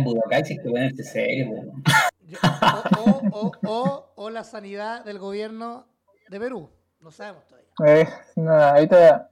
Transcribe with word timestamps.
en 0.00 0.04
Budokai 0.04 0.44
si 0.44 0.54
es 0.54 0.60
que 0.60 0.68
ponerse 0.68 1.04
serio. 1.04 1.72
o, 2.98 3.22
o, 3.32 3.52
o, 3.66 4.12
o, 4.16 4.30
la 4.30 4.44
sanidad 4.44 5.04
del 5.04 5.18
gobierno 5.18 5.86
de 6.28 6.40
Perú. 6.40 6.70
No 7.00 7.10
sabemos 7.10 7.46
todavía. 7.46 7.70
Eh, 7.86 8.08
no, 8.36 8.52
ahorita 8.52 9.30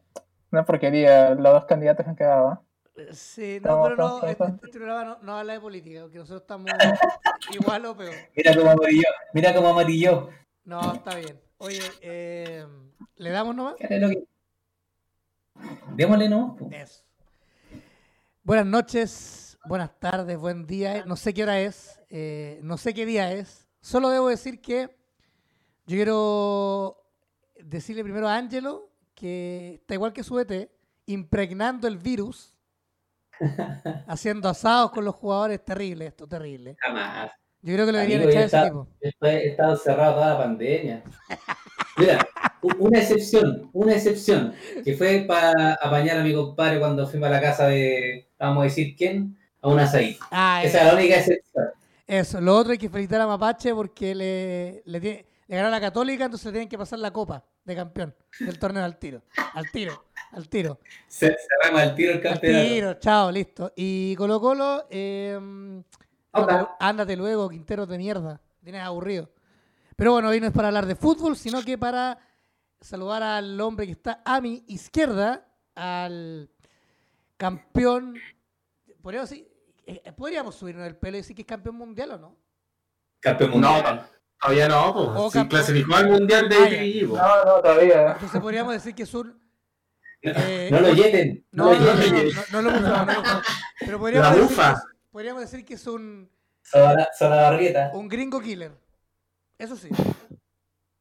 una 0.51 0.65
porquería. 0.65 1.35
Los 1.35 1.53
dos 1.53 1.65
candidatos 1.67 2.07
han 2.07 2.17
quedado. 2.17 2.53
¿eh? 2.97 3.09
Sí, 3.13 3.61
no, 3.63 3.83
pero 3.85 3.97
no, 3.97 4.23
este, 4.25 4.45
este, 4.45 4.69
programa 4.71 5.19
no, 5.23 5.39
habla 5.39 5.53
de 5.53 5.61
política, 5.61 6.03
porque 6.03 6.19
nosotros 6.19 6.43
estamos 6.43 6.67
igual 7.53 7.85
o 7.87 7.97
peor. 7.97 8.15
Mira 8.35 8.57
cómo 8.57 8.71
amarillo, 8.71 9.09
mira 9.33 9.55
cómo 9.55 9.69
amarillo. 9.69 10.31
No, 10.65 10.95
está 10.95 11.15
bien. 11.15 11.41
Oye, 11.59 11.81
eh, 12.01 12.67
¿le 13.17 13.31
damos 13.31 13.55
nomás? 13.55 13.77
Démosle 15.95 16.29
nomás. 16.29 16.61
Eso. 16.73 17.03
Buenas 18.43 18.67
noches, 18.67 19.48
buenas 19.69 20.01
tardes, 20.01 20.39
buen 20.39 20.67
día. 20.67 21.05
No 21.05 21.15
sé 21.15 21.35
qué 21.35 21.43
hora 21.43 21.61
es, 21.61 22.01
eh, 22.09 22.59
no 22.63 22.79
sé 22.79 22.95
qué 22.95 23.05
día 23.05 23.33
es. 23.33 23.69
Solo 23.81 24.09
debo 24.09 24.29
decir 24.29 24.61
que 24.61 24.89
yo 25.87 25.97
quiero 25.97 27.05
decirle 27.61 28.03
primero 28.03 28.29
a 28.29 28.37
Angelo 28.37 28.91
que 29.15 29.75
está 29.75 29.95
igual 29.95 30.13
que 30.13 30.25
su 30.25 30.39
ET, 30.39 30.71
impregnando 31.07 31.87
el 31.87 31.99
virus 31.99 32.55
haciendo 34.07 34.49
asados 34.49 34.91
con 34.91 35.05
los 35.05 35.15
jugadores, 35.15 35.63
terrible 35.63 36.07
esto, 36.07 36.27
terrible. 36.27 36.77
Jamás. 36.81 37.31
Yo 37.61 37.75
creo 37.75 37.87
que 37.87 37.93
lo 37.93 37.99
deberían 37.99 38.29
echar 38.29 38.43
ese 38.45 38.63
tipo. 38.63 38.89
He 39.01 39.49
estado 39.49 39.77
cerrado 39.77 40.15
toda 40.15 40.31
la 40.31 40.39
pandemia. 40.39 41.03
Mira, 41.99 42.27
una 42.79 43.01
excepción, 43.01 43.69
una 43.73 43.95
excepción, 43.95 44.55
que 44.85 44.95
fue 44.95 45.25
para 45.27 45.75
apañar 45.75 46.19
a 46.19 46.23
mi 46.23 46.33
compadre 46.33 46.79
cuando 46.79 47.07
fuimos 47.07 47.29
a 47.29 47.33
la 47.33 47.41
casa 47.41 47.67
de, 47.67 48.29
vamos 48.39 48.61
a 48.61 48.65
decir, 48.65 48.95
¿quién? 48.97 49.37
Un 49.73 49.81
azaí. 49.81 50.19
Ah, 50.31 50.63
Esa 50.65 50.79
es 50.81 50.87
la 50.87 50.95
única 50.95 51.17
excepción. 51.17 51.65
Eso, 52.07 52.41
lo 52.41 52.57
otro 52.57 52.73
hay 52.73 52.79
que 52.79 52.89
felicitar 52.89 53.21
a 53.21 53.27
Mapache 53.27 53.75
porque 53.75 54.15
le, 54.15 54.83
le, 54.87 54.99
le 55.01 55.57
ganó 55.57 55.69
a 55.69 55.71
la 55.71 55.81
Católica, 55.81 56.25
entonces 56.25 56.47
le 56.47 56.53
tienen 56.53 56.69
que 56.69 56.79
pasar 56.79 56.99
la 56.99 57.13
copa 57.13 57.45
de 57.65 57.77
campeón 57.77 58.15
del 58.41 58.59
torneo 58.59 58.83
al 58.83 58.99
tiro. 58.99 59.23
Al 59.55 59.71
tiro, 59.71 60.07
al 60.33 60.49
tiro. 60.49 60.81
Se, 61.07 61.37
cerramos 61.37 61.83
al 61.83 61.95
tiro 61.95 62.13
el 62.13 62.21
campeonato. 62.21 62.63
Al 62.63 62.69
tiro, 62.69 62.95
chao, 62.95 63.31
listo. 63.31 63.73
Y 63.77 64.17
Colo 64.17 64.41
Colo, 64.41 64.87
eh, 64.89 65.39
ándate, 66.81 67.17
luego, 67.17 67.49
Quintero 67.51 67.87
de 67.87 67.99
mierda. 67.99 68.41
Tienes 68.63 68.83
aburrido. 68.83 69.31
Pero 69.97 70.13
bueno, 70.13 70.29
hoy 70.29 70.41
no 70.41 70.47
es 70.47 70.53
para 70.53 70.69
hablar 70.69 70.87
de 70.87 70.95
fútbol, 70.95 71.37
sino 71.37 71.63
que 71.63 71.77
para 71.77 72.19
saludar 72.81 73.23
al 73.23 73.61
hombre 73.61 73.85
que 73.87 73.93
está 73.93 74.23
a 74.25 74.41
mi 74.41 74.65
izquierda, 74.69 75.47
al 75.75 76.51
campeón. 77.37 78.15
Podríamos, 79.03 79.31
decir, 79.31 79.48
eh, 79.89 80.13
¿podríamos 80.13 80.55
subirnos 80.55 80.87
el 80.87 80.97
pelo 80.97 81.17
y 81.17 81.21
decir 81.21 81.35
que 81.35 81.43
es 81.43 81.49
campeón 81.49 81.77
mundial 81.77 82.13
o 82.13 82.19
no? 82.19 82.37
Campeón 83.21 83.53
mundial. 83.53 84.09
Todavía 84.41 84.69
no, 84.69 84.95
pues. 84.95 85.33
Si 85.33 85.49
clasificó 85.49 85.97
al 85.97 86.09
mundial 86.09 86.49
de 86.49 87.09
ah, 87.19 87.43
No, 87.45 87.57
no, 87.57 87.63
todavía. 87.63 88.13
Entonces 88.13 88.41
podríamos 88.41 88.73
decir 88.73 88.95
que 88.95 89.03
es 89.03 89.15
un. 89.15 89.29
no, 90.23 90.33
eh, 90.33 90.69
lo 90.71 90.93
llenen. 90.93 91.47
No, 91.51 91.75
no, 91.75 91.81
no, 92.53 92.61
lo 92.63 92.81
no, 92.81 93.07
no, 93.07 93.43
Pero 93.81 93.99
podríamos 93.99 94.31
La 94.31 94.37
decir, 94.37 94.83
podríamos 95.11 95.43
decir 95.43 95.65
que 95.65 95.75
es 95.75 95.87
un. 95.87 96.31
Barrieta. 97.21 97.91
Un 97.95 98.09
gringo 98.09 98.41
killer. 98.41 98.73
Eso 99.57 99.77
sí. 99.77 99.89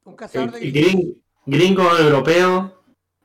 Un 0.03 0.15
cazador 0.15 0.51
de 0.51 0.71
gringo. 0.71 1.13
Gringo 1.45 1.97
europeo. 1.97 2.76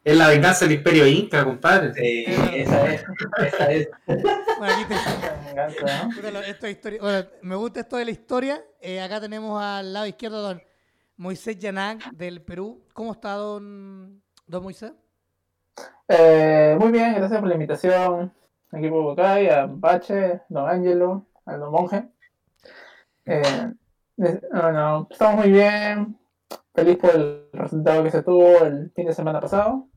Es 0.04 0.16
la 0.16 0.28
venganza 0.28 0.64
del 0.64 0.78
imperio 0.78 1.06
inca, 1.06 1.44
compadre. 1.44 1.94
Sí, 1.94 2.24
esa 2.26 2.92
es. 2.92 3.04
Esa 3.38 3.72
es. 3.72 3.88
Bueno, 4.06 4.74
aquí 4.74 4.84
te... 4.88 6.50
esto 6.50 6.66
es. 6.66 7.00
Bueno, 7.00 7.28
me 7.42 7.54
gusta 7.54 7.80
esto 7.80 7.96
de 7.96 8.04
la 8.06 8.10
historia. 8.10 8.64
Eh, 8.80 9.00
acá 9.00 9.20
tenemos 9.20 9.62
al 9.62 9.92
lado 9.92 10.06
izquierdo 10.06 10.38
a 10.38 10.54
don 10.54 10.62
Moisés 11.16 11.56
Yanag 11.56 11.98
del 12.16 12.42
Perú. 12.42 12.84
¿Cómo 12.92 13.12
está 13.12 13.34
don, 13.34 14.20
don 14.44 14.62
Moisés? 14.64 14.92
Eh, 16.08 16.76
muy 16.80 16.90
bien, 16.90 17.14
gracias 17.14 17.38
por 17.38 17.48
la 17.48 17.54
invitación. 17.54 18.32
Equipo 18.72 19.02
Bocay, 19.02 19.50
a 19.50 19.66
Bache, 19.66 20.40
don 20.48 20.68
Ángelo, 20.68 21.26
a 21.46 21.56
don 21.56 21.70
Monje. 21.70 22.08
Eh, 23.24 23.72
no, 24.16 25.06
estamos 25.08 25.44
muy 25.44 25.52
bien. 25.52 26.18
Feliz 26.74 26.96
por 26.96 27.14
el 27.14 27.48
resultado 27.52 28.02
que 28.02 28.10
se 28.10 28.22
tuvo 28.22 28.64
el 28.64 28.90
fin 28.96 29.06
de 29.06 29.12
semana 29.12 29.40
pasado. 29.40 29.91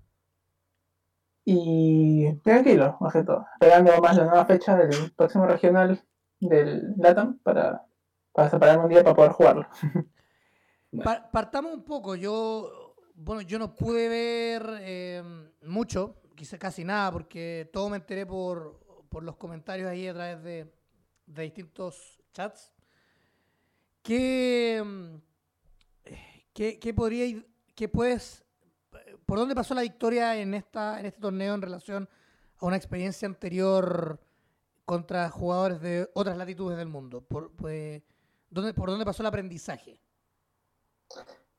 Y 1.47 2.33
tranquilo, 2.37 2.97
más 2.99 3.13
que 3.13 3.23
todo. 3.23 3.45
Esperando 3.53 4.01
más 4.01 4.17
la 4.17 4.25
nueva 4.25 4.45
fecha 4.45 4.75
del 4.75 5.11
próximo 5.11 5.45
regional 5.45 6.03
del 6.39 6.95
LATAM 6.97 7.37
para, 7.39 7.85
para 8.31 8.49
separarme 8.49 8.85
un 8.85 8.89
día 8.89 9.03
para 9.03 9.15
poder 9.15 9.31
jugarlo. 9.31 9.67
partamos 11.31 11.71
un 11.73 11.83
poco. 11.83 12.15
Yo, 12.15 12.95
bueno, 13.13 13.41
yo 13.41 13.59
no 13.59 13.75
pude 13.75 14.09
ver 14.09 14.67
eh, 14.81 15.51
mucho, 15.61 16.15
quizás 16.35 16.59
casi 16.59 16.83
nada, 16.83 17.11
porque 17.11 17.69
todo 17.71 17.89
me 17.89 17.97
enteré 17.97 18.25
por, 18.25 18.79
por 19.07 19.23
los 19.23 19.35
comentarios 19.35 19.87
ahí 19.87 20.07
a 20.07 20.13
través 20.15 20.43
de, 20.43 20.73
de 21.27 21.43
distintos 21.43 22.23
chats. 22.33 22.73
¿Qué, 24.01 24.83
qué, 26.53 26.79
qué 26.79 26.93
podría, 26.93 27.43
qué 27.75 27.87
puedes 27.87 28.44
¿Por 29.25 29.39
dónde 29.39 29.55
pasó 29.55 29.73
la 29.73 29.81
victoria 29.81 30.35
en, 30.37 30.53
esta, 30.53 30.99
en 30.99 31.05
este 31.05 31.19
torneo 31.19 31.55
en 31.55 31.61
relación 31.61 32.07
a 32.59 32.65
una 32.65 32.75
experiencia 32.75 33.27
anterior 33.27 34.19
contra 34.85 35.29
jugadores 35.29 35.81
de 35.81 36.09
otras 36.13 36.37
latitudes 36.37 36.77
del 36.77 36.87
mundo? 36.87 37.21
¿Por, 37.21 37.51
pues, 37.55 38.03
¿dónde, 38.49 38.73
¿por 38.73 38.89
dónde 38.89 39.05
pasó 39.05 39.23
el 39.23 39.27
aprendizaje? 39.27 39.99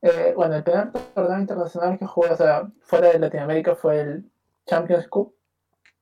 Eh, 0.02 0.32
bueno, 0.36 0.54
el 0.54 0.62
primer 0.62 0.92
torneo 0.92 1.40
internacional 1.40 1.98
que 1.98 2.06
jugué, 2.06 2.30
o 2.30 2.36
sea, 2.36 2.70
fuera 2.82 3.08
de 3.08 3.18
Latinoamérica 3.18 3.74
fue 3.74 4.00
el 4.00 4.30
Champions 4.66 5.08
Cup, 5.08 5.34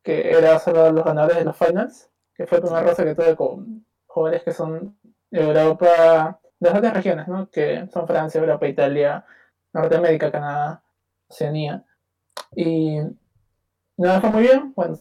que 0.03 0.31
era 0.31 0.59
solo 0.59 0.93
los 0.93 1.05
ganadores 1.05 1.39
de 1.39 1.45
los 1.45 1.57
finals, 1.57 2.11
que 2.35 2.47
fue 2.47 2.59
el 2.59 2.65
primer 2.65 2.85
roce 2.85 3.05
que 3.05 3.15
tuve 3.15 3.37
con 3.37 3.87
jugadores 4.07 4.43
que 4.43 4.53
son 4.53 4.99
de 5.31 5.41
Europa, 5.41 6.41
de 6.61 6.69
las 6.69 6.79
otras 6.79 6.95
regiones, 6.95 7.29
¿no? 7.29 7.49
Que 7.51 7.89
son 7.93 8.07
Francia, 8.07 8.41
Europa, 8.41 8.69
Italia, 8.69 9.25
Norteamérica, 9.73 10.31
Canadá. 10.31 10.83
Oceanía. 11.29 11.85
Y 12.55 12.99
nada, 13.97 14.21
fue 14.21 14.31
muy 14.31 14.43
bien. 14.43 14.73
Bueno, 14.75 14.99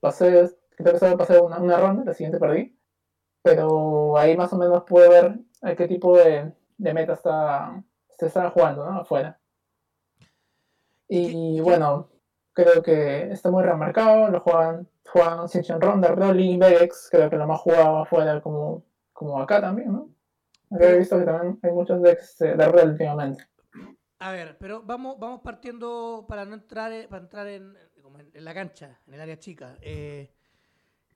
pasé, 0.00 0.50
que 0.76 0.84
pasé 0.84 1.40
una, 1.40 1.58
una 1.58 1.78
ronda, 1.78 2.04
la 2.04 2.14
siguiente 2.14 2.38
perdí. 2.38 2.76
Pero 3.42 4.18
ahí 4.18 4.36
más 4.36 4.52
o 4.52 4.58
menos 4.58 4.84
pude 4.84 5.08
ver 5.08 5.38
a 5.62 5.74
qué 5.74 5.86
tipo 5.86 6.16
de, 6.16 6.52
de 6.78 6.94
meta 6.94 7.12
está, 7.12 7.82
se 8.18 8.26
está 8.26 8.50
jugando, 8.50 8.84
¿no? 8.84 9.00
Afuera. 9.00 9.38
Y 11.08 11.60
bueno, 11.60 12.08
creo 12.52 12.82
que 12.82 13.30
está 13.30 13.50
muy 13.50 13.62
remarcado. 13.62 14.28
Lo 14.30 14.40
juegan, 14.40 14.88
juegan 15.04 15.46
Ronda, 15.48 15.78
Ronda, 15.78 16.08
Rolling, 16.08 16.58
Vex, 16.58 17.08
creo 17.10 17.30
que 17.30 17.36
lo 17.36 17.46
más 17.46 17.60
jugado 17.60 17.98
afuera 17.98 18.40
como, 18.40 18.84
como 19.12 19.40
acá 19.40 19.60
también, 19.60 19.92
¿no? 19.92 20.10
he 20.80 20.98
visto 20.98 21.18
que 21.18 21.24
también 21.24 21.58
hay 21.62 21.70
muchos 21.70 22.02
decks 22.02 22.38
de 22.38 22.54
Rol 22.56 22.90
últimamente. 22.90 23.44
A 24.18 24.32
ver, 24.32 24.56
pero 24.58 24.82
vamos, 24.82 25.18
vamos 25.18 25.40
partiendo 25.42 26.24
para 26.26 26.44
no 26.46 26.54
entrar, 26.54 26.90
eh, 26.92 27.06
para 27.08 27.22
entrar 27.22 27.46
en, 27.48 27.76
la 28.32 28.54
cancha, 28.54 28.98
en 29.06 29.14
el 29.14 29.20
área 29.20 29.38
chica. 29.38 29.76
Eh, 29.82 30.32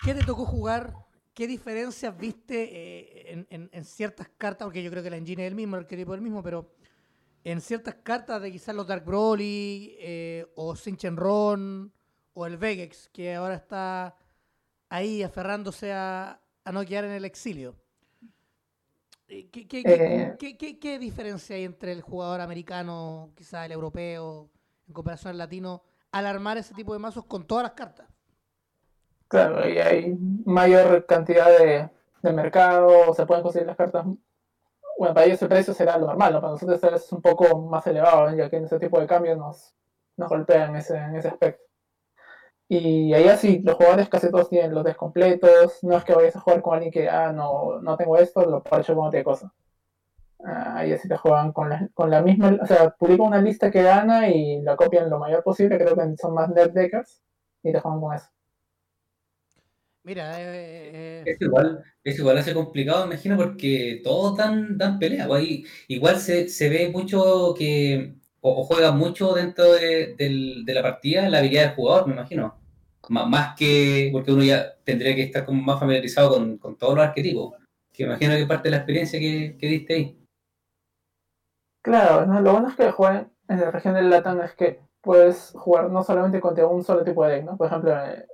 ¿Qué 0.03 0.15
te 0.15 0.23
tocó 0.25 0.45
jugar? 0.45 0.95
¿Qué 1.33 1.47
diferencias 1.47 2.17
viste 2.17 2.69
eh, 3.33 3.47
en, 3.49 3.85
ciertas 3.85 4.29
cartas? 4.37 4.67
Porque 4.67 4.83
yo 4.83 4.91
creo 4.91 5.03
que 5.03 5.09
la 5.09 5.17
engine 5.17 5.47
es 5.47 5.49
el 5.49 5.55
mismo, 5.55 5.77
el 5.77 5.85
arquetipo 5.85 6.13
es 6.13 6.19
el 6.19 6.23
mismo, 6.23 6.43
pero 6.43 6.75
en 7.43 7.63
ciertas 7.63 7.95
cartas 8.03 8.43
de 8.43 8.53
quizás 8.53 8.75
los 8.75 8.87
Dark 8.87 9.05
Broly 9.05 9.97
o 10.57 10.77
Sinchenron 10.77 11.93
o 12.35 12.47
el 12.47 12.59
Vegex, 12.59 13.09
que 13.09 13.35
ahora 13.35 13.55
está 13.55 14.15
ahí 14.91 15.23
aferrándose 15.23 15.93
a, 15.93 16.43
a 16.65 16.73
no 16.73 16.85
quedar 16.85 17.05
en 17.05 17.13
el 17.13 17.25
exilio. 17.25 17.77
Eh, 19.33 19.49
¿Qué, 19.49 20.81
qué, 20.81 20.99
diferencia 20.99 21.55
hay 21.55 21.65
entre 21.65 21.93
el 21.93 22.03
jugador 22.03 22.41
americano, 22.41 23.31
quizás 23.37 23.65
el 23.65 23.71
europeo, 23.71 24.51
en 24.89 24.93
comparación 24.93 25.31
al 25.31 25.39
latino, 25.39 25.83
al 26.11 26.27
armar 26.27 26.59
ese 26.59 26.75
tipo 26.75 26.93
de 26.93 26.99
mazos 26.99 27.25
con 27.27 27.47
todas 27.47 27.63
las 27.63 27.73
cartas? 27.73 28.09
Claro, 29.29 29.69
y 29.69 29.79
hay 29.79 30.19
mayor 30.45 31.07
cantidad 31.07 31.47
de, 31.47 32.33
mercado, 32.33 33.15
se 33.15 33.25
pueden 33.25 33.45
conseguir 33.45 33.69
las 33.69 33.77
cartas. 33.77 34.05
Bueno, 34.99 35.15
para 35.15 35.27
ellos 35.27 35.41
el 35.43 35.49
precio 35.49 35.75
será 35.75 35.97
lo 35.97 36.09
normal, 36.09 36.33
para 36.41 36.53
nosotros 36.53 36.83
es 36.83 37.13
un 37.13 37.23
poco 37.23 37.57
más 37.61 37.87
elevado, 37.87 38.35
ya 38.35 38.51
que 38.51 38.57
en 38.57 38.65
ese 38.65 38.81
tipo 38.81 38.99
de 38.99 39.07
cambios 39.07 39.39
nos, 39.39 39.73
nos 40.17 40.29
golpean 40.29 40.75
ese, 40.75 40.97
en 40.97 41.15
ese 41.15 41.29
aspecto. 41.29 41.63
Y 42.71 43.13
ahí 43.15 43.29
así, 43.29 43.61
los 43.65 43.77
jugadores 43.77 44.09
casi 44.09 44.31
todos 44.31 44.49
tienen 44.51 44.75
los 44.75 44.85
descompletos. 44.85 45.83
No 45.85 45.97
es 45.99 46.05
que 46.05 46.15
vayas 46.15 46.37
a 46.37 46.41
jugar 46.41 46.63
con 46.63 46.75
alguien 46.75 46.93
que, 46.93 47.09
ah, 47.11 47.33
no, 47.33 47.81
no 47.83 47.97
tengo 47.99 48.17
esto, 48.19 48.43
lo 48.47 48.63
parcho 48.63 48.95
con 48.97 49.09
otra 49.09 49.25
cosa. 49.25 49.53
Ah, 50.45 50.79
ahí 50.79 50.93
así 50.93 51.09
te 51.09 51.17
juegan 51.17 51.53
con 51.53 51.71
la, 51.71 51.89
con 51.95 52.11
la 52.11 52.23
misma, 52.23 52.59
o 52.63 52.67
sea, 52.67 52.91
publican 52.91 53.29
una 53.29 53.43
lista 53.43 53.71
que 53.71 53.83
gana 53.83 54.29
y 54.31 54.63
la 54.63 54.77
copian 54.77 55.11
lo 55.11 55.19
mayor 55.19 55.43
posible, 55.45 55.79
creo 55.79 55.97
que 55.97 56.17
son 56.19 56.35
más 56.35 56.51
net 56.51 56.73
deckers, 56.73 57.23
y 57.63 57.73
te 57.73 57.81
juegan 57.81 58.01
con 58.01 58.15
eso. 58.15 58.29
Mira, 60.05 60.41
eh, 60.41 60.91
eh, 60.95 61.25
Es 61.25 61.41
igual, 61.41 61.85
es 62.03 62.19
igual 62.19 62.39
hace 62.39 62.55
complicado, 62.55 63.07
me 63.07 63.15
imagino, 63.15 63.37
porque 63.37 64.01
todos 64.03 64.37
dan, 64.39 64.79
dan 64.79 64.99
pelea. 64.99 65.27
pues, 65.29 65.47
igual 65.89 66.19
se, 66.19 66.49
se 66.49 66.69
ve 66.71 66.89
mucho 66.91 67.55
que, 67.57 68.17
o, 68.41 68.61
o 68.63 68.65
juega 68.65 68.91
mucho 68.93 69.35
dentro 69.35 69.73
de, 69.73 70.15
del- 70.17 70.65
de 70.65 70.75
la 70.75 70.83
partida 70.83 71.29
la 71.29 71.39
habilidad 71.39 71.63
del 71.67 71.75
jugador, 71.75 72.07
me 72.09 72.15
imagino. 72.15 72.60
Má- 73.11 73.27
Más 73.27 73.57
que, 73.57 74.09
porque 74.13 74.33
uno 74.33 74.43
ya 74.43 74.75
tendría 74.85 75.15
que 75.15 75.25
estar 75.25 75.45
como 75.45 75.63
más 75.63 75.79
familiarizado 75.79 76.31
con, 76.31 76.59
con 76.59 76.77
todos 76.79 76.95
los 76.97 77.05
arquetipos. 77.05 77.55
Que 77.93 78.05
imagino 78.05 78.35
que 78.37 78.47
parte 78.47 78.69
de 78.69 78.71
la 78.71 78.77
experiencia 78.79 79.19
que, 79.21 79.57
que 79.59 79.67
diste 79.67 79.95
ahí. 79.95 80.17
Claro, 81.83 82.27
¿no? 82.27 82.41
lo 82.41 82.53
bueno 82.53 82.69
es 82.69 82.77
que 82.77 82.91
juegan 82.91 83.33
en 83.49 83.61
la 83.61 83.71
región 83.71 83.95
del 83.95 84.11
Latam 84.11 84.41
es 84.43 84.55
que 84.55 84.81
puedes 85.03 85.53
jugar 85.57 85.91
no 85.91 86.03
solamente 86.03 86.41
contra 86.41 86.67
un 86.67 86.85
solo 86.85 87.05
tipo 87.05 87.25
de 87.25 87.37
deck, 87.37 87.45
¿no? 87.45 87.57
Por 87.57 87.67
ejemplo, 87.67 87.91
eh, 88.05 88.27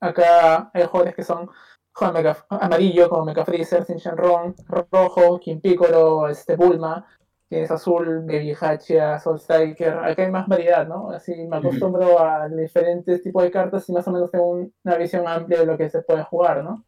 acá 0.00 0.70
hay 0.72 0.84
jugadores 0.84 1.14
que 1.14 1.24
son 1.24 1.48
juegan 1.94 2.34
amarillo 2.48 3.08
como 3.08 3.24
Mecha 3.24 3.44
Freezer, 3.44 3.84
Sin 3.84 3.96
Shenron, 3.96 4.54
rojo, 4.90 5.38
King 5.40 5.60
Piccolo, 5.60 6.28
este 6.28 6.56
Bulma, 6.56 7.06
tienes 7.52 7.70
azul, 7.70 8.20
Baby 8.24 8.54
Hachia, 8.58 9.18
Soul 9.20 9.38
Striker, 9.38 9.92
acá 9.98 10.22
hay 10.22 10.30
más 10.30 10.48
variedad, 10.48 10.88
¿no? 10.88 11.10
Así 11.10 11.34
me 11.34 11.58
acostumbro 11.58 12.18
a 12.18 12.48
diferentes 12.48 13.22
tipos 13.22 13.42
de 13.42 13.50
cartas 13.50 13.86
y 13.88 13.92
más 13.92 14.08
o 14.08 14.10
menos 14.10 14.30
tengo 14.30 14.48
un- 14.48 14.74
una 14.84 14.96
visión 14.96 15.28
amplia 15.28 15.60
de 15.60 15.66
lo 15.66 15.76
que 15.76 15.90
se 15.90 16.00
puede 16.00 16.24
jugar, 16.24 16.64
¿no? 16.64 16.86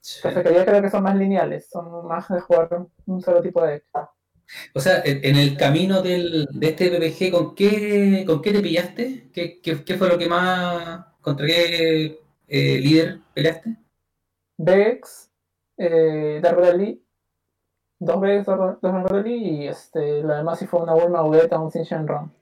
Pese 0.00 0.42
que 0.42 0.54
yo 0.54 0.64
creo 0.64 0.82
que 0.82 0.90
son 0.90 1.04
más 1.04 1.14
lineales, 1.14 1.68
son 1.70 2.08
más 2.08 2.28
de 2.28 2.40
jugar 2.40 2.84
un 3.06 3.20
solo 3.20 3.40
tipo 3.40 3.62
de 3.62 3.74
deck. 3.74 3.84
O 4.74 4.80
sea, 4.80 5.02
en, 5.04 5.36
el 5.36 5.56
camino 5.56 6.02
del, 6.02 6.48
de 6.52 6.68
este 6.68 6.90
PPG, 6.90 7.30
¿con 7.30 7.54
qué, 7.54 8.24
con 8.26 8.42
qué 8.42 8.52
te 8.52 8.60
pillaste? 8.60 9.30
¿Qué, 9.32 9.60
qué, 9.60 9.84
qué 9.84 9.94
fue 9.96 10.08
lo 10.08 10.18
que 10.18 10.28
más, 10.28 11.06
contra 11.20 11.46
qué 11.46 12.18
eh, 12.48 12.78
líder 12.80 13.20
peleaste? 13.32 13.76
Vex, 14.58 15.30
eh, 15.78 16.40
Dark 16.42 16.58
Rally, 16.58 17.01
dos 18.04 18.20
Dark 18.20 18.78
Dark 18.80 19.06
Rally 19.08 19.34
y 19.34 19.68
este, 19.68 20.22
lo 20.22 20.34
demás 20.34 20.58
sí 20.58 20.66
fue 20.66 20.80
una 20.82 20.94
Bulma 20.94 21.22
Ugeta, 21.24 21.58
un 21.58 21.70
Sin 21.70 21.82
Shenron, 21.84 22.32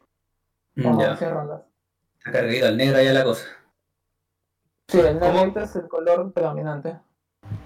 Mm, 0.77 1.01
Ya, 1.01 1.17
100 1.17 1.31
rondas. 1.35 1.63
está 2.19 2.33
cargado 2.33 2.67
al 2.69 2.77
negro 2.77 2.99
allá 2.99 3.13
la 3.13 3.25
cosa. 3.25 3.45
Sí, 4.89 4.99
el 5.01 5.19
negro 5.21 5.61
es 5.63 5.77
el 5.77 5.89
color 5.89 6.33
predominante. 6.33 6.97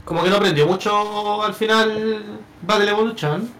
Como 0.04 0.22
que 0.22 0.30
no 0.30 0.36
aprendió 0.36 0.66
mucho 0.66 1.42
al 1.42 1.54
final 1.54 2.22
Battle 2.62 2.90
Evolution. 2.90 3.50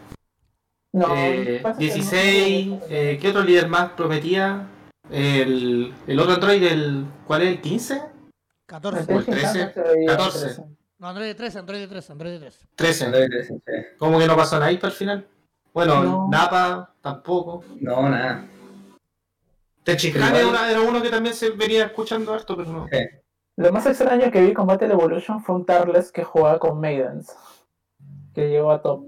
No, 0.93 1.07
Eh, 1.15 1.61
pasa 1.63 1.79
que 1.79 1.87
no- 1.89 1.95
16, 1.95 2.83
eh, 2.89 3.19
¿qué 3.21 3.29
otro 3.31 3.43
líder 3.43 3.69
más 3.69 3.91
prometía? 3.93 4.67
El, 5.11 5.93
el 6.07 6.21
otro 6.21 6.35
Android, 6.35 6.63
el, 6.63 7.07
¿cuál 7.27 7.43
es? 7.43 7.49
¿El 7.49 7.61
15? 7.61 8.03
14. 8.67 9.01
El 9.01 9.07
Tenshin 9.07 9.35
Han 9.35 9.41
13, 9.53 9.73
se 9.75 9.81
veía 9.83 10.09
14. 10.17 10.63
Interesante. 11.05 11.05
No, 11.05 11.09
Android 11.09 11.37
13, 11.37 11.59
Android 11.59 11.89
13, 11.89 12.13
Android 12.13 12.39
13. 13.31 13.61
13. 13.65 13.95
Como 13.99 14.19
que 14.19 14.27
no 14.27 14.37
pasó 14.37 14.57
nada 14.57 14.67
ahí 14.67 14.77
para 14.79 14.89
el 14.89 14.95
final. 14.95 15.27
Bueno, 15.73 16.03
No. 16.05 16.29
Napa 16.31 16.95
tampoco. 17.01 17.65
No, 17.81 18.09
nada. 18.09 18.47
Techihane 19.83 20.33
Pero 20.33 20.51
era, 20.51 20.71
era 20.71 20.81
uno 20.81 21.03
que 21.03 21.11
también 21.11 21.35
se 21.35 21.51
venía 21.51 21.85
escuchando 21.87 22.33
harto, 22.33 22.57
pero 22.57 22.71
no. 22.71 22.89
Lo 23.57 23.73
más 23.73 23.87
extraño 23.87 24.31
que 24.31 24.41
vi 24.41 24.53
con 24.55 24.67
Battle 24.67 24.93
Evolution 24.93 25.43
fue 25.43 25.55
un 25.57 25.67
Tarles 25.67 26.11
que 26.11 26.25
jugaba 26.25 26.59
con 26.59 26.81
Maidens, 26.81 27.33
que 28.35 28.49
llegó 28.49 28.73
a 28.73 28.81
top. 28.83 29.05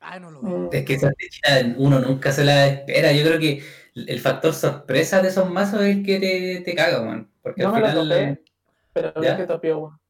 Ay, 0.00 0.18
no 0.20 0.30
lo 0.32 0.40
vi. 0.42 0.50
Mm, 0.50 0.68
Es 0.72 0.84
que 0.84 0.94
esa 0.94 1.10
fecha 1.16 1.74
uno 1.78 2.00
nunca 2.00 2.32
se 2.32 2.44
la 2.44 2.66
espera. 2.66 3.12
Yo 3.12 3.24
creo 3.24 3.38
que 3.38 3.62
el 3.94 4.20
factor 4.20 4.52
sorpresa 4.52 5.22
de 5.22 5.28
esos 5.28 5.48
mazos 5.48 5.80
es 5.82 5.96
el 5.96 6.04
que 6.04 6.18
te, 6.18 6.60
te 6.64 6.74
caga, 6.74 7.02
man. 7.02 7.30
Porque 7.40 7.62
No 7.62 7.68
al 7.68 7.74
me 7.74 7.80
lo 7.80 7.86
final. 8.02 8.08
topé, 8.08 8.44
pero 8.92 9.12
vi 9.20 9.26
¿Ya? 9.26 9.36
que 9.36 9.46
topió 9.46 9.78
uno. 9.78 10.00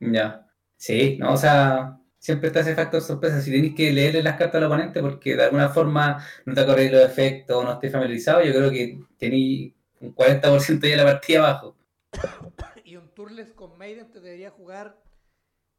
Ya. 0.00 0.46
Sí, 0.76 1.16
no, 1.18 1.32
o 1.32 1.36
sea, 1.36 1.98
siempre 2.18 2.48
está 2.48 2.60
ese 2.60 2.74
factor 2.74 3.00
sorpresa. 3.00 3.40
Si 3.40 3.50
tenéis 3.50 3.74
que 3.74 3.92
leerle 3.92 4.22
las 4.22 4.36
cartas 4.36 4.56
al 4.56 4.64
oponente 4.64 5.00
porque 5.00 5.36
de 5.36 5.44
alguna 5.44 5.68
forma 5.70 6.24
no 6.44 6.54
te 6.54 6.60
acordáis 6.60 6.92
los 6.92 7.02
efectos 7.02 7.64
no 7.64 7.72
estés 7.72 7.92
familiarizado, 7.92 8.42
yo 8.42 8.52
creo 8.52 8.70
que 8.70 9.00
tenéis 9.18 9.74
un 10.00 10.14
40% 10.14 10.88
ya 10.88 10.96
la 10.96 11.04
partida 11.04 11.38
abajo. 11.40 11.76
Y 12.84 12.96
un 12.96 13.10
Turles 13.10 13.52
con 13.52 13.76
Maiden 13.76 14.10
te 14.10 14.18
debería 14.18 14.50
jugar 14.50 14.98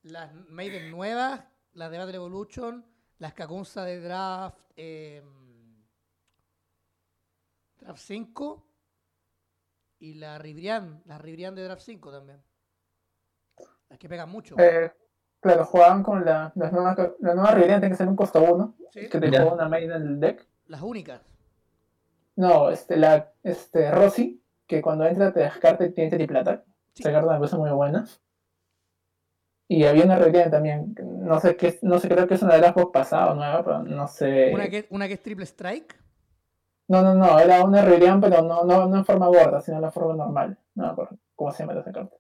las 0.04 0.32
Maiden 0.48 0.92
nuevas, 0.92 1.44
las 1.74 1.90
de 1.90 1.98
Battle 1.98 2.18
Evolution, 2.18 2.86
las 3.18 3.34
Kakunsa 3.34 3.84
de 3.84 4.00
Draft, 4.00 4.60
eh, 4.76 5.24
Draft 7.80 8.02
5 8.06 8.68
y 9.98 10.14
la 10.16 10.38
Ribrian, 10.38 11.02
la 11.06 11.18
Ribrian 11.18 11.56
de 11.56 11.64
Draft 11.64 11.82
5 11.82 12.12
también. 12.12 12.44
Las 13.90 14.00
que 14.00 14.08
pegan 14.08 14.30
mucho. 14.30 14.56
Eh, 14.60 14.92
claro, 15.40 15.66
jugaban 15.66 16.04
con 16.04 16.24
la, 16.24 16.52
la 16.56 16.72
nueva, 16.72 16.96
la 17.20 17.34
nueva 17.34 17.52
Riviera, 17.52 17.80
tiene 17.80 17.92
que 17.92 17.98
ser 17.98 18.08
un 18.08 18.16
costo 18.16 18.42
1, 18.42 18.76
¿sí? 18.92 19.10
que 19.10 19.20
te 19.20 19.30
juega 19.30 19.54
una 19.54 19.68
Maiden 19.68 19.92
en 19.92 20.08
el 20.08 20.20
deck. 20.20 20.46
Las 20.68 20.82
únicas. 20.82 21.22
No, 22.36 22.70
este, 22.70 22.96
la, 22.98 23.34
este, 23.44 23.92
Rosy, 23.92 24.42
que 24.68 24.82
cuando 24.82 25.06
entra 25.06 25.34
te 25.34 25.42
descarta 25.42 25.86
y 25.86 25.92
tiene 25.92 26.10
triplata. 26.10 26.64
Sí. 26.94 27.04
Esa 27.04 27.12
carta 27.12 27.34
me 27.34 27.40
parece 27.40 27.58
muy 27.58 27.72
buena. 27.72 28.06
Y 29.68 29.86
había 29.86 30.06
una 30.06 30.18
Riviera 30.18 30.50
también, 30.50 30.96
no 31.00 31.40
sé 31.40 31.56
qué, 31.56 31.78
no 31.84 32.00
sé, 32.00 32.10
creo 32.10 32.28
que 32.28 32.34
es 32.36 32.42
una 32.42 32.56
de 32.56 32.62
las 32.62 32.74
box 32.74 32.92
pasadas 32.92 33.32
o 33.32 33.36
nueva, 33.36 33.64
pero 33.64 33.84
no 33.84 34.08
sé. 34.08 34.52
Una 34.54 34.68
que, 34.68 34.88
una 34.90 35.08
que 35.08 35.14
es 35.16 35.22
Triple 35.22 35.46
Strike. 35.46 35.96
No, 36.88 37.04
no, 37.04 37.14
no, 37.14 37.40
era 37.40 37.64
una 37.64 37.84
Riviera, 37.84 38.18
pero 38.20 38.42
no, 38.42 38.64
no, 38.64 38.88
no 38.88 38.98
en 38.98 39.06
forma 39.06 39.28
gorda, 39.28 39.62
sino 39.62 39.78
en 39.78 39.84
la 39.84 39.92
forma 39.92 40.16
normal. 40.16 40.58
No 40.74 40.86
me 40.86 40.92
acuerdo 40.92 41.18
cómo 41.36 41.52
se 41.52 41.64
llama 41.64 41.80
esa 41.80 41.92
carta. 41.92 42.16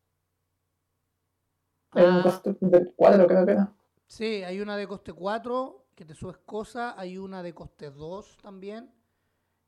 Era 1.94 2.09
un 2.09 2.18
Ah. 2.19 2.24
costo 2.24 2.56
de 2.62 2.94
4, 2.95 3.27
creo 3.27 3.45
que 3.45 3.51
era. 3.53 3.74
Sí, 4.07 4.44
hay 4.44 4.59
una 4.62 4.75
de 4.77 4.88
coste 4.88 5.13
4 5.13 5.86
que 5.95 6.06
te 6.06 6.15
subes 6.15 6.38
cosas, 6.45 6.94
hay 6.97 7.18
una 7.18 7.44
de 7.44 7.53
coste 7.53 7.91
2 7.91 8.38
también, 8.41 8.89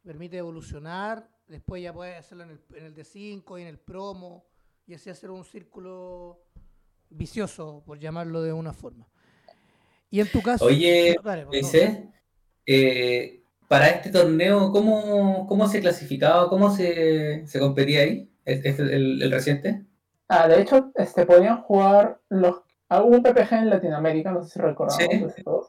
permite 0.03 0.38
evolucionar, 0.38 1.29
después 1.47 1.83
ya 1.83 1.94
puedes 1.94 2.18
hacerlo 2.18 2.45
en 2.45 2.51
el, 2.51 2.59
en 2.75 2.85
el 2.85 2.95
de 2.95 3.03
5 3.03 3.59
y 3.59 3.63
en 3.63 3.68
el 3.68 3.77
promo, 3.79 4.45
y 4.88 4.94
así 4.94 5.09
hacer 5.09 5.29
un 5.29 5.44
círculo 5.44 6.45
vicioso, 7.09 7.83
por 7.85 8.00
llamarlo 8.00 8.41
de 8.41 8.53
una 8.53 8.74
forma. 8.74 9.07
Y 10.09 10.19
en 10.21 10.31
tu 10.31 10.41
caso... 10.41 10.65
Oye, 10.65 11.15
dale, 11.24 11.45
pues, 11.45 11.74
no. 11.74 12.12
Eh, 12.65 13.44
para 13.67 13.88
este 13.89 14.10
torneo, 14.10 14.72
¿cómo, 14.72 15.48
cómo 15.48 15.67
se 15.67 15.79
clasificaba? 15.81 16.50
¿Cómo 16.50 16.74
se, 16.75 17.45
se 17.48 17.60
competía 17.60 18.01
ahí? 18.01 18.29
¿Es, 18.45 18.65
es 18.65 18.79
el, 18.79 19.22
el 19.22 19.31
reciente? 19.31 19.86
Ah, 20.33 20.47
de 20.47 20.61
hecho, 20.61 20.91
este, 20.95 21.25
podían 21.25 21.61
jugar 21.63 22.19
los. 22.29 22.61
ah, 22.89 23.01
Hubo 23.01 23.17
un 23.17 23.23
PPG 23.23 23.51
en 23.53 23.69
Latinoamérica, 23.69 24.31
no 24.31 24.43
sé 24.43 24.51
si 24.51 24.59
recordamos. 24.59 25.33
Sí. 25.35 25.43
todos. 25.43 25.67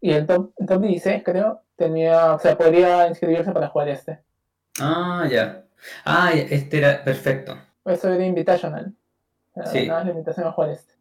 Y 0.00 0.12
el 0.12 0.26
top, 0.26 0.52
el 0.58 0.66
top 0.66 0.82
16, 0.82 1.22
creo, 1.24 1.62
tenía. 1.76 2.34
O 2.34 2.38
sea, 2.38 2.56
podría 2.56 3.08
inscribirse 3.08 3.50
para 3.52 3.68
jugar 3.68 3.88
este. 3.88 4.20
Ah, 4.80 5.26
ya. 5.30 5.64
Ah, 6.04 6.30
este 6.32 6.78
era 6.78 7.02
perfecto. 7.02 7.56
Eso 7.84 8.08
era 8.12 8.24
Invitational. 8.24 8.92
Sí. 9.66 9.86
Nada 9.86 9.98
más 9.98 10.04
la 10.06 10.10
invitación 10.12 10.46
a 10.46 10.52
jugar 10.52 10.70
este. 10.70 10.92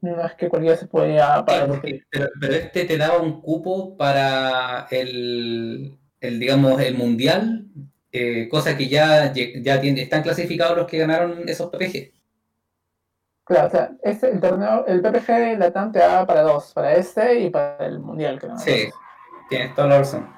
No 0.00 0.20
es 0.26 0.34
que 0.34 0.48
cualquiera 0.48 0.76
se 0.76 0.86
podía 0.86 1.44
pagar. 1.44 1.68
porque- 1.68 2.02
pero, 2.10 2.26
pero 2.40 2.54
este 2.54 2.84
te 2.86 2.98
daba 2.98 3.18
un 3.20 3.40
cupo 3.40 3.96
para 3.96 4.88
el, 4.90 5.96
el 6.20 6.40
digamos, 6.40 6.80
el 6.80 6.96
mundial, 6.96 7.66
eh, 8.10 8.48
cosa 8.48 8.76
que 8.76 8.88
ya, 8.88 9.32
ya 9.32 9.80
tiene- 9.80 10.02
están 10.02 10.22
clasificados 10.22 10.76
los 10.76 10.86
que 10.88 10.98
ganaron 10.98 11.48
esos 11.48 11.70
PPG. 11.70 12.12
Claro, 13.44 13.66
o 13.66 13.70
sea, 13.70 13.90
este, 14.02 14.30
el 14.30 14.40
torneo, 14.40 14.86
el 14.86 15.02
PPG 15.02 15.26
de 15.26 15.56
Latam 15.58 15.90
te 15.92 15.98
daba 15.98 16.26
para 16.26 16.42
dos, 16.42 16.72
para 16.72 16.94
este 16.94 17.40
y 17.40 17.50
para 17.50 17.76
el 17.86 17.98
mundial, 17.98 18.38
creo. 18.38 18.56
Sí, 18.56 18.88
tienes 19.48 19.74
toda 19.74 19.88
la 19.88 19.98
razón. 19.98 20.32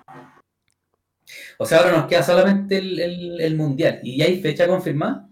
O 1.58 1.66
sea, 1.66 1.78
ahora 1.78 1.92
nos 1.92 2.06
queda 2.06 2.22
solamente 2.22 2.78
el, 2.78 2.98
el- 2.98 3.40
el 3.40 3.56
mundial. 3.56 4.00
¿Y 4.02 4.18
ya 4.18 4.24
hay 4.24 4.40
fecha 4.40 4.66
confirmada? 4.66 5.28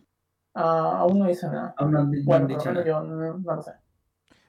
Ah, 0.55 0.99
aún 0.99 1.19
no 1.19 1.31
hice 1.31 1.47
nada. 1.47 1.75
Aún 1.79 1.93
no 1.93 2.05
no 2.05 2.11
Bueno, 2.25 2.47
menos 2.47 2.65
nada. 2.67 2.85
yo 2.85 3.01
no, 3.03 3.39
no 3.39 3.57
lo 3.57 3.63
sé. 3.63 3.73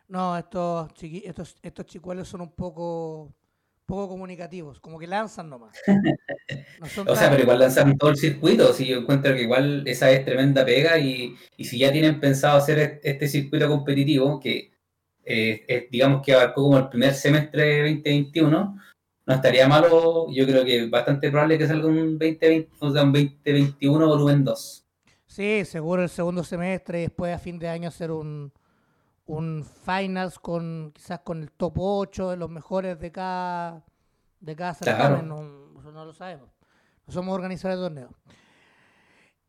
No, 0.09 0.37
estos, 0.37 0.89
chiqui- 0.93 1.23
estos, 1.25 1.55
estos 1.61 1.85
chicuelos 1.85 2.27
son 2.27 2.41
un 2.41 2.51
poco, 2.51 3.33
poco 3.85 4.07
comunicativos, 4.09 4.79
como 4.79 4.97
que 4.99 5.07
lanzan 5.07 5.49
nomás. 5.49 5.77
No 6.79 7.11
O 7.11 7.15
sea, 7.15 7.29
pero 7.29 7.43
igual 7.43 7.59
lanzaron 7.59 7.97
todo 7.97 8.09
el 8.09 8.17
circuito, 8.17 8.73
si 8.73 8.87
yo 8.87 8.97
encuentro 8.99 9.33
que 9.33 9.43
igual 9.43 9.83
esa 9.87 10.11
es 10.11 10.25
tremenda 10.25 10.65
pega 10.65 10.97
y, 10.97 11.35
y 11.57 11.65
si 11.65 11.77
ya 11.79 11.91
tienen 11.91 12.19
pensado 12.19 12.57
hacer 12.57 12.79
est- 12.79 13.05
este 13.05 13.27
circuito 13.27 13.67
competitivo, 13.67 14.39
que 14.39 14.71
eh, 15.25 15.63
es, 15.67 15.89
digamos 15.89 16.21
que 16.21 16.33
abarcó 16.33 16.63
como 16.63 16.77
el 16.77 16.89
primer 16.89 17.13
semestre 17.13 17.63
de 17.63 17.79
2021, 17.79 18.79
no 19.25 19.33
estaría 19.33 19.67
malo, 19.67 20.27
yo 20.29 20.45
creo 20.45 20.65
que 20.65 20.87
bastante 20.87 21.29
probable 21.29 21.57
que 21.57 21.67
salga 21.67 21.87
un 21.87 22.17
2020, 22.19 22.69
o 22.79 22.91
sea, 22.91 23.03
un 23.03 23.13
2021 23.13 24.07
volumen 24.07 24.43
2. 24.43 24.85
Sí, 25.25 25.63
seguro 25.65 26.03
el 26.03 26.09
segundo 26.09 26.43
semestre 26.43 26.99
y 26.99 27.01
después 27.03 27.33
a 27.33 27.39
fin 27.39 27.57
de 27.57 27.69
año 27.69 27.87
hacer 27.87 28.11
un, 28.11 28.51
un 29.25 29.63
finals 29.63 30.37
con 30.39 30.91
quizás 30.93 31.19
con 31.21 31.41
el 31.41 31.51
top 31.51 31.73
8 31.77 32.29
de 32.31 32.37
los 32.37 32.49
mejores 32.49 32.99
de 32.99 33.11
cada 33.11 33.83
de 34.39 34.55
cada 34.55 34.73
Claro. 34.73 35.17
certamen, 35.17 35.27
no, 35.27 35.79
eso 35.79 35.91
no 35.91 36.03
lo 36.05 36.13
sabemos. 36.13 36.49
No 37.07 37.13
somos 37.13 37.33
organizadores 37.33 37.79
de 37.79 37.85
torneos. 37.85 38.11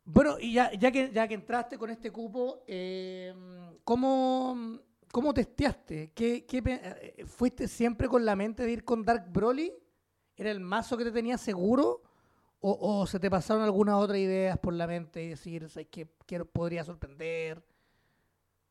Bueno, 0.05 0.37
y 0.39 0.53
ya, 0.53 0.71
ya, 0.73 0.91
que, 0.91 1.11
ya 1.11 1.27
que 1.27 1.33
entraste 1.33 1.77
con 1.77 1.89
este 1.89 2.11
cupo, 2.11 2.63
eh, 2.67 3.33
¿cómo, 3.83 4.79
¿cómo 5.11 5.33
testeaste? 5.33 6.11
¿Qué, 6.13 6.45
qué 6.45 6.61
eh, 6.65 7.25
¿Fuiste 7.25 7.67
siempre 7.67 8.07
con 8.07 8.23
la 8.23 8.35
mente 8.35 8.63
de 8.63 8.71
ir 8.71 8.85
con 8.85 9.03
Dark 9.03 9.25
Broly? 9.31 9.73
¿Era 10.37 10.51
el 10.51 10.59
mazo 10.59 10.95
que 10.95 11.05
te 11.05 11.11
tenía 11.11 11.37
seguro? 11.37 12.03
¿O, 12.59 12.77
o 13.01 13.07
se 13.07 13.19
te 13.19 13.29
pasaron 13.29 13.63
algunas 13.63 13.95
otras 13.95 14.19
ideas 14.19 14.57
por 14.59 14.73
la 14.73 14.85
mente 14.87 15.23
y 15.23 15.29
decir, 15.29 15.67
¿sabes 15.69 15.87
qué? 15.89 16.07
Quiero, 16.25 16.45
podría 16.45 16.83
sorprender? 16.83 17.63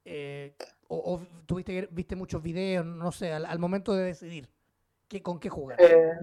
Eh, 0.05 0.57
o, 0.89 1.15
o 1.15 1.21
tuviste 1.47 1.89
viste 1.91 2.17
muchos 2.17 2.43
videos, 2.43 2.85
no 2.85 3.13
sé, 3.13 3.33
al, 3.33 3.47
al 3.47 3.59
momento 3.59 3.95
de 3.95 4.05
decidir 4.05 4.49
qué, 5.09 5.23
con 5.23 5.39
qué 5.39 5.49
jugar. 5.49 5.81
Eh, 5.81 6.19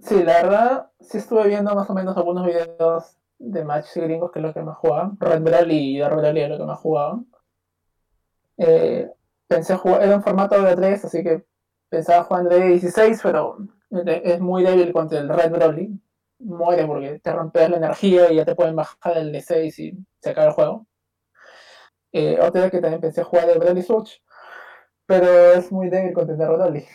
sí, 0.00 0.22
la 0.22 0.42
verdad, 0.42 0.90
sí 1.00 1.18
estuve 1.18 1.48
viendo 1.48 1.74
más 1.74 1.88
o 1.90 1.94
menos 1.94 2.16
algunos 2.16 2.46
videos 2.46 3.16
de 3.38 3.64
matches 3.64 4.02
gringos 4.02 4.30
que 4.30 4.38
es 4.38 4.44
lo 4.44 4.54
que 4.54 4.62
más 4.62 4.78
jugaban. 4.78 5.16
Red 5.20 5.42
Broly 5.42 5.96
y 5.96 5.98
Dark 5.98 6.16
Broly 6.16 6.40
es 6.40 6.48
lo 6.48 6.58
que 6.58 6.64
más 6.64 6.78
jugaban. 6.78 7.26
Eh, 8.56 9.10
pensé 9.48 9.76
jugar, 9.76 10.02
era 10.02 10.16
un 10.16 10.22
formato 10.22 10.60
de 10.60 10.76
3, 10.76 11.04
así 11.04 11.22
que 11.22 11.44
pensaba 11.88 12.24
jugar 12.24 12.48
de 12.48 12.68
16, 12.68 13.20
pero 13.22 13.58
es 13.90 14.40
muy 14.40 14.62
débil 14.62 14.92
contra 14.92 15.18
el 15.18 15.28
Red 15.28 15.52
Broly. 15.52 16.00
Muere 16.40 16.86
porque 16.86 17.20
te 17.20 17.32
rompes 17.32 17.70
la 17.70 17.76
energía 17.76 18.30
y 18.32 18.36
ya 18.36 18.44
te 18.44 18.54
pueden 18.54 18.76
bajar 18.76 19.16
el 19.16 19.32
de 19.32 19.40
6 19.40 19.78
y 19.78 19.98
se 20.20 20.30
acaba 20.30 20.48
el 20.48 20.52
juego. 20.52 20.86
Eh, 22.16 22.38
otra 22.40 22.62
vez 22.62 22.70
que 22.70 22.80
también 22.80 23.00
pensé 23.00 23.24
jugar 23.24 23.50
el 23.50 23.58
Broly 23.58 23.82
Switch, 23.82 24.22
pero 25.04 25.26
es 25.52 25.72
muy 25.72 25.90
débil 25.90 26.12
contra 26.12 26.34
el 26.34 26.38
Dark 26.38 26.52
Broly. 26.56 26.86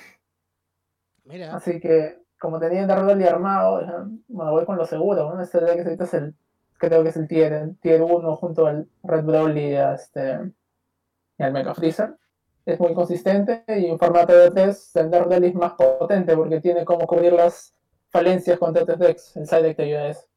Mira, 1.25 1.55
Así 1.55 1.79
que, 1.79 2.19
como 2.39 2.57
tenía 2.59 2.81
el 2.81 2.88
Dark 2.88 3.03
Broly 3.03 3.25
armado, 3.25 3.81
bueno, 4.29 4.51
voy 4.53 4.65
con 4.65 4.77
lo 4.77 4.85
seguro, 4.85 5.35
¿no? 5.35 5.41
Este 5.41 5.59
deck 5.59 5.85
ahorita 5.85 6.05
es 6.05 6.13
el, 6.13 6.35
creo 6.77 7.03
que 7.03 7.09
es 7.09 7.17
el 7.17 7.27
tier, 7.27 7.75
tier 7.81 8.01
1 8.01 8.35
junto 8.38 8.65
al 8.65 8.88
Red 9.03 9.23
Broly 9.25 9.75
este, 9.75 10.51
y 11.38 11.43
al 11.43 11.51
Mecha 11.51 11.73
Freezer. 11.73 12.15
Es 12.65 12.79
muy 12.79 12.93
consistente 12.93 13.63
y 13.67 13.88
en 13.88 13.97
formato 13.99 14.33
de 14.33 14.51
3 14.51 14.95
el 14.95 15.09
Dark 15.11 15.27
Broly 15.27 15.47
es 15.47 15.55
más 15.55 15.73
potente 15.73 16.35
porque 16.35 16.61
tiene 16.61 16.85
como 16.85 17.05
cubrir 17.07 17.33
las 17.33 17.75
falencias 18.09 18.57
contra 18.57 18.83
otros 18.83 18.99
decks. 18.99 19.35
El 19.35 19.47
side 19.47 19.63
deck 19.63 19.75
te 19.77 19.83
ayuda 19.83 20.01
a 20.03 20.07
eso. 20.09 20.27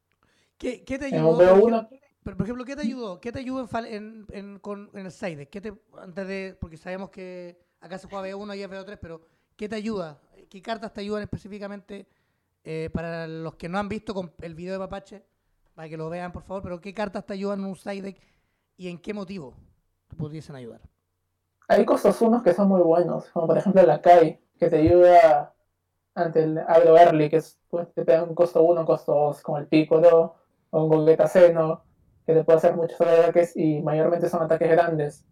¿qué, 0.57 0.83
qué 0.83 0.99
te 0.99 1.07
En 1.07 1.15
ayudó? 1.15 1.29
un 1.31 1.37
BO1, 1.37 1.79
ejemplo- 1.79 1.89
Pero, 2.23 2.37
por 2.37 2.45
ejemplo, 2.45 2.65
¿qué 2.65 2.75
te 2.75 2.81
ayudó? 2.83 3.19
¿Qué 3.19 3.31
te 3.31 3.39
ayudó 3.39 3.67
en, 3.79 3.85
en, 3.85 4.25
en- 4.31 4.59
con, 4.59 4.89
en 4.93 5.05
el 5.05 5.11
side? 5.11 5.49
¿Qué 5.49 5.61
te, 5.61 5.73
antes 5.97 6.27
de, 6.27 6.57
porque 6.59 6.77
sabemos 6.77 7.09
que 7.09 7.57
acá 7.81 7.97
se 7.97 8.07
juega 8.07 8.23
B1 8.23 8.55
y 8.55 8.63
es 8.63 8.69
B3, 8.69 8.97
pero 9.01 9.21
¿qué 9.55 9.67
te 9.69 9.75
ayuda? 9.75 10.21
¿Qué 10.49 10.61
cartas 10.61 10.93
te 10.93 11.01
ayudan 11.01 11.23
específicamente 11.23 12.07
eh, 12.63 12.89
para 12.93 13.27
los 13.27 13.55
que 13.55 13.69
no 13.69 13.77
han 13.79 13.89
visto 13.89 14.13
con 14.13 14.33
el 14.41 14.55
video 14.55 14.73
de 14.73 14.79
Papache? 14.79 15.23
Para 15.75 15.89
que 15.89 15.97
lo 15.97 16.09
vean, 16.09 16.31
por 16.31 16.43
favor, 16.43 16.63
pero 16.63 16.81
¿qué 16.81 16.93
cartas 16.93 17.25
te 17.25 17.33
ayudan 17.33 17.59
en 17.59 17.65
un 17.65 17.75
side 17.75 18.01
deck 18.01 18.21
y 18.77 18.87
en 18.89 18.99
qué 18.99 19.13
motivo 19.13 19.55
te 20.07 20.15
pudiesen 20.15 20.55
ayudar? 20.55 20.81
Hay 21.67 21.85
costos 21.85 22.21
unos 22.21 22.43
que 22.43 22.53
son 22.53 22.67
muy 22.67 22.81
buenos, 22.81 23.29
como 23.31 23.47
por 23.47 23.57
ejemplo 23.57 23.81
la 23.83 24.01
Kai, 24.01 24.39
que 24.59 24.69
te 24.69 24.77
ayuda 24.77 25.53
ante 26.15 26.43
el 26.43 26.59
agro 26.59 26.97
early, 26.97 27.29
que 27.29 27.37
es, 27.37 27.59
pues, 27.69 27.93
te 27.93 28.05
pega 28.05 28.23
un 28.23 28.35
costo 28.35 28.63
1, 28.63 28.81
un 28.81 28.87
costo 28.87 29.13
2, 29.13 29.41
como 29.41 29.57
el 29.59 29.67
Piccolo 29.67 30.35
o 30.71 30.83
un 30.85 30.89
Gogeta 30.89 31.27
Seno, 31.27 31.83
que 32.25 32.33
te 32.33 32.43
puede 32.43 32.57
hacer 32.57 32.75
muchos 32.75 32.99
ataques 33.01 33.55
y 33.55 33.81
mayormente 33.81 34.29
son 34.29 34.43
ataques 34.43 34.69
grandes. 34.69 35.25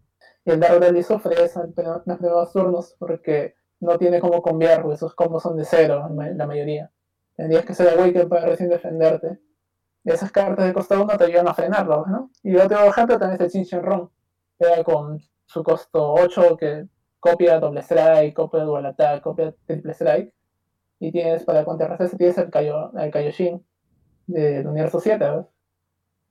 Y 0.46 0.52
el 0.52 0.60
Dark 0.60 0.80
Broly 0.80 1.04
sufre 1.04 1.44
eso 1.44 1.64
en 1.64 1.74
los 2.22 2.52
turnos 2.52 2.96
porque 2.98 3.56
no 3.80 3.98
tiene 3.98 4.20
cómo 4.20 4.42
cambiar, 4.42 4.82
porque 4.82 4.98
sus 4.98 5.14
combos 5.16 5.44
son 5.44 5.58
de 5.58 5.66
cero, 5.66 6.08
la 6.36 6.48
mayoría. 6.48 6.92
Tendrías 7.36 7.66
que 7.66 7.74
ser 7.74 7.98
Awaken 7.98 8.30
para 8.30 8.46
recién 8.46 8.70
defenderte. 8.70 9.40
Y 10.04 10.12
esas 10.12 10.32
cartas 10.32 10.66
de 10.66 10.74
costo 10.74 11.02
1 11.02 11.18
te 11.18 11.26
ayudan 11.26 11.48
a 11.48 11.54
frenarlos, 11.54 12.08
¿no? 12.08 12.32
Y 12.44 12.56
otro 12.56 12.84
ejemplo 12.86 13.20
también 13.20 13.42
es 13.42 13.46
el 13.46 13.52
Chinchin 13.52 13.84
Ron, 13.84 14.10
que 14.60 14.84
con 14.84 15.20
su 15.46 15.64
costo 15.64 16.14
8 16.14 16.58
que 16.58 16.88
copia 17.20 17.60
doble 17.60 17.82
strike, 17.82 18.34
copia 18.34 18.64
dual 18.64 18.86
attack, 18.86 19.22
copia 19.22 19.54
triple 19.66 19.94
strike. 19.94 20.34
Y 21.00 21.12
tienes 21.12 21.44
para 21.44 21.66
contrarrestar 21.66 22.18
tienes 22.18 22.38
el, 22.38 22.50
Kaio, 22.50 22.92
el 22.98 23.12
Kaioshin 23.12 23.66
del 24.28 24.68
universo 24.68 25.00
7, 25.00 25.30
¿ves? 25.30 25.46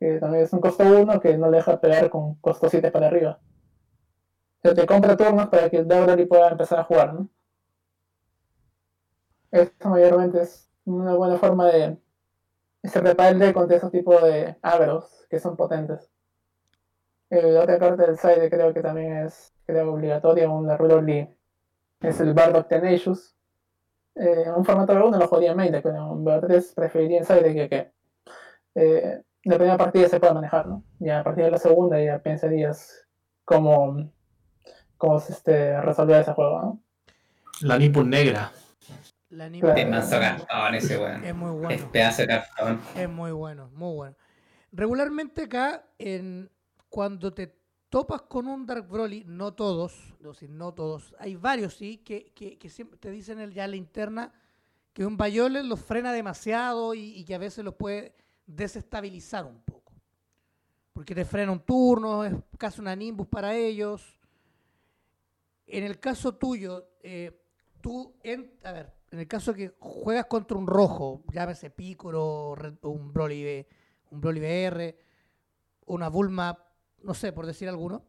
Que 0.01 0.19
también 0.19 0.45
es 0.45 0.53
un 0.55 0.61
costo 0.61 0.83
1 0.83 1.21
que 1.21 1.37
no 1.37 1.51
le 1.51 1.59
deja 1.59 1.79
pegar 1.79 2.09
con 2.09 2.37
costo 2.37 2.71
7 2.71 2.91
para 2.91 3.09
arriba. 3.09 3.39
Se 4.63 4.75
te 4.75 4.87
compra 4.87 5.17
turnos 5.17 5.49
para 5.49 5.69
que 5.69 5.77
el 5.77 5.89
Dowdally 5.89 6.27
pueda 6.27 6.49
empezar 6.49 6.81
a 6.81 6.85
jugar, 6.85 7.15
¿no? 7.15 7.29
Esto 9.51 9.91
mayormente 9.91 10.41
es 10.43 10.71
una 10.85 11.15
buena 11.15 11.37
forma 11.37 11.67
de 11.67 11.99
se 12.83 13.01
prepara 13.01 13.31
el 13.31 13.53
contra 13.53 13.77
esos 13.77 13.93
tipos 13.93 14.23
de 14.23 14.57
agros 14.63 15.27
que 15.29 15.39
son 15.39 15.57
potentes. 15.57 16.11
Eh, 17.29 17.53
la 17.53 17.63
otra 17.63 17.79
carta 17.79 18.07
del 18.07 18.19
side 18.19 18.49
creo 18.49 18.73
que 18.73 18.81
también 18.81 19.19
es 19.19 19.53
creo, 19.67 19.93
obligatoria, 19.93 20.49
un 20.49 20.67
Broly 20.67 21.29
es 22.01 22.21
el 22.21 22.33
Bardock 22.33 22.69
Tenacious. 22.69 23.37
Eh, 24.15 24.45
en 24.47 24.55
un 24.55 24.65
formato 24.65 24.95
de 24.95 25.03
1 25.03 25.19
lo 25.19 25.29
jugaría 25.29 25.51
en 25.51 25.57
main 25.57 25.73
deck, 25.73 25.83
pero 25.83 26.13
en 26.13 26.25
BO3 26.25 26.75
preferiría 26.75 27.19
en 27.19 27.25
side 27.25 27.55
que, 27.55 27.69
que 27.69 27.93
eh, 28.75 29.23
la 29.45 29.57
primera 29.57 29.79
partida 29.79 30.09
se 30.09 30.21
pueda 30.21 30.35
manejar, 30.35 30.67
¿no? 30.67 30.85
Ya 30.99 31.21
a 31.21 31.25
partir 31.25 31.45
de 31.45 31.51
la 31.51 31.59
segunda 31.59 32.03
ya 32.03 32.19
pensarías 32.19 33.07
cómo, 33.45 34.13
cómo 34.97 35.19
se, 35.21 35.33
este, 35.33 35.81
resolver 35.81 36.21
ese 36.21 36.33
juego, 36.33 36.61
¿no? 36.61 36.83
La 37.63 37.79
Nippon 37.79 38.09
negra. 38.11 38.53
La 39.31 39.45
anime 39.45 39.73
Claro. 39.73 39.97
Es 39.99 40.09
cartón 40.11 40.75
ese 40.75 40.99
weón. 40.99 41.25
es 41.25 41.35
muy 41.35 41.51
Es 41.51 41.63
bueno. 41.63 41.93
pedazo 41.93 42.23
de 42.23 42.29
cartón. 42.29 42.81
Es 42.97 43.09
muy 43.09 43.31
bueno, 43.31 43.71
muy 43.73 43.95
bueno. 43.95 44.17
Regularmente 44.73 45.43
acá, 45.43 45.85
en, 45.99 46.51
cuando 46.89 47.33
te 47.33 47.55
topas 47.89 48.23
con 48.23 48.47
un 48.47 48.67
Dark 48.67 48.89
Broly, 48.89 49.25
no 49.27 49.53
todos, 49.55 50.15
no, 50.21 50.35
sí, 50.35 50.49
no 50.49 50.73
todos, 50.75 51.15
hay 51.19 51.37
varios 51.37 51.75
sí, 51.75 51.99
que, 51.99 52.33
que, 52.35 52.59
que 52.59 52.69
siempre 52.69 52.99
te 52.99 53.11
dicen 53.11 53.41
el, 53.41 53.53
ya 53.53 53.65
en 53.65 53.71
la 53.73 53.77
interna 53.77 54.33
que 54.93 55.05
un 55.07 55.17
Bayolet 55.17 55.65
los 55.65 55.81
frena 55.81 56.13
demasiado 56.13 56.95
y, 56.95 57.15
y 57.17 57.25
que 57.25 57.35
a 57.35 57.39
veces 57.39 57.65
los 57.65 57.75
puede 57.75 58.15
desestabilizar 58.55 59.45
un 59.45 59.61
poco. 59.63 59.93
Porque 60.93 61.15
te 61.15 61.25
frena 61.25 61.53
un 61.53 61.61
turno, 61.61 62.25
es 62.25 62.35
casi 62.59 62.81
una 62.81 62.97
Nimbus 62.97 63.29
para 63.29 63.55
ellos. 63.55 64.19
En 65.67 65.85
el 65.85 65.99
caso 66.01 66.35
tuyo, 66.35 66.89
eh, 67.03 67.41
tú, 67.81 68.15
en, 68.23 68.53
a 68.65 68.73
ver, 68.73 68.93
en 69.11 69.21
el 69.21 69.29
caso 69.29 69.55
que 69.55 69.75
juegas 69.79 70.27
contra 70.27 70.57
un 70.57 70.67
rojo, 70.67 71.23
llámese 71.33 71.71
Picoro, 71.71 72.55
un 72.83 73.13
Broly, 73.13 73.67
un 74.11 74.21
Broly 74.21 74.41
BR, 74.41 74.97
una 75.87 76.09
Bulma, 76.09 76.59
no 77.03 77.15
sé, 77.15 77.33
por 77.33 77.47
decir 77.47 77.69
alguno, 77.69 78.05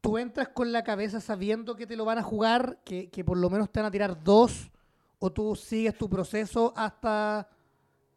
tú 0.00 0.18
entras 0.18 0.48
con 0.48 0.72
la 0.72 0.84
cabeza 0.84 1.20
sabiendo 1.20 1.76
que 1.76 1.86
te 1.86 1.96
lo 1.96 2.04
van 2.04 2.18
a 2.18 2.22
jugar, 2.22 2.80
que, 2.84 3.10
que 3.10 3.24
por 3.24 3.38
lo 3.38 3.50
menos 3.50 3.70
te 3.70 3.80
van 3.80 3.88
a 3.88 3.90
tirar 3.90 4.22
dos, 4.22 4.70
o 5.18 5.32
tú 5.32 5.56
sigues 5.56 5.96
tu 5.96 6.08
proceso 6.08 6.72
hasta, 6.76 7.48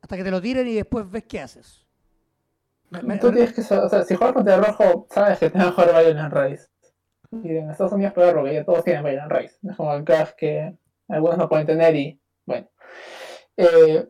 hasta 0.01 0.17
que 0.17 0.23
te 0.23 0.31
lo 0.31 0.41
tiren 0.41 0.67
y 0.67 0.75
después 0.75 1.09
ves 1.09 1.23
qué 1.25 1.41
haces. 1.41 1.85
Tú 3.21 3.31
tienes 3.31 3.53
que 3.53 3.61
saber, 3.61 3.85
o 3.85 3.89
sea, 3.89 4.03
si 4.03 4.15
juegas 4.15 4.33
contra 4.33 4.55
el 4.55 4.63
rojo, 4.63 5.07
sabes 5.11 5.37
que 5.39 5.49
te 5.49 5.57
van 5.57 5.67
a 5.67 5.71
jugar 5.71 6.03
Violent 6.03 6.33
Race. 6.33 6.67
Y 7.31 7.57
en 7.57 7.69
Estados 7.69 7.93
Unidos 7.93 8.13
peor 8.13 8.33
porque 8.35 8.53
ya 8.53 8.63
todos 8.63 8.83
tienen 8.83 9.03
Violent. 9.03 9.31
No 9.61 9.71
es 9.71 9.77
como 9.77 9.93
el 9.93 10.03
Crash 10.03 10.31
que 10.35 10.75
algunos 11.07 11.37
no 11.37 11.49
pueden 11.49 11.67
tener 11.67 11.95
y 11.95 12.19
bueno. 12.45 12.67
Eh, 13.57 14.07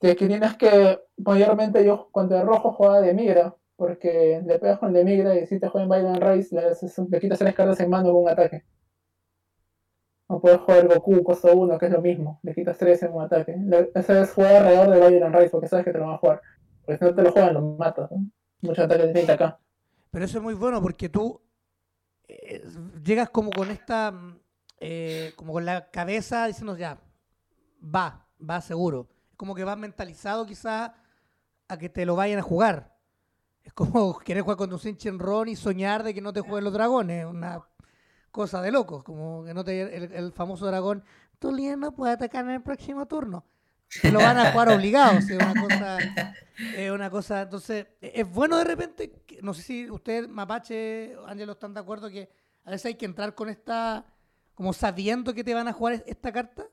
que, 0.00 0.16
que 0.16 0.26
tienes 0.26 0.56
que, 0.56 1.00
mayormente 1.16 1.84
yo 1.84 2.08
contra 2.12 2.42
el 2.42 2.46
rojo 2.46 2.72
jugaba 2.72 3.00
de 3.00 3.14
migra, 3.14 3.56
porque 3.76 4.42
le 4.44 4.58
pegas 4.58 4.78
con 4.78 4.88
el 4.90 4.94
de 4.94 5.04
migra 5.04 5.34
y 5.34 5.46
si 5.46 5.58
te 5.58 5.68
juegan 5.68 5.88
Violent 5.88 6.22
Race, 6.22 6.54
le, 6.54 6.62
le 7.08 7.20
quitas 7.20 7.38
tres 7.38 7.54
cartas 7.54 7.80
en 7.80 7.90
mano 7.90 8.12
con 8.12 8.22
un 8.22 8.28
ataque. 8.28 8.64
O 10.34 10.40
puedes 10.40 10.60
jugar 10.62 10.88
Goku 10.88 11.22
costo 11.22 11.54
1, 11.54 11.78
que 11.78 11.86
es 11.86 11.92
lo 11.92 12.00
mismo, 12.00 12.40
le 12.42 12.52
quitas 12.54 12.76
tres 12.76 13.00
en 13.04 13.12
un 13.12 13.22
ataque. 13.22 13.56
Esa 13.94 14.20
es 14.20 14.32
jugar 14.32 14.56
alrededor 14.56 14.90
de 14.90 14.98
Violent 14.98 15.32
Race, 15.32 15.50
porque 15.50 15.68
sabes 15.68 15.84
que 15.84 15.92
te 15.92 15.98
lo 15.98 16.06
van 16.06 16.14
a 16.14 16.18
jugar. 16.18 16.42
Porque 16.84 16.98
si 16.98 17.04
no 17.04 17.14
te 17.14 17.22
lo 17.22 17.30
juegan, 17.30 17.54
lo 17.54 17.60
matas. 17.76 18.10
¿no? 18.10 18.26
Muchos 18.62 18.84
ataques 18.84 19.06
de 19.06 19.12
30 19.12 19.32
acá. 19.32 19.60
Pero 20.10 20.24
eso 20.24 20.38
es 20.38 20.42
muy 20.42 20.54
bueno 20.54 20.82
porque 20.82 21.08
tú 21.08 21.40
eh, 22.26 22.64
llegas 23.04 23.30
como 23.30 23.50
con 23.50 23.70
esta, 23.70 24.12
eh, 24.80 25.32
como 25.36 25.52
con 25.52 25.64
la 25.64 25.88
cabeza 25.92 26.48
diciendo 26.48 26.76
ya, 26.76 26.98
va, 27.80 28.26
va 28.40 28.60
seguro. 28.60 29.08
Es 29.30 29.36
como 29.36 29.54
que 29.54 29.62
vas 29.62 29.78
mentalizado 29.78 30.46
quizás 30.46 30.90
a 31.68 31.78
que 31.78 31.88
te 31.88 32.04
lo 32.04 32.16
vayan 32.16 32.40
a 32.40 32.42
jugar. 32.42 32.96
Es 33.62 33.72
como 33.72 34.18
querer 34.24 34.42
jugar 34.42 34.56
con 34.56 34.72
un 34.72 34.80
Sinchen 34.80 35.20
Ron 35.20 35.46
y 35.46 35.54
soñar 35.54 36.02
de 36.02 36.12
que 36.12 36.20
no 36.20 36.32
te 36.32 36.40
jueguen 36.40 36.64
los 36.64 36.72
dragones. 36.72 37.24
Una 37.24 37.62
cosa 38.34 38.60
de 38.60 38.72
locos, 38.72 39.04
como 39.04 39.44
que 39.44 39.54
no 39.54 39.62
te, 39.64 39.96
el, 40.18 40.32
famoso 40.32 40.66
dragón, 40.66 41.04
tu 41.38 41.52
líder 41.52 41.78
no 41.78 41.94
puede 41.94 42.14
atacar 42.14 42.44
en 42.44 42.50
el 42.50 42.62
próximo 42.62 43.06
turno. 43.06 43.44
Lo 44.06 44.22
van 44.22 44.38
a 44.38 44.46
jugar 44.46 44.68
obligado, 44.70 45.18
es 45.18 45.30
una 45.38 45.56
cosa, 45.56 46.08
es 46.72 46.90
una 46.90 47.10
cosa, 47.10 47.42
entonces, 47.42 47.86
e- 48.02 48.12
es 48.16 48.28
bueno 48.28 48.58
de 48.58 48.64
repente, 48.64 49.12
no 49.42 49.54
sé 49.54 49.62
si 49.62 49.90
usted, 49.90 50.28
Mapache, 50.28 51.14
Ángelo, 51.28 51.52
están 51.52 51.74
de 51.74 51.80
acuerdo 51.80 52.10
que 52.10 52.28
a 52.64 52.72
veces 52.72 52.86
hay 52.86 52.94
que 52.96 53.06
entrar 53.06 53.34
con 53.36 53.48
esta, 53.48 54.04
como 54.54 54.72
sabiendo 54.72 55.32
que 55.32 55.44
te 55.44 55.54
van 55.54 55.68
a 55.68 55.72
jugar 55.72 55.94
es- 55.94 56.04
esta 56.06 56.32
carta. 56.32 56.66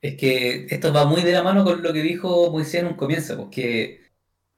Es 0.00 0.16
que 0.16 0.66
esto 0.68 0.92
va 0.92 1.06
muy 1.06 1.22
de 1.22 1.32
la 1.32 1.42
mano 1.44 1.64
con 1.64 1.82
lo 1.82 1.92
que 1.92 2.02
dijo 2.02 2.50
Moisés 2.50 2.82
en 2.82 2.88
un 2.88 2.94
comienzo, 2.96 3.36
porque 3.36 4.00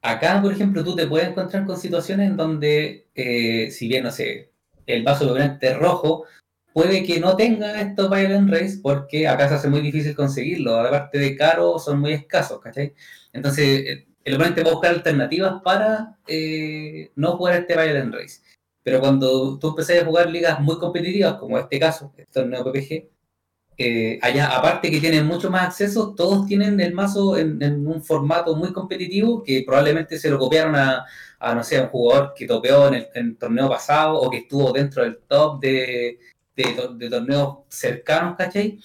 acá, 0.02 0.40
por 0.42 0.52
ejemplo, 0.52 0.84
tú 0.84 0.96
te 0.96 1.06
puedes 1.06 1.28
encontrar 1.30 1.66
con 1.66 1.78
situaciones 1.78 2.30
en 2.30 2.36
donde, 2.38 3.10
eh, 3.14 3.70
si 3.70 3.88
bien, 3.88 4.04
no 4.04 4.12
sé, 4.12 4.53
el 4.86 5.02
vaso 5.02 5.36
es 5.36 5.78
rojo, 5.78 6.24
puede 6.72 7.04
que 7.04 7.20
no 7.20 7.36
tenga 7.36 7.80
estos 7.80 8.10
Violent 8.10 8.50
Race 8.50 8.78
porque 8.82 9.28
acá 9.28 9.48
se 9.48 9.54
hace 9.54 9.68
muy 9.68 9.80
difícil 9.80 10.14
conseguirlo. 10.14 10.78
Aparte 10.78 11.18
de 11.18 11.36
caro, 11.36 11.78
son 11.78 12.00
muy 12.00 12.12
escasos, 12.12 12.60
¿cachai? 12.60 12.94
Entonces, 13.32 13.66
eh, 13.86 14.06
el 14.24 14.34
oponente 14.34 14.62
va 14.62 14.70
a 14.70 14.74
buscar 14.74 14.94
alternativas 14.94 15.62
para 15.62 16.18
eh, 16.26 17.12
no 17.16 17.36
jugar 17.36 17.60
este 17.60 17.74
Violent 17.74 18.14
Race. 18.14 18.40
Pero 18.82 19.00
cuando 19.00 19.58
tú 19.58 19.68
empezás 19.68 20.02
a 20.02 20.04
jugar 20.04 20.28
ligas 20.30 20.60
muy 20.60 20.78
competitivas, 20.78 21.34
como 21.34 21.58
este 21.58 21.78
caso, 21.78 22.12
el 22.16 22.26
torneo 22.26 22.64
PPG, 22.64 23.08
eh, 23.76 24.18
allá, 24.22 24.56
aparte 24.56 24.90
que 24.90 25.00
tienen 25.00 25.26
mucho 25.26 25.50
más 25.50 25.66
acceso, 25.66 26.14
todos 26.14 26.46
tienen 26.46 26.80
el 26.80 26.94
mazo 26.94 27.36
en, 27.36 27.86
un 27.86 28.02
formato 28.04 28.54
muy 28.54 28.72
competitivo 28.72 29.42
que 29.42 29.64
probablemente 29.66 30.18
se 30.18 30.30
lo 30.30 30.38
copiaron 30.38 30.76
a, 30.76 31.04
no 31.52 31.64
sé, 31.64 31.78
a 31.78 31.82
un 31.82 31.88
jugador 31.88 32.32
que 32.36 32.46
topeó 32.46 32.86
en 32.86 33.06
el, 33.12 33.36
torneo 33.36 33.68
pasado 33.68 34.20
o 34.20 34.30
que 34.30 34.38
estuvo 34.38 34.72
dentro 34.72 35.02
del 35.02 35.18
top 35.26 35.60
de, 35.60 36.20
de, 36.54 37.10
torneos 37.10 37.58
cercanos, 37.68 38.36
¿cachai? 38.36 38.78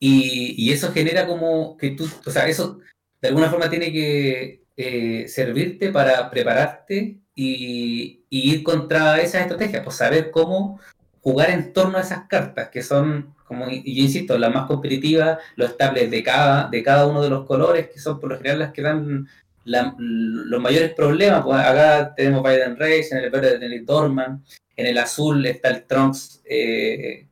Y, 0.00 0.54
y, 0.58 0.72
eso 0.72 0.92
genera 0.92 1.26
como 1.26 1.76
que 1.76 1.90
tú, 1.90 2.08
o 2.26 2.30
sea, 2.30 2.48
eso 2.48 2.80
de 3.20 3.28
alguna 3.28 3.50
forma 3.50 3.70
tiene 3.70 3.92
que 3.92 4.60
eh, 4.76 5.28
servirte 5.28 5.90
para 5.92 6.30
prepararte 6.30 7.18
y, 7.34 8.24
ir 8.30 8.62
contra 8.62 9.20
esas 9.20 9.42
estrategias, 9.42 9.84
pues 9.84 9.96
saber 9.96 10.30
cómo 10.30 10.80
jugar 11.20 11.50
en 11.50 11.72
torno 11.74 11.98
a 11.98 12.00
esas 12.00 12.26
cartas, 12.28 12.70
que 12.70 12.82
son, 12.82 13.34
como 13.46 13.68
yo 13.68 13.82
insisto, 13.84 14.38
las 14.38 14.54
más 14.54 14.66
competitivas, 14.66 15.38
los 15.56 15.70
estables 15.70 16.10
de 16.10 16.22
cada, 16.22 16.70
de 16.70 16.82
cada 16.82 17.06
uno 17.06 17.20
de 17.22 17.28
los 17.28 17.44
colores, 17.46 17.90
que 17.90 17.98
son 17.98 18.18
por 18.20 18.30
lo 18.30 18.38
general 18.38 18.60
las 18.60 18.72
que 18.72 18.80
dan 18.80 19.28
los 19.64 20.60
mayores 20.60 20.94
problemas. 20.94 21.42
Pues 21.44 21.58
acá 21.58 22.14
tenemos 22.14 22.42
Biden 22.42 22.76
Race, 22.76 23.08
en 23.12 23.18
el 23.18 23.30
verde 23.30 23.58
tenemos 23.58 23.86
Dorman, 23.86 24.44
en 24.76 24.86
el 24.86 24.98
azul 24.98 25.44
está 25.46 25.68
el 25.68 25.86
Trunks, 25.86 26.42
eh, 26.44 27.28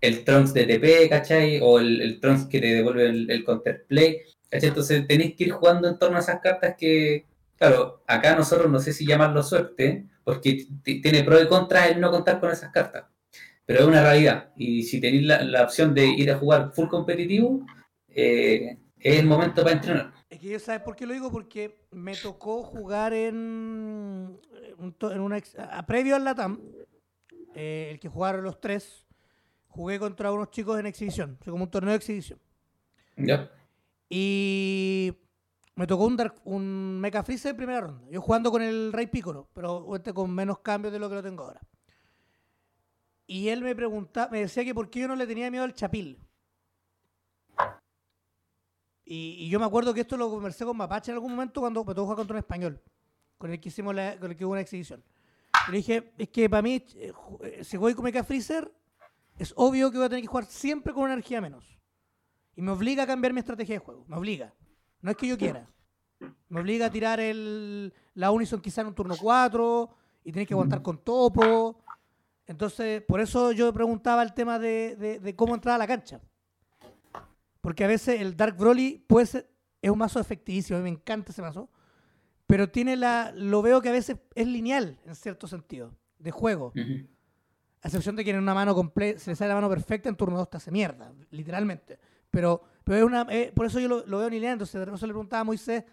el 0.00 0.24
Trunks 0.24 0.54
de 0.54 0.64
TP, 0.64 1.08
¿cachai? 1.08 1.60
O 1.62 1.78
el, 1.78 2.18
Trunks 2.20 2.46
que 2.46 2.60
te 2.60 2.74
devuelve 2.74 3.06
el, 3.06 3.30
el 3.30 3.44
counterplay. 3.44 4.22
Entonces 4.50 5.06
tenéis 5.06 5.36
que 5.36 5.44
ir 5.44 5.52
jugando 5.52 5.88
en 5.88 5.98
torno 5.98 6.16
a 6.16 6.20
esas 6.20 6.40
cartas 6.40 6.74
que, 6.76 7.26
claro, 7.56 8.02
acá 8.06 8.34
nosotros 8.34 8.70
no 8.70 8.80
sé 8.80 8.92
si 8.92 9.06
llamarlo 9.06 9.42
suerte, 9.42 10.06
porque 10.24 10.66
tiene 10.82 11.24
pro 11.24 11.40
y 11.40 11.46
contra 11.46 11.88
el 11.88 12.00
no 12.00 12.10
contar 12.10 12.40
con 12.40 12.50
esas 12.50 12.72
cartas. 12.72 13.04
Pero 13.64 13.80
es 13.80 13.86
una 13.86 14.02
realidad. 14.02 14.50
Y 14.56 14.82
si 14.82 15.00
tenéis 15.00 15.24
la, 15.24 15.62
opción 15.62 15.94
de 15.94 16.06
ir 16.06 16.30
a 16.32 16.38
jugar 16.38 16.72
full 16.72 16.88
competitivo, 16.88 17.64
eh, 18.08 18.78
es 18.98 19.18
el 19.20 19.26
momento 19.26 19.62
para 19.62 19.76
entrenar. 19.76 20.12
Es 20.30 20.38
que 20.38 20.58
¿sabes 20.60 20.80
por 20.82 20.94
qué 20.94 21.06
lo 21.06 21.12
digo? 21.12 21.30
Porque 21.32 21.86
me 21.90 22.14
tocó 22.16 22.62
jugar 22.62 23.12
en, 23.12 24.40
en 24.78 25.20
una 25.20 25.42
a, 25.58 25.84
previo 25.84 26.14
al 26.14 26.24
Latam, 26.24 26.60
eh, 27.54 27.88
el 27.90 27.98
que 27.98 28.08
jugaron 28.08 28.44
los 28.44 28.60
tres, 28.60 29.08
jugué 29.66 29.98
contra 29.98 30.30
unos 30.30 30.52
chicos 30.52 30.78
en 30.78 30.86
exhibición, 30.86 31.36
o 31.40 31.50
como 31.50 31.64
un 31.64 31.70
torneo 31.70 31.90
de 31.90 31.96
exhibición. 31.96 32.38
Ya. 33.16 33.50
Y 34.08 35.12
me 35.74 35.88
tocó 35.88 36.04
un, 36.04 36.32
un 36.44 37.00
Mecha 37.00 37.24
Freezer 37.24 37.52
de 37.52 37.56
primera 37.56 37.80
ronda. 37.80 38.08
Yo 38.08 38.20
jugando 38.20 38.52
con 38.52 38.62
el 38.62 38.92
Rey 38.92 39.08
Piccolo, 39.08 39.48
pero 39.52 39.96
este 39.96 40.14
con 40.14 40.32
menos 40.32 40.60
cambios 40.60 40.92
de 40.92 41.00
lo 41.00 41.08
que 41.08 41.16
lo 41.16 41.22
tengo 41.24 41.42
ahora. 41.42 41.60
Y 43.26 43.48
él 43.48 43.62
me 43.62 43.74
preguntaba, 43.74 44.30
me 44.30 44.40
decía 44.40 44.64
que 44.64 44.74
por 44.74 44.90
qué 44.90 45.00
yo 45.00 45.08
no 45.08 45.16
le 45.16 45.26
tenía 45.26 45.50
miedo 45.50 45.64
al 45.64 45.74
Chapil. 45.74 46.18
Y, 49.12 49.48
yo 49.48 49.58
me 49.58 49.66
acuerdo 49.66 49.92
que 49.92 50.02
esto 50.02 50.16
lo 50.16 50.30
conversé 50.30 50.64
con 50.64 50.76
Mapache 50.76 51.10
en 51.10 51.16
algún 51.16 51.32
momento 51.32 51.60
cuando 51.60 51.84
me 51.84 51.94
tocó 51.94 52.02
jugar 52.02 52.16
contra 52.16 52.34
un 52.34 52.38
español, 52.38 52.80
con 53.38 53.50
el 53.50 53.58
que 53.58 53.68
hicimos 53.68 53.92
la, 53.92 54.16
con 54.16 54.30
el 54.30 54.36
que 54.36 54.44
hubo 54.44 54.52
una 54.52 54.60
exhibición. 54.60 55.02
Le 55.68 55.78
dije, 55.78 56.12
es 56.16 56.28
que 56.28 56.48
para 56.48 56.62
mí, 56.62 56.84
eh, 56.94 57.12
eh, 57.42 57.64
si 57.64 57.76
voy 57.76 57.92
con 57.94 58.04
Mecha 58.04 58.22
Freezer, 58.22 58.72
es 59.36 59.52
obvio 59.56 59.90
que 59.90 59.96
voy 59.96 60.06
a 60.06 60.08
tener 60.10 60.22
que 60.22 60.28
jugar 60.28 60.44
siempre 60.44 60.92
con 60.92 61.02
una 61.02 61.14
energía 61.14 61.40
menos. 61.40 61.80
Y 62.54 62.62
me 62.62 62.70
obliga 62.70 63.02
a 63.02 63.06
cambiar 63.08 63.32
mi 63.32 63.40
estrategia 63.40 63.74
de 63.74 63.78
juego. 63.80 64.04
Me 64.06 64.16
obliga. 64.16 64.54
No 65.00 65.10
es 65.10 65.16
que 65.16 65.26
yo 65.26 65.36
quiera. 65.36 65.68
Me 66.48 66.60
obliga 66.60 66.86
a 66.86 66.90
tirar 66.90 67.18
el, 67.18 67.92
la 68.14 68.30
Unison 68.30 68.60
quizá 68.60 68.82
en 68.82 68.88
un 68.88 68.94
turno 68.94 69.16
4 69.20 69.90
y 70.22 70.30
tener 70.30 70.46
que 70.46 70.54
aguantar 70.54 70.82
con 70.82 70.98
topo. 71.02 71.82
Entonces, 72.46 73.02
por 73.02 73.20
eso 73.20 73.50
yo 73.50 73.72
preguntaba 73.72 74.22
el 74.22 74.34
tema 74.34 74.60
de, 74.60 75.34
cómo 75.36 75.56
entrar 75.56 75.74
a 75.74 75.78
la 75.78 75.88
cancha. 75.88 76.20
Porque 77.60 77.84
a 77.84 77.88
veces 77.88 78.20
el 78.20 78.36
Dark 78.36 78.56
Broly 78.56 79.04
puede 79.06 79.26
ser, 79.26 79.50
es 79.82 79.90
un 79.90 79.98
mazo 79.98 80.20
efectivísimo, 80.20 80.78
a 80.78 80.82
mí 80.82 80.90
me 80.90 80.96
encanta 80.96 81.32
ese 81.32 81.42
mazo, 81.42 81.70
pero 82.46 82.68
tiene 82.68 82.96
la, 82.96 83.32
lo 83.34 83.62
veo 83.62 83.80
que 83.80 83.90
a 83.90 83.92
veces 83.92 84.16
es 84.34 84.46
lineal 84.46 84.98
en 85.04 85.14
cierto 85.14 85.46
sentido, 85.46 85.94
de 86.18 86.30
juego. 86.30 86.72
A 87.82 87.88
excepción 87.88 88.16
de 88.16 88.24
que 88.24 88.30
en 88.30 88.38
una 88.38 88.54
mano 88.54 88.74
completa, 88.74 89.20
se 89.20 89.30
le 89.30 89.36
sale 89.36 89.48
la 89.50 89.54
mano 89.54 89.70
perfecta, 89.70 90.08
en 90.08 90.16
turno 90.16 90.36
2 90.36 90.50
te 90.50 90.56
hace 90.56 90.70
mierda, 90.70 91.12
literalmente. 91.30 91.98
Pero, 92.30 92.62
pero 92.84 92.98
es 92.98 93.04
una, 93.04 93.26
eh, 93.30 93.52
por 93.54 93.66
eso 93.66 93.80
yo 93.80 93.88
lo, 93.88 94.18
veo 94.18 94.30
ni 94.30 94.44
entonces 94.44 94.74
de 94.74 94.84
repente 94.84 95.06
le 95.06 95.12
preguntaba 95.12 95.40
a 95.40 95.44
Moisés, 95.44 95.84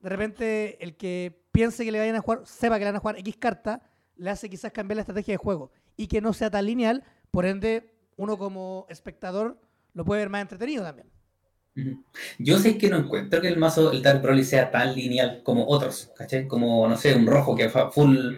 de 0.00 0.08
repente 0.08 0.82
el 0.82 0.96
que 0.96 1.46
piense 1.52 1.84
que 1.84 1.92
le 1.92 1.98
vayan 1.98 2.16
a 2.16 2.20
jugar, 2.20 2.42
sepa 2.44 2.76
que 2.76 2.84
le 2.84 2.90
van 2.90 2.96
a 2.96 3.00
jugar 3.00 3.18
X 3.18 3.36
carta, 3.36 3.82
le 4.16 4.30
hace 4.30 4.48
quizás 4.48 4.72
cambiar 4.72 4.96
la 4.96 5.02
estrategia 5.02 5.34
de 5.34 5.38
juego 5.38 5.70
y 5.96 6.06
que 6.06 6.20
no 6.20 6.32
sea 6.32 6.50
tan 6.50 6.66
lineal, 6.66 7.04
por 7.30 7.46
ende 7.46 7.94
uno 8.16 8.38
como 8.38 8.86
espectador 8.88 9.58
lo 9.94 10.04
puede 10.04 10.20
ver 10.22 10.30
más 10.30 10.42
entretenido 10.42 10.84
también. 10.84 11.11
Yo 12.38 12.58
sé 12.58 12.76
que 12.76 12.90
no 12.90 12.98
encuentro 12.98 13.40
que 13.40 13.48
el 13.48 13.56
mazo, 13.56 13.92
el 13.92 14.02
Dark 14.02 14.20
Broly 14.20 14.44
sea 14.44 14.70
tan 14.70 14.94
lineal 14.94 15.42
como 15.42 15.66
otros, 15.66 16.10
¿cachai? 16.16 16.46
Como, 16.46 16.86
no 16.86 16.96
sé, 16.96 17.14
un 17.14 17.26
rojo 17.26 17.56
que 17.56 17.68
va 17.68 17.90
full, 17.90 18.36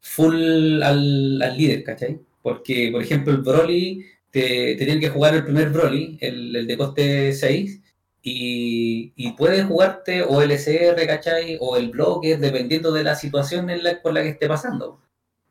full 0.00 0.82
al, 0.82 1.42
al 1.42 1.56
líder, 1.56 1.84
¿cachai? 1.84 2.20
Porque, 2.42 2.90
por 2.90 3.02
ejemplo, 3.02 3.32
el 3.34 3.42
Broly 3.42 4.06
te, 4.30 4.76
te 4.76 5.00
que 5.00 5.10
jugar 5.10 5.34
el 5.34 5.44
primer 5.44 5.70
Broly, 5.70 6.18
el, 6.20 6.66
de 6.66 6.76
coste 6.78 7.32
6, 7.34 7.80
y, 8.22 9.12
y, 9.16 9.32
puedes 9.32 9.64
jugarte 9.64 10.22
o 10.22 10.42
el 10.42 10.50
SR, 10.52 11.06
¿cachai? 11.06 11.58
O 11.60 11.76
el 11.76 11.90
bloque, 11.90 12.36
dependiendo 12.36 12.92
de 12.92 13.04
la 13.04 13.14
situación 13.14 13.70
en 13.70 13.82
la, 13.82 14.00
por 14.02 14.12
la 14.12 14.22
que 14.22 14.30
esté 14.30 14.46
pasando. 14.48 15.00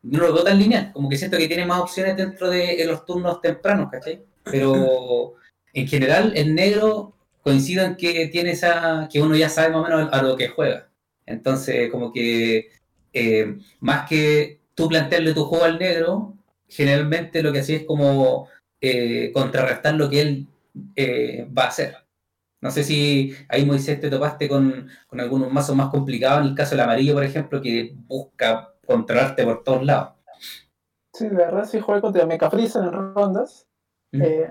No 0.02 0.20
lo 0.20 0.32
veo 0.32 0.44
tan 0.44 0.58
lineal, 0.58 0.92
como 0.92 1.08
que 1.08 1.16
siento 1.18 1.36
que 1.36 1.48
tiene 1.48 1.66
más 1.66 1.80
opciones 1.80 2.16
dentro 2.16 2.48
de 2.48 2.84
los 2.86 3.04
turnos 3.04 3.40
tempranos, 3.40 3.90
¿cachai? 3.90 4.24
Pero 4.44 5.34
en 5.72 5.86
general, 5.86 6.32
el 6.36 6.54
negro 6.54 7.14
coincido 7.42 7.84
en 7.84 7.96
que 7.96 8.28
tiene 8.28 8.52
esa, 8.52 9.08
que 9.10 9.20
uno 9.20 9.36
ya 9.36 9.48
sabe 9.48 9.70
más 9.70 9.80
o 9.80 9.88
menos 9.88 10.12
a 10.12 10.22
lo 10.22 10.36
que 10.36 10.48
juega. 10.48 10.88
Entonces, 11.26 11.90
como 11.90 12.12
que 12.12 12.70
eh, 13.12 13.58
más 13.80 14.08
que 14.08 14.60
tú 14.74 14.88
plantearle 14.88 15.34
tu 15.34 15.44
juego 15.44 15.64
al 15.64 15.78
negro, 15.78 16.34
generalmente 16.68 17.42
lo 17.42 17.52
que 17.52 17.60
hacía 17.60 17.76
es 17.76 17.84
como 17.84 18.48
eh, 18.80 19.30
contrarrestar 19.32 19.94
lo 19.94 20.08
que 20.08 20.20
él 20.22 20.46
eh, 20.96 21.48
va 21.56 21.64
a 21.64 21.68
hacer. 21.68 21.96
No 22.60 22.70
sé 22.70 22.84
si 22.84 23.34
ahí 23.48 23.64
Moisés 23.64 24.00
te 24.00 24.10
topaste 24.10 24.48
con, 24.48 24.88
algunos 25.10 25.50
mazos 25.52 25.74
más 25.76 25.88
complicados, 25.88 26.42
en 26.42 26.48
el 26.48 26.54
caso 26.54 26.72
del 26.72 26.80
amarillo, 26.80 27.14
por 27.14 27.24
ejemplo, 27.24 27.60
que 27.62 27.94
busca 28.06 28.74
controlarte 28.86 29.44
por 29.44 29.62
todos 29.64 29.84
lados. 29.84 30.14
Sí, 31.12 31.28
la 31.28 31.46
verdad 31.46 31.64
sí 31.64 31.80
jugué 31.80 32.00
contra 32.00 32.26
Mecha 32.26 32.50
en 32.52 32.92
rondas. 33.14 33.66
Eh, 34.12 34.48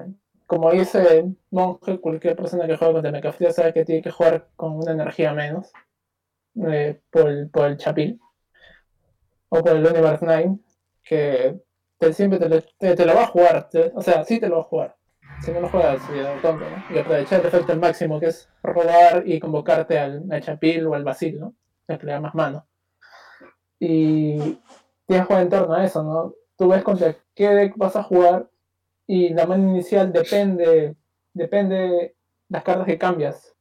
como 0.49 0.71
dice 0.71 1.31
Monje, 1.51 1.99
cualquier 1.99 2.35
persona 2.35 2.65
que 2.65 2.75
juega 2.75 2.93
contra 2.93 3.11
Mecha 3.11 3.31
Freezer 3.31 3.53
sabe 3.53 3.73
que 3.73 3.85
tiene 3.85 4.01
que 4.01 4.09
jugar 4.09 4.47
con 4.55 4.77
una 4.77 4.93
energía 4.93 5.31
menos 5.31 5.71
por, 7.11 7.29
el, 7.29 7.49
por 7.51 7.67
el 7.67 7.77
Chapil 7.77 8.19
o 9.49 9.63
por 9.63 9.75
el 9.75 9.85
Universe 9.85 10.25
9, 10.25 10.57
que 11.03 11.59
siempre 12.11 12.39
te 12.39 13.05
lo, 13.05 13.13
va 13.13 13.21
a 13.21 13.27
jugar. 13.27 13.69
o 13.93 14.01
sea, 14.01 14.23
sí 14.23 14.39
te 14.39 14.49
lo 14.49 14.55
va 14.55 14.61
a 14.61 14.65
jugar. 14.65 14.95
Si 15.43 15.51
no 15.51 15.61
lo 15.61 15.69
juegas, 15.69 16.01
tonto, 16.41 16.65
¿no? 16.67 16.95
Y 16.95 16.97
aprovechar 16.97 17.41
el 17.41 17.45
efecto 17.45 17.71
al 17.71 17.79
máximo, 17.79 18.19
que 18.19 18.25
es 18.25 18.49
robar 18.63 19.21
y 19.27 19.39
convocarte 19.39 19.99
al, 19.99 20.27
Chapil 20.41 20.87
o 20.87 20.95
al 20.95 21.03
Basil, 21.03 21.39
¿no? 21.39 21.53
Da 21.87 22.19
más 22.19 22.33
mano. 22.33 22.67
Y 23.77 24.35
tienes 24.39 24.59
que 25.05 25.21
jugar 25.25 25.43
en 25.43 25.49
torno 25.49 25.75
a 25.75 25.85
eso, 25.85 26.01
¿no? 26.01 26.33
Tú 26.57 26.69
ves 26.69 26.81
contra 26.81 27.15
qué 27.35 27.49
deck 27.49 27.77
vas 27.77 27.95
a 27.95 28.01
jugar 28.01 28.49
y 29.11 29.29
la 29.29 29.47
mano 29.47 29.67
inicial 29.71 30.13
depende, 30.13 30.95
depende 31.33 32.15
las 32.47 32.63
cartas 32.63 32.85
que 32.85 32.99
cambias. 32.99 33.55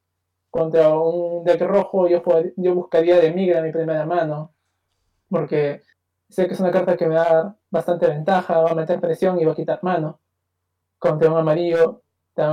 Contra 0.50 0.90
un 0.98 1.42
deck 1.42 1.62
rojo 1.62 2.06
yo, 2.06 2.22
yo 2.56 2.74
buscaría 2.74 3.18
de 3.18 3.32
migra 3.32 3.62
mi 3.62 3.72
primera 3.72 4.04
mano, 4.04 4.52
porque 5.30 5.80
sé 6.28 6.46
que 6.46 6.52
es 6.52 6.60
una 6.60 6.70
carta 6.70 6.98
que 6.98 7.06
me 7.06 7.14
va 7.14 7.22
a 7.22 7.34
dar 7.34 7.54
bastante 7.70 8.06
ventaja, 8.08 8.60
va 8.60 8.72
a 8.72 8.74
meter 8.74 9.00
presión 9.00 9.40
y 9.40 9.46
va 9.46 9.52
a 9.52 9.56
quitar 9.56 9.78
mano. 9.82 10.20
Contra 10.98 11.30
un 11.30 11.38
amarillo 11.38 12.02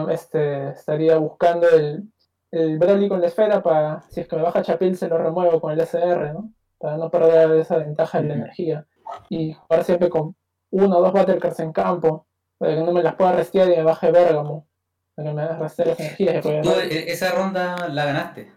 este, 0.10 0.70
estaría 0.70 1.18
buscando 1.18 1.68
el, 1.68 2.10
el 2.52 2.80
Broly 2.80 3.10
con 3.10 3.20
la 3.20 3.28
esfera 3.28 3.62
para, 3.62 4.06
si 4.10 4.22
es 4.22 4.28
que 4.30 4.38
me 4.38 4.42
baja 4.42 4.62
Chapil, 4.62 4.96
se 4.96 5.10
lo 5.10 5.18
remuevo 5.18 5.60
con 5.60 5.74
el 5.74 5.82
SR, 5.82 6.32
¿no? 6.32 6.54
Para 6.78 6.96
no 6.96 7.12
perder 7.12 7.60
esa 7.60 7.78
ventaja 7.78 8.20
en 8.20 8.30
la 8.30 8.34
energía. 8.36 8.88
Y 9.28 9.52
jugar 9.52 9.84
siempre 9.84 10.08
con 10.08 10.34
uno 10.72 10.98
o 10.98 11.02
dos 11.02 11.12
Battlecars 11.12 11.60
en 11.60 11.74
campo, 11.74 12.26
para 12.58 12.76
que 12.76 12.82
no 12.82 12.92
me 12.92 13.04
las 13.04 13.16
pueda 13.16 13.34
restear 13.34 13.68
y 13.70 13.76
me 13.78 13.84
baje 13.84 14.12
Bergamo. 14.12 14.68
Para 15.16 15.30
que 15.30 15.36
me 15.36 15.48
reste 15.48 15.92
esa 15.92 16.04
energía. 16.04 16.42
¿Tú, 16.42 16.50
esa 16.80 17.32
ronda 17.32 17.88
la 17.90 18.06
ganaste? 18.06 18.52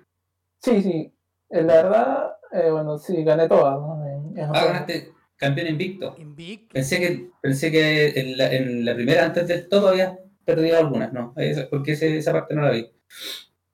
Sí, 0.60 0.82
sí. 0.82 1.14
Eh, 1.50 1.62
La 1.62 1.74
verdad, 1.82 2.36
eh, 2.52 2.70
bueno, 2.70 2.98
sí, 2.98 3.22
gané 3.24 3.48
todas, 3.48 3.74
¿no? 3.78 4.04
En, 4.06 4.38
en 4.38 4.50
Ah, 4.54 4.64
ganaste 4.64 5.12
campeón 5.36 5.68
invicto. 5.68 6.14
Invicto. 6.18 6.72
Pensé 6.74 6.98
que, 6.98 7.30
pensé 7.40 7.70
que 7.70 8.08
en, 8.20 8.36
la, 8.36 8.52
en 8.52 8.84
la 8.84 8.94
primera, 8.94 9.24
antes 9.24 9.46
del 9.48 9.68
todo, 9.68 9.88
había 9.88 10.18
perdido 10.44 10.78
algunas, 10.78 11.12
¿no? 11.12 11.32
Esa- 11.36 11.68
porque 11.70 11.92
ese- 11.92 12.18
esa 12.18 12.32
parte 12.32 12.54
no 12.54 12.62
la 12.62 12.70
vi. 12.72 12.90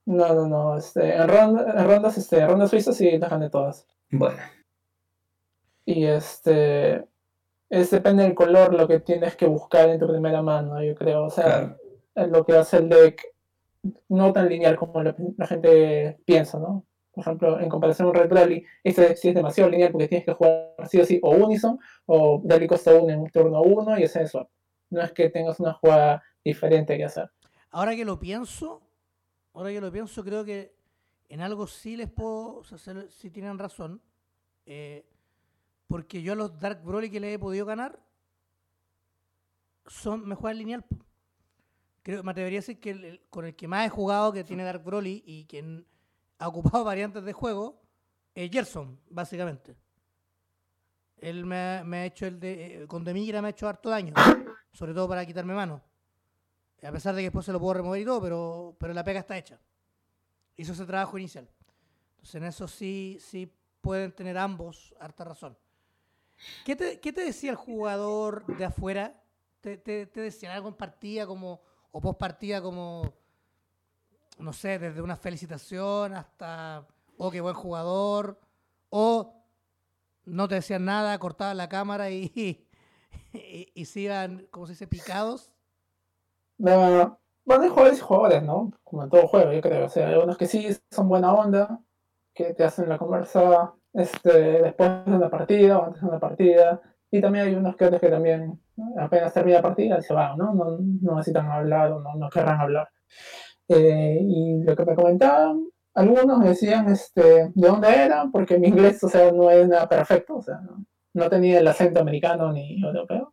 No, 0.06 0.34
no, 0.34 0.46
no. 0.46 0.76
Este, 0.76 1.14
en, 1.16 1.26
ronda- 1.28 1.74
en 1.80 1.86
rondas, 1.86 2.18
este, 2.18 2.38
en 2.40 2.48
rondas 2.48 2.68
suizas 2.70 2.96
sí 2.96 3.16
las 3.18 3.30
gané 3.30 3.48
todas. 3.48 3.86
Bueno, 4.10 4.36
Y 5.86 6.04
este. 6.04 7.06
Es 7.80 7.90
depende 7.90 8.22
del 8.22 8.34
color 8.34 8.74
lo 8.74 8.86
que 8.86 9.00
tienes 9.00 9.36
que 9.36 9.46
buscar 9.46 9.88
en 9.88 9.98
tu 9.98 10.06
primera 10.06 10.42
mano, 10.42 10.82
yo 10.82 10.94
creo. 10.94 11.24
O 11.24 11.30
sea, 11.30 11.44
claro. 11.44 11.76
es 12.14 12.28
lo 12.28 12.44
que 12.44 12.52
hace 12.56 12.76
el 12.78 12.88
deck 12.88 13.22
no 14.08 14.32
tan 14.32 14.48
lineal 14.48 14.76
como 14.76 15.02
la, 15.02 15.14
la 15.36 15.46
gente 15.46 16.18
piensa, 16.24 16.58
¿no? 16.58 16.84
Por 17.12 17.22
ejemplo, 17.22 17.60
en 17.60 17.68
comparación 17.68 18.08
con 18.08 18.16
Red 18.16 18.32
Rally, 18.32 18.64
este 18.82 19.02
deck 19.02 19.16
sí 19.16 19.28
es 19.28 19.34
demasiado 19.34 19.70
lineal 19.70 19.92
porque 19.92 20.08
tienes 20.08 20.24
que 20.24 20.32
jugar 20.32 20.74
sí 20.88 21.00
o 21.00 21.04
sí 21.04 21.20
o 21.22 21.30
Unison 21.30 21.78
o 22.06 22.42
Rally 22.44 22.66
costa 22.66 22.94
1 22.94 23.12
en 23.12 23.20
un 23.20 23.30
turno 23.30 23.62
1 23.62 23.98
y 23.98 24.04
hacer 24.04 24.26
swap. 24.28 24.48
No 24.90 25.02
es 25.02 25.12
que 25.12 25.30
tengas 25.30 25.60
una 25.60 25.74
jugada 25.74 26.22
diferente 26.44 26.96
que 26.96 27.04
hacer. 27.04 27.30
Ahora 27.70 27.94
que 27.96 28.04
lo 28.04 28.18
pienso, 28.18 28.80
ahora 29.52 29.70
que 29.70 29.80
lo 29.80 29.90
pienso, 29.92 30.24
creo 30.24 30.44
que 30.44 30.74
en 31.28 31.40
algo 31.40 31.66
sí 31.66 31.96
les 31.96 32.08
puedo, 32.10 32.56
o 32.58 32.64
sea, 32.64 32.78
se- 32.78 33.10
sí 33.10 33.30
tienen 33.30 33.58
razón. 33.58 34.00
eh, 34.66 35.04
porque 35.94 36.22
yo 36.22 36.32
a 36.32 36.34
los 36.34 36.58
Dark 36.58 36.82
Broly 36.82 37.08
que 37.08 37.20
le 37.20 37.34
he 37.34 37.38
podido 37.38 37.64
ganar 37.64 38.00
son 39.86 40.26
me 40.26 40.34
juegan 40.34 40.58
lineal. 40.58 40.84
Creo, 42.02 42.24
me 42.24 42.32
atrevería 42.32 42.58
a 42.58 42.62
decir 42.62 42.80
que 42.80 43.24
con 43.30 43.44
el 43.44 43.54
que 43.54 43.68
más 43.68 43.86
he 43.86 43.90
jugado 43.90 44.32
que 44.32 44.42
tiene 44.42 44.64
Dark 44.64 44.82
Broly 44.82 45.22
y 45.24 45.44
quien 45.44 45.86
ha 46.40 46.48
ocupado 46.48 46.82
variantes 46.84 47.22
de 47.22 47.32
juego 47.32 47.80
es 48.34 48.50
Gerson, 48.50 48.98
básicamente. 49.08 49.76
Él 51.18 51.46
me 51.46 51.56
ha 51.56 52.04
hecho 52.06 52.26
el 52.26 52.40
de. 52.40 52.82
eh, 52.82 52.86
con 52.88 53.04
Demigra 53.04 53.40
me 53.40 53.46
ha 53.46 53.50
hecho 53.52 53.68
harto 53.68 53.88
daño. 53.88 54.14
Sobre 54.72 54.94
todo 54.94 55.08
para 55.08 55.24
quitarme 55.24 55.54
mano. 55.54 55.80
A 56.82 56.90
pesar 56.90 57.14
de 57.14 57.20
que 57.20 57.26
después 57.26 57.46
se 57.46 57.52
lo 57.52 57.60
puedo 57.60 57.74
remover 57.74 58.02
y 58.02 58.04
todo, 58.04 58.20
pero, 58.20 58.76
pero 58.80 58.92
la 58.94 59.04
pega 59.04 59.20
está 59.20 59.38
hecha. 59.38 59.60
Hizo 60.56 60.72
ese 60.72 60.86
trabajo 60.86 61.16
inicial. 61.18 61.48
Entonces 62.16 62.34
en 62.34 62.44
eso 62.46 62.66
sí, 62.66 63.16
sí 63.20 63.48
pueden 63.80 64.10
tener 64.10 64.36
ambos 64.36 64.92
harta 64.98 65.22
razón. 65.22 65.56
¿Qué 66.64 66.76
te, 66.76 67.24
decía 67.24 67.50
el 67.50 67.56
jugador 67.56 68.44
de 68.56 68.64
afuera? 68.64 69.22
¿Te, 69.60 69.76
te, 69.76 70.06
decían 70.06 70.52
algo 70.52 70.68
en 70.68 70.74
partida 70.74 71.26
como, 71.26 71.62
o 71.90 72.00
post 72.00 72.18
partida 72.18 72.60
como, 72.60 73.14
no 74.38 74.52
sé, 74.52 74.78
desde 74.78 75.00
una 75.00 75.16
felicitación 75.16 76.14
hasta, 76.14 76.86
oh, 77.16 77.30
qué 77.30 77.40
buen 77.40 77.54
jugador, 77.54 78.40
o 78.90 79.44
no 80.24 80.48
te 80.48 80.56
decían 80.56 80.84
nada, 80.84 81.18
cortaban 81.18 81.56
la 81.56 81.68
cámara 81.68 82.10
y, 82.10 82.66
y, 83.74 83.84
se 83.86 84.00
iban, 84.00 84.46
como 84.50 84.66
se 84.66 84.72
dice, 84.72 84.86
picados? 84.86 85.50
No, 86.58 87.18
bueno, 87.44 87.64
hay 87.64 87.68
jugadores 87.68 87.98
y 87.98 88.02
jugadores, 88.02 88.42
¿no? 88.42 88.70
Como 88.84 89.02
en 89.02 89.10
todo 89.10 89.26
juego, 89.26 89.52
yo 89.52 89.60
creo. 89.60 89.86
O 89.86 89.88
sea, 89.88 90.08
hay 90.08 90.16
unos 90.16 90.38
que 90.38 90.46
sí 90.46 90.68
son 90.90 91.08
buena 91.08 91.32
onda, 91.32 91.80
que 92.32 92.54
te 92.54 92.64
hacen 92.64 92.88
la 92.88 92.98
conversa 92.98 93.74
este, 93.94 94.62
después 94.62 95.04
de 95.06 95.12
una 95.12 95.30
partida 95.30 95.78
o 95.78 95.86
antes 95.86 96.02
de 96.02 96.08
una 96.08 96.18
partida. 96.20 96.80
Y 97.10 97.20
también 97.20 97.46
hay 97.46 97.54
unos 97.54 97.76
que 97.76 97.86
otros 97.86 98.00
que 98.00 98.08
también 98.08 98.60
apenas 98.98 99.32
termina 99.32 99.58
la 99.58 99.62
partida 99.62 100.00
se 100.02 100.12
van, 100.12 100.36
¿no? 100.36 100.52
No, 100.52 100.78
no 100.78 101.16
necesitan 101.16 101.48
hablar 101.48 101.92
o 101.92 102.00
no, 102.00 102.14
no 102.16 102.28
querrán 102.28 102.60
hablar. 102.60 102.88
Eh, 103.68 104.18
y 104.20 104.62
lo 104.62 104.76
que 104.76 104.84
me 104.84 104.94
comentaban, 104.94 105.64
algunos 105.94 106.42
decían 106.42 106.88
este, 106.88 107.50
de 107.54 107.68
dónde 107.68 107.88
eran, 107.88 108.32
porque 108.32 108.58
mi 108.58 108.68
inglés, 108.68 109.02
o 109.04 109.08
sea, 109.08 109.30
no 109.30 109.48
nada 109.66 109.88
perfecto, 109.88 110.36
o 110.36 110.42
sea, 110.42 110.60
no, 110.60 110.84
no 111.14 111.30
tenía 111.30 111.60
el 111.60 111.68
acento 111.68 112.00
americano 112.00 112.52
ni 112.52 112.82
europeo. 112.82 113.32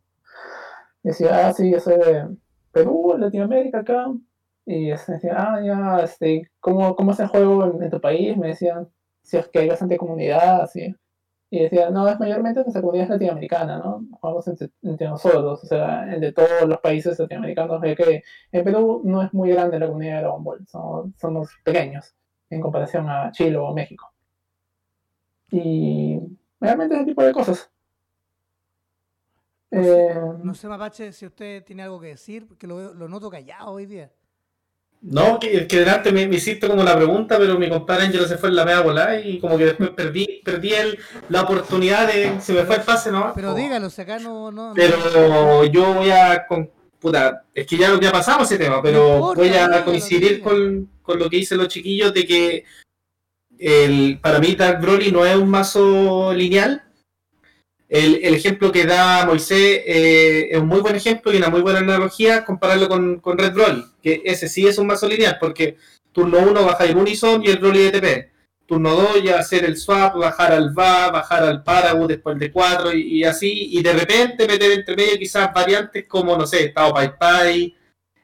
Decía, 1.02 1.48
ah, 1.48 1.52
sí, 1.52 1.70
yo 1.70 1.80
soy 1.80 1.98
de 1.98 2.28
Perú, 2.70 3.16
Latinoamérica 3.18 3.80
acá. 3.80 4.06
Y 4.64 4.90
decía, 4.90 5.34
ah, 5.36 5.60
ya, 5.60 6.00
este, 6.04 6.50
¿cómo, 6.60 6.94
cómo 6.94 7.12
es 7.12 7.20
el 7.20 7.26
juego 7.26 7.64
en, 7.64 7.82
en 7.82 7.90
tu 7.90 8.00
país? 8.00 8.36
Me 8.36 8.48
decían, 8.48 8.88
si 9.22 9.36
es 9.38 9.48
que 9.48 9.60
hay 9.60 9.68
bastante 9.68 9.96
comunidad, 9.96 10.62
así. 10.62 10.94
Y 11.50 11.60
decía, 11.64 11.90
no, 11.90 12.08
es 12.08 12.18
mayormente 12.20 12.60
nuestra 12.60 12.80
comunidad 12.82 13.04
es 13.06 13.10
latinoamericana, 13.10 13.78
¿no? 13.78 14.04
Jugamos 14.20 14.48
entre, 14.48 14.70
entre 14.82 15.08
nosotros, 15.08 15.62
o 15.64 15.66
sea, 15.66 16.06
de 16.06 16.32
todos 16.32 16.68
los 16.68 16.80
países 16.80 17.18
latinoamericanos, 17.18 17.80
ve 17.80 17.94
que 17.96 18.22
en 18.52 18.64
Perú 18.64 19.02
no 19.04 19.22
es 19.22 19.32
muy 19.34 19.50
grande 19.50 19.78
la 19.78 19.86
comunidad 19.88 20.16
de 20.16 20.20
Dragon 20.22 20.44
Ball, 20.44 20.66
somos, 20.68 21.10
somos 21.20 21.50
pequeños 21.64 22.14
en 22.50 22.60
comparación 22.60 23.08
a 23.08 23.30
Chile 23.32 23.56
o 23.58 23.72
México. 23.74 24.12
Y 25.52 26.18
realmente 26.60 26.96
ese 26.96 27.04
tipo 27.04 27.22
de 27.22 27.32
cosas. 27.32 27.70
No 29.72 29.82
sé, 29.84 30.00
Eh, 30.00 30.14
no 30.42 30.54
sé, 30.54 30.68
Mapache, 30.68 31.12
si 31.12 31.26
usted 31.26 31.64
tiene 31.64 31.82
algo 31.82 32.00
que 32.00 32.08
decir, 32.08 32.46
porque 32.46 32.66
lo, 32.66 32.92
lo 32.94 33.08
noto 33.08 33.30
callado 33.30 33.72
hoy 33.72 33.86
día. 33.86 34.12
No, 35.02 35.40
que, 35.40 35.66
que 35.66 35.80
delante 35.80 36.12
me, 36.12 36.28
me 36.28 36.36
hiciste 36.36 36.68
como 36.68 36.84
la 36.84 36.96
pregunta, 36.96 37.36
pero 37.36 37.58
mi 37.58 37.68
compadre 37.68 38.04
Angelo 38.04 38.24
se 38.26 38.38
fue 38.38 38.50
en 38.50 38.54
la 38.54 38.64
media 38.64 38.82
volada 38.82 39.18
y 39.18 39.40
como 39.40 39.58
que 39.58 39.64
después 39.64 39.90
perdí, 39.90 40.40
perdí 40.44 40.74
el, 40.74 40.98
la 41.28 41.42
oportunidad 41.42 42.06
de. 42.06 42.40
Se 42.40 42.52
me 42.52 42.62
fue 42.64 42.76
el 42.76 42.82
pase, 42.82 43.10
¿no? 43.10 43.32
Pero 43.34 43.52
dígalo, 43.52 43.90
si 43.90 44.00
acá 44.00 44.20
no... 44.20 44.52
no, 44.52 44.72
Pero 44.76 45.64
yo 45.64 45.94
voy 45.94 46.10
a. 46.10 46.46
Con, 46.46 46.70
puta, 47.00 47.44
es 47.52 47.66
que 47.66 47.76
ya, 47.76 47.98
ya 48.00 48.12
pasamos 48.12 48.50
ese 48.50 48.62
tema, 48.62 48.80
pero 48.80 49.14
importa, 49.14 49.40
voy 49.40 49.48
a 49.48 49.66
dígalo, 49.66 49.84
coincidir 49.84 50.36
dígalo. 50.36 50.44
con, 50.44 50.90
con 51.02 51.18
lo 51.18 51.28
que 51.28 51.38
dicen 51.38 51.58
los 51.58 51.66
chiquillos 51.66 52.14
de 52.14 52.24
que 52.24 52.64
el, 53.58 54.20
para 54.22 54.38
mí 54.38 54.54
Dark 54.54 54.80
Broly 54.80 55.10
no 55.10 55.26
es 55.26 55.34
un 55.34 55.48
mazo 55.50 56.32
lineal. 56.32 56.84
El, 57.92 58.20
el 58.24 58.34
ejemplo 58.34 58.72
que 58.72 58.86
da 58.86 59.26
Moisés 59.26 59.82
eh, 59.84 60.48
es 60.50 60.58
un 60.58 60.66
muy 60.66 60.80
buen 60.80 60.96
ejemplo 60.96 61.30
y 61.30 61.36
una 61.36 61.50
muy 61.50 61.60
buena 61.60 61.80
analogía 61.80 62.42
compararlo 62.42 62.88
con, 62.88 63.20
con 63.20 63.36
Red 63.36 63.52
Broly, 63.52 63.84
que 64.02 64.22
ese 64.24 64.48
sí 64.48 64.66
es 64.66 64.78
un 64.78 64.86
mazo 64.86 65.06
lineal, 65.06 65.36
porque 65.38 65.76
turno 66.10 66.38
1 66.38 66.64
baja 66.64 66.86
el 66.86 66.96
Unison 66.96 67.44
y 67.44 67.50
el 67.50 67.58
Broly 67.58 67.90
de 67.90 67.90
TP. 67.90 68.32
Turno 68.64 68.94
2 68.94 69.22
ya 69.22 69.38
hacer 69.38 69.66
el 69.66 69.76
swap, 69.76 70.16
bajar 70.16 70.52
al 70.52 70.72
VA, 70.72 71.10
bajar 71.10 71.42
al 71.42 71.62
Paragu 71.62 72.06
después 72.06 72.38
de 72.38 72.50
4 72.50 72.94
y, 72.94 73.24
así, 73.24 73.68
y 73.72 73.82
de 73.82 73.92
repente 73.92 74.48
meter 74.48 74.72
entre 74.72 74.96
medio 74.96 75.18
quizás 75.18 75.52
variantes 75.52 76.06
como, 76.08 76.34
no 76.34 76.46
sé, 76.46 76.70
Tao 76.70 76.94
Pai 76.94 77.12
Pai, 77.18 77.76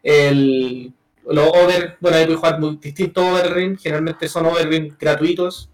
el, 0.03 0.95
los 1.27 1.47
over, 1.47 1.99
bueno, 2.01 2.17
ahí 2.17 2.25
puedes 2.25 2.41
jugar 2.41 2.59
muy 2.59 2.79
distintos 2.81 3.23
overrim, 3.23 3.77
generalmente 3.77 4.31
son 4.31 4.47
overrim 4.47 4.97
gratuitos, 4.99 5.69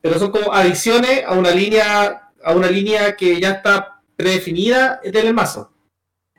pero 0.00 0.18
son 0.18 0.30
como 0.30 0.54
adiciones 0.54 1.22
a 1.26 1.34
una 1.34 1.50
línea 1.50 2.29
a 2.42 2.54
una 2.54 2.70
línea 2.70 3.16
que 3.16 3.40
ya 3.40 3.52
está 3.52 4.02
predefinida 4.16 5.00
en 5.02 5.16
el 5.16 5.34
mazo. 5.34 5.72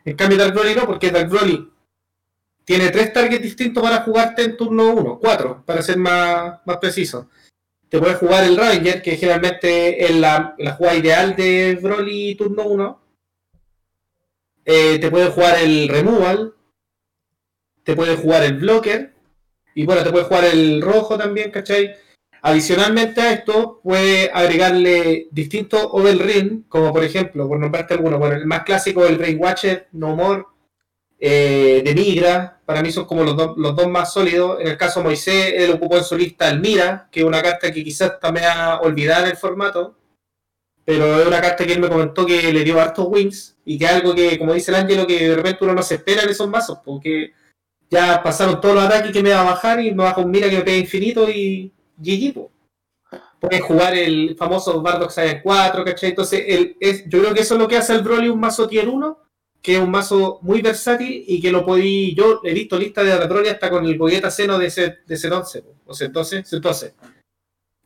En 0.04 0.16
cambio 0.16 0.38
Dark 0.38 0.54
Broly 0.54 0.76
no, 0.76 0.86
porque 0.86 1.12
Dark 1.12 1.30
Broly 1.30 1.72
tiene 2.64 2.90
tres 2.90 3.12
targets 3.12 3.44
distintos 3.44 3.84
para 3.84 4.02
jugarte 4.04 4.44
en 4.44 4.58
turno 4.58 4.94
1, 4.94 5.20
cuatro, 5.20 5.64
para 5.66 5.82
ser 5.82 5.98
más, 5.98 6.60
más 6.66 6.78
preciso. 6.78 7.30
Te 7.90 8.00
puedes 8.00 8.18
jugar 8.18 8.46
el 8.46 8.56
Ranger, 8.56 9.02
que 9.02 9.18
generalmente 9.18 10.06
es 10.06 10.16
la, 10.16 10.56
la 10.58 10.74
jugada 10.74 10.96
ideal 10.96 11.36
de 11.36 11.78
Broly 11.82 12.36
turno 12.36 12.64
1. 12.64 13.02
Eh, 14.64 15.00
te 15.00 15.12
puedes 15.12 15.34
jugar 15.34 15.60
el 15.60 15.90
Removal. 15.90 16.54
Te 17.84 17.96
puedes 17.96 18.20
jugar 18.20 18.44
el 18.44 18.58
Blocker. 18.58 19.14
Y 19.76 19.86
bueno, 19.86 20.04
te 20.04 20.12
puedes 20.12 20.28
jugar 20.28 20.46
el 20.46 20.82
rojo 20.82 21.18
también, 21.18 21.52
¿cachai? 21.52 21.96
Adicionalmente 22.44 23.22
a 23.22 23.34
esto, 23.34 23.80
puede 23.84 24.32
agregarle 24.34 25.28
distintos 25.32 25.88
overrim, 25.92 26.64
como 26.68 26.92
por 26.92 27.04
ejemplo, 27.04 27.48
por 27.48 27.60
nombrarte 27.60 27.94
alguno, 27.94 28.18
bueno, 28.18 28.36
el 28.36 28.48
más 28.48 28.64
clásico, 28.64 29.06
el 29.06 29.18
Brainwatcher, 29.18 29.90
No 29.92 30.16
More, 30.16 30.46
eh, 31.20 31.84
de 31.86 31.94
Migra, 31.94 32.60
para 32.66 32.82
mí 32.82 32.92
son 32.92 33.06
como 33.06 33.24
los, 33.24 33.38
dos- 33.38 33.56
los 33.58 33.76
dos 33.76 33.88
más 33.90 34.12
sólidos. 34.12 34.60
En 34.60 34.68
el 34.70 34.78
caso 34.78 35.00
de 35.02 35.06
Moisés, 35.06 35.54
él 35.56 35.72
ocupó 35.72 35.98
en 35.98 36.04
su 36.04 36.18
lista 36.18 36.50
el 36.50 36.60
Mira, 36.60 37.08
que 37.12 37.20
es 37.20 37.26
una 37.26 37.44
carta 37.44 37.72
que 37.72 37.84
quizás 37.84 38.14
está 38.14 38.32
media 38.32 38.80
olvidada 38.82 39.26
en 39.26 39.32
el 39.32 39.38
formato, 39.38 39.96
pero 40.86 41.22
es 41.22 41.28
una 41.28 41.42
carta 41.42 41.66
que 41.66 41.74
él 41.74 41.80
me 41.80 41.90
comentó 41.90 42.26
que 42.26 42.52
le 42.52 42.64
dio 42.64 42.82
hartos 42.82 43.06
wins 43.08 43.58
y 43.66 43.78
que 43.78 43.86
es 43.86 43.92
algo 43.92 44.16
que, 44.16 44.40
como 44.40 44.54
dice 44.54 44.72
el 44.72 44.78
Ángelo, 44.78 45.06
que 45.08 45.30
de 45.30 45.36
repente 45.36 45.64
uno 45.64 45.74
no 45.76 45.84
se 45.84 45.96
espera 45.96 46.24
en 46.24 46.30
esos 46.30 46.50
mazos, 46.50 46.80
porque 46.84 47.34
ya 47.90 48.24
pasaron 48.24 48.60
todos 48.62 48.76
los 48.76 48.84
ataques 48.86 49.12
que 49.12 49.22
me 49.24 49.32
va 49.32 49.42
a 49.42 49.52
bajar 49.52 49.80
y 49.82 49.92
me 49.92 50.04
baja 50.04 50.22
un 50.22 50.32
Mira 50.32 50.50
que 50.50 50.58
me 50.58 50.64
pega 50.64 50.78
infinito 50.78 51.30
y 51.30 51.72
GG, 52.02 52.34
po. 52.34 52.52
Puedes 53.40 53.62
jugar 53.62 53.96
el 53.96 54.36
famoso 54.38 54.82
Bardock 54.82 55.10
Saiyan 55.10 55.42
4, 55.44 55.84
¿cachai? 55.84 56.10
Entonces, 56.12 56.44
el, 56.48 56.78
es, 56.80 57.04
yo 57.10 57.20
creo 57.20 57.34
que 57.34 57.42
eso 57.42 57.56
es 57.56 57.60
lo 57.60 57.68
que 57.68 57.78
hace 57.78 57.94
al 57.94 58.04
Broly 58.04 58.30
un 58.30 58.40
mazo 58.40 58.68
tier 58.68 58.88
1, 58.88 59.18
que 59.62 59.76
es 59.76 59.82
un 59.82 59.90
mazo 59.92 60.40
muy 60.44 60.62
versátil 60.62 61.24
y 61.28 61.42
que 61.42 61.52
lo 61.52 61.66
podí. 61.66 62.14
Yo 62.16 62.42
he 62.44 62.54
visto 62.54 62.78
listas 62.78 63.06
de 63.06 63.28
Broly 63.28 63.50
hasta 63.50 63.70
con 63.70 63.86
el 63.86 63.98
Gogeta 63.98 64.30
Seno 64.32 64.58
de 64.60 64.68
ese, 64.68 65.00
de 65.06 65.16
ese 65.16 65.30
11, 65.30 65.62
po. 65.64 65.74
o 65.88 65.94
sea, 65.94 66.08
entonces, 66.08 66.54
entonces, 66.54 66.94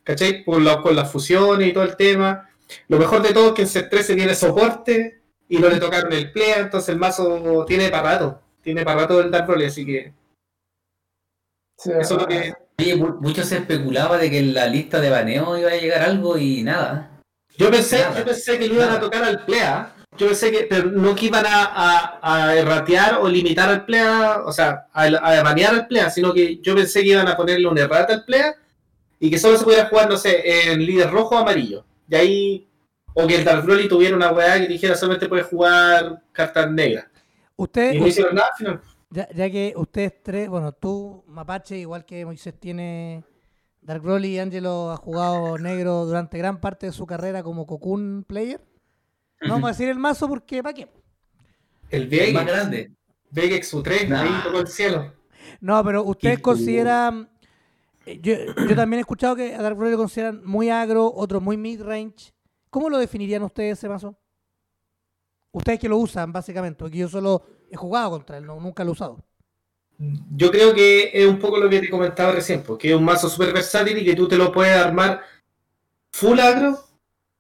¿cachai? 0.04 0.44
Por 0.44 0.62
la- 0.62 0.82
con 0.82 0.96
las 0.96 1.12
fusiones 1.12 1.70
y 1.70 1.74
todo 1.74 1.84
el 1.86 1.96
tema. 1.96 2.50
Lo 2.90 2.98
mejor 3.00 3.22
de 3.22 3.34
todo 3.34 3.48
es 3.50 3.54
que 3.54 3.62
en 3.62 3.68
set 3.68 3.90
13 3.90 4.16
tiene 4.16 4.36
soporte 4.36 5.22
y 5.48 5.58
no 5.58 5.70
le 5.70 5.80
tocaron 5.80 6.12
el 6.14 6.32
play, 6.32 6.52
entonces 6.58 6.90
el 6.90 6.98
mazo 7.00 7.64
tiene 7.68 7.90
para 7.90 8.14
rato. 8.14 8.42
Tiene 8.62 8.84
para 8.84 9.02
rato 9.02 9.22
el 9.22 9.32
Dark 9.32 9.48
Broly, 9.48 9.66
así 9.66 9.86
que 9.86 10.14
sí, 11.78 11.92
eso 11.92 12.16
es 12.16 12.22
lo 12.22 12.28
que, 12.28 12.54
Oye, 12.78 12.96
mu- 12.96 13.16
mucho 13.22 13.44
se 13.44 13.58
especulaba 13.58 14.18
de 14.18 14.30
que 14.30 14.40
en 14.40 14.54
la 14.54 14.68
lista 14.68 15.00
de 15.00 15.10
baneo 15.10 15.58
iba 15.58 15.72
a 15.72 15.76
llegar 15.76 16.02
algo 16.04 16.38
y 16.38 16.64
nada. 16.64 17.12
Yo 17.58 17.72
pensé, 17.72 18.00
Nada. 18.00 18.20
yo 18.20 18.26
pensé 18.26 18.60
que 18.60 18.68
lo 18.68 18.76
iban 18.76 18.90
a 18.90 19.00
tocar 19.00 19.24
al 19.24 19.46
plea. 19.46 19.94
Yo 20.18 20.28
pensé 20.28 20.52
que, 20.52 20.68
pero 20.70 20.90
no 20.92 21.14
que 21.16 21.26
iban 21.28 21.46
a, 21.46 21.66
a, 21.74 22.20
a 22.48 22.56
erratear 22.56 23.16
o 23.22 23.28
limitar 23.30 23.70
al 23.70 23.86
plea, 23.86 24.42
o 24.46 24.52
sea, 24.52 24.88
a, 24.94 25.04
a 25.04 25.44
banear 25.44 25.74
al 25.74 25.88
plea, 25.88 26.10
sino 26.10 26.34
que 26.34 26.58
yo 26.62 26.74
pensé 26.76 27.02
que 27.02 27.10
iban 27.10 27.28
a 27.28 27.36
ponerle 27.36 27.68
un 27.68 27.78
errata 27.78 28.14
al 28.14 28.24
plea 28.26 28.56
y 29.20 29.30
que 29.30 29.38
solo 29.38 29.58
se 29.58 29.64
pudiera 29.66 29.88
jugar, 29.88 30.10
no 30.10 30.16
sé, 30.18 30.72
en 30.72 30.86
líder 30.86 31.10
rojo 31.12 31.36
o 31.36 31.40
amarillo. 31.40 31.86
Y 32.10 32.16
ahí, 32.16 32.68
o 33.14 33.26
que 33.28 33.36
el 33.36 33.44
Dark 33.46 33.64
Broly 33.66 33.88
tuviera 33.90 34.16
una 34.16 34.32
weá 34.32 34.60
que 34.60 34.68
dijera 34.68 34.96
solamente 34.96 35.28
puedes 35.28 35.48
jugar 35.48 36.22
cartas 36.32 36.70
negras. 36.72 37.06
Usted, 37.58 37.94
Y 37.94 38.00
no 38.00 38.08
hicieron 38.08 38.36
nada 38.36 38.50
al 38.52 38.58
final. 38.58 38.82
Ya, 39.10 39.30
ya 39.34 39.50
que 39.50 39.74
ustedes 39.78 40.22
tres, 40.24 40.50
bueno, 40.50 40.72
tú, 40.74 41.24
Mapache, 41.28 41.78
igual 41.78 42.06
que 42.06 42.26
Moisés 42.26 42.60
tiene 42.60 43.24
Dark 43.82 44.02
Broly 44.02 44.30
y 44.36 44.40
Angelo 44.40 44.92
ha 44.92 44.98
jugado 44.98 45.58
negro 45.58 46.06
durante 46.06 46.38
gran 46.38 46.60
parte 46.60 46.88
de 46.88 46.92
su 46.92 47.06
carrera 47.06 47.44
como 47.44 47.66
Cocoon 47.66 48.26
player. 48.28 48.62
No 49.44 49.54
vamos 49.54 49.70
a 49.70 49.72
decir 49.74 49.90
el 49.90 50.00
mazo 50.00 50.28
porque 50.28 50.62
¿para 50.64 50.74
qué? 50.74 50.90
El 51.90 52.10
El 52.20 52.32
más 52.32 52.46
Vegex, 52.46 52.46
grande. 52.46 52.92
Vegex 53.32 53.74
U3, 53.74 54.08
Nah. 54.08 54.22
ahí 54.22 54.44
tocó 54.44 54.60
el 54.60 54.68
cielo. 54.68 55.14
No, 55.62 55.84
pero 55.84 56.04
ustedes 56.04 56.40
consideran. 56.40 57.30
eh, 58.06 58.20
Yo, 58.22 58.34
yo 58.68 58.76
también 58.76 59.00
he 59.00 59.02
escuchado 59.02 59.36
que 59.36 59.54
a 59.56 59.62
Dark 59.62 59.76
Broly 59.78 59.92
lo 59.92 59.98
consideran 59.98 60.44
muy 60.46 60.70
agro, 60.70 61.12
otros 61.14 61.42
muy 61.42 61.58
mid-range. 61.58 62.34
¿Cómo 62.70 62.90
lo 62.90 62.98
definirían 62.98 63.44
ustedes 63.44 63.78
ese 63.78 63.90
mazo? 63.90 64.18
Ustedes 65.52 65.80
que 65.80 65.88
lo 65.90 65.98
usan, 65.98 66.32
básicamente, 66.34 66.80
porque 66.80 66.98
yo 66.98 67.08
solo 67.08 67.44
he 67.72 67.76
jugado 67.76 68.12
contra 68.12 68.38
él, 68.38 68.46
no, 68.46 68.60
nunca 68.60 68.84
lo 68.84 68.92
he 68.92 68.94
usado. 68.94 69.24
Yo 70.36 70.52
creo 70.52 70.74
que 70.74 71.12
es 71.14 71.26
un 71.26 71.40
poco 71.40 71.58
lo 71.58 71.70
que 71.70 71.80
te 71.80 71.90
comentaba 71.90 72.34
recién, 72.34 72.64
porque 72.64 72.90
es 72.90 72.96
un 72.96 73.06
mazo 73.06 73.30
súper 73.30 73.54
versátil 73.54 73.98
y 73.98 74.04
que 74.06 74.16
tú 74.16 74.28
te 74.28 74.38
lo 74.38 74.52
puedes 74.52 74.76
armar 74.76 75.22
full 76.14 76.40
agro, 76.40 76.78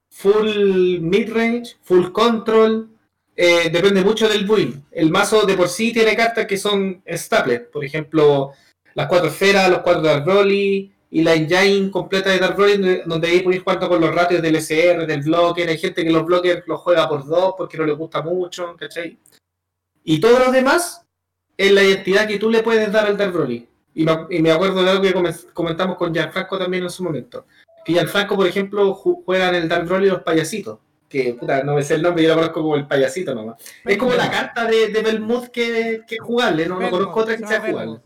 full 0.09 0.99
midrange, 1.01 1.75
full 1.83 2.11
control, 2.11 2.89
eh, 3.35 3.69
depende 3.69 4.01
mucho 4.01 4.29
del 4.29 4.45
build. 4.45 4.83
El 4.91 5.11
mazo 5.11 5.45
de 5.45 5.55
por 5.55 5.67
sí 5.67 5.91
tiene 5.91 6.15
cartas 6.15 6.45
que 6.45 6.57
son 6.57 7.03
staples, 7.05 7.61
por 7.71 7.83
ejemplo, 7.83 8.51
las 8.93 9.07
cuatro 9.07 9.27
esferas, 9.27 9.69
los 9.69 9.79
cuatro 9.79 10.01
Dark 10.01 10.23
Broly 10.23 10.93
y 11.11 11.21
la 11.21 11.33
engine 11.33 11.91
completa 11.91 12.29
de 12.29 12.39
donde- 12.39 13.03
donde 13.05 13.27
ahí 13.27 13.41
podéis 13.41 13.63
jugar 13.63 13.79
con 13.79 13.99
los 13.99 14.15
ratios 14.15 14.41
del 14.41 14.55
SR, 14.55 15.05
del 15.05 15.21
blocker. 15.21 15.67
Hay 15.67 15.77
gente 15.77 16.03
que 16.03 16.09
los 16.09 16.25
blockers 16.25 16.63
los 16.65 16.79
juega 16.79 17.09
por 17.09 17.25
dos 17.25 17.53
porque 17.57 17.77
no 17.77 17.85
les 17.85 17.97
gusta 17.97 18.21
mucho, 18.21 18.73
¿cachai? 18.77 19.17
Y 20.05 20.19
todos 20.21 20.39
los 20.39 20.53
demás 20.53 21.05
es 21.57 21.71
la 21.71 21.83
identidad 21.83 22.27
que 22.27 22.37
tú 22.39 22.49
le 22.49 22.61
puedes 22.63 22.91
dar 22.91 23.07
al 23.07 23.17
Dark 23.17 23.33
Broly. 23.33 23.67
Y 23.95 24.05
me, 24.41 24.51
acuerdo 24.51 24.83
de 24.83 24.89
algo 24.91 25.01
que 25.01 25.13
comen- 25.13 25.51
comentamos 25.53 25.97
con 25.97 26.13
Gianfranco 26.13 26.57
también 26.57 26.83
en 26.83 26.89
su 26.89 27.03
momento. 27.03 27.45
Que 27.83 27.93
Gianfranco, 27.93 28.35
por 28.35 28.45
ejemplo, 28.45 28.93
ju- 28.95 29.23
juega 29.25 29.49
en 29.49 29.55
el 29.55 29.67
Dark 29.69 29.85
Broly 29.87 30.07
los 30.09 30.21
payasitos. 30.21 30.79
Que, 31.09 31.33
puta, 31.39 31.63
no 31.63 31.75
me 31.75 31.83
sé 31.83 31.95
el 31.95 32.01
nombre, 32.01 32.23
yo 32.23 32.29
lo 32.29 32.35
conozco 32.35 32.61
como 32.61 32.75
el 32.75 32.87
payasito 32.87 33.33
nomás. 33.33 33.55
Es 33.85 33.97
como 33.97 34.13
la 34.13 34.29
carta 34.29 34.65
de, 34.65 34.89
de 34.89 35.01
que, 35.51 36.01
que 36.07 36.15
es 36.15 36.21
jugable, 36.21 36.67
no, 36.67 36.79
no 36.79 36.89
conozco 36.89 37.19
otra 37.21 37.37
que 37.37 37.47
sea 37.47 37.61
jugable. 37.61 37.99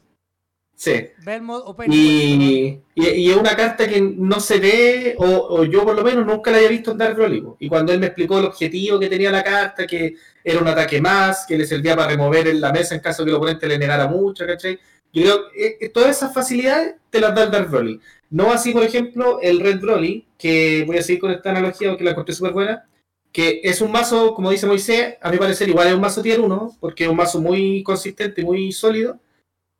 Sí. 0.79 1.09
Belmont 1.25 1.61
o 1.65 1.75
Pennywise, 1.75 2.81
Y, 2.95 3.03
y, 3.03 3.07
y 3.09 3.29
es 3.31 3.35
una 3.35 3.53
carta 3.53 3.85
que 3.85 3.99
no 3.99 4.39
se 4.39 4.59
ve, 4.59 5.13
o, 5.17 5.25
o 5.25 5.65
yo 5.65 5.83
por 5.83 5.93
lo 5.93 6.05
menos 6.05 6.25
nunca 6.25 6.51
la 6.51 6.57
había 6.57 6.69
visto 6.69 6.91
en 6.91 6.97
Dark 6.97 7.17
Broly. 7.17 7.41
po. 7.41 7.57
Y 7.59 7.67
cuando 7.67 7.91
él 7.91 7.99
me 7.99 8.05
explicó 8.05 8.39
el 8.39 8.45
objetivo 8.45 8.97
que 8.97 9.09
tenía 9.09 9.29
la 9.29 9.43
carta, 9.43 9.85
que 9.85 10.15
era 10.41 10.57
un 10.61 10.67
ataque 10.69 11.01
más, 11.01 11.45
que 11.45 11.57
le 11.57 11.65
servía 11.65 11.97
para 11.97 12.07
remover 12.07 12.47
en 12.47 12.61
la 12.61 12.71
mesa 12.71 12.95
en 12.95 13.01
caso 13.01 13.25
que 13.25 13.29
el 13.29 13.35
oponente 13.35 13.67
le 13.67 13.77
negara 13.77 14.07
mucho, 14.07 14.47
¿cachai? 14.47 14.79
Yo 15.11 15.21
creo 15.23 15.51
que 15.51 15.77
eh, 15.81 15.89
todas 15.89 16.15
esas 16.15 16.33
facilidades 16.33 16.95
te 17.09 17.19
las 17.19 17.35
da 17.35 17.43
el 17.43 17.51
Dark 17.51 17.69
Broly. 17.69 17.99
No 18.29 18.53
así, 18.53 18.71
por 18.71 18.83
ejemplo, 18.83 19.41
el 19.41 19.59
Red 19.59 19.81
Broly, 19.81 20.27
que 20.37 20.85
voy 20.87 20.97
a 20.97 21.01
seguir 21.01 21.19
con 21.19 21.31
esta 21.31 21.49
analogía 21.49 21.89
porque 21.89 22.05
la 22.05 22.11
encontré 22.11 22.33
súper 22.33 22.53
buena, 22.53 22.87
que 23.33 23.59
es 23.65 23.81
un 23.81 23.91
mazo, 23.91 24.33
como 24.33 24.49
dice 24.49 24.65
Moisés, 24.65 25.15
a 25.21 25.29
mi 25.29 25.37
parecer 25.37 25.67
igual 25.67 25.89
es 25.89 25.93
un 25.93 25.99
mazo 25.99 26.21
tier 26.21 26.39
1, 26.39 26.77
porque 26.79 27.03
es 27.03 27.09
un 27.09 27.17
mazo 27.17 27.41
muy 27.41 27.83
consistente, 27.83 28.45
muy 28.45 28.71
sólido, 28.71 29.19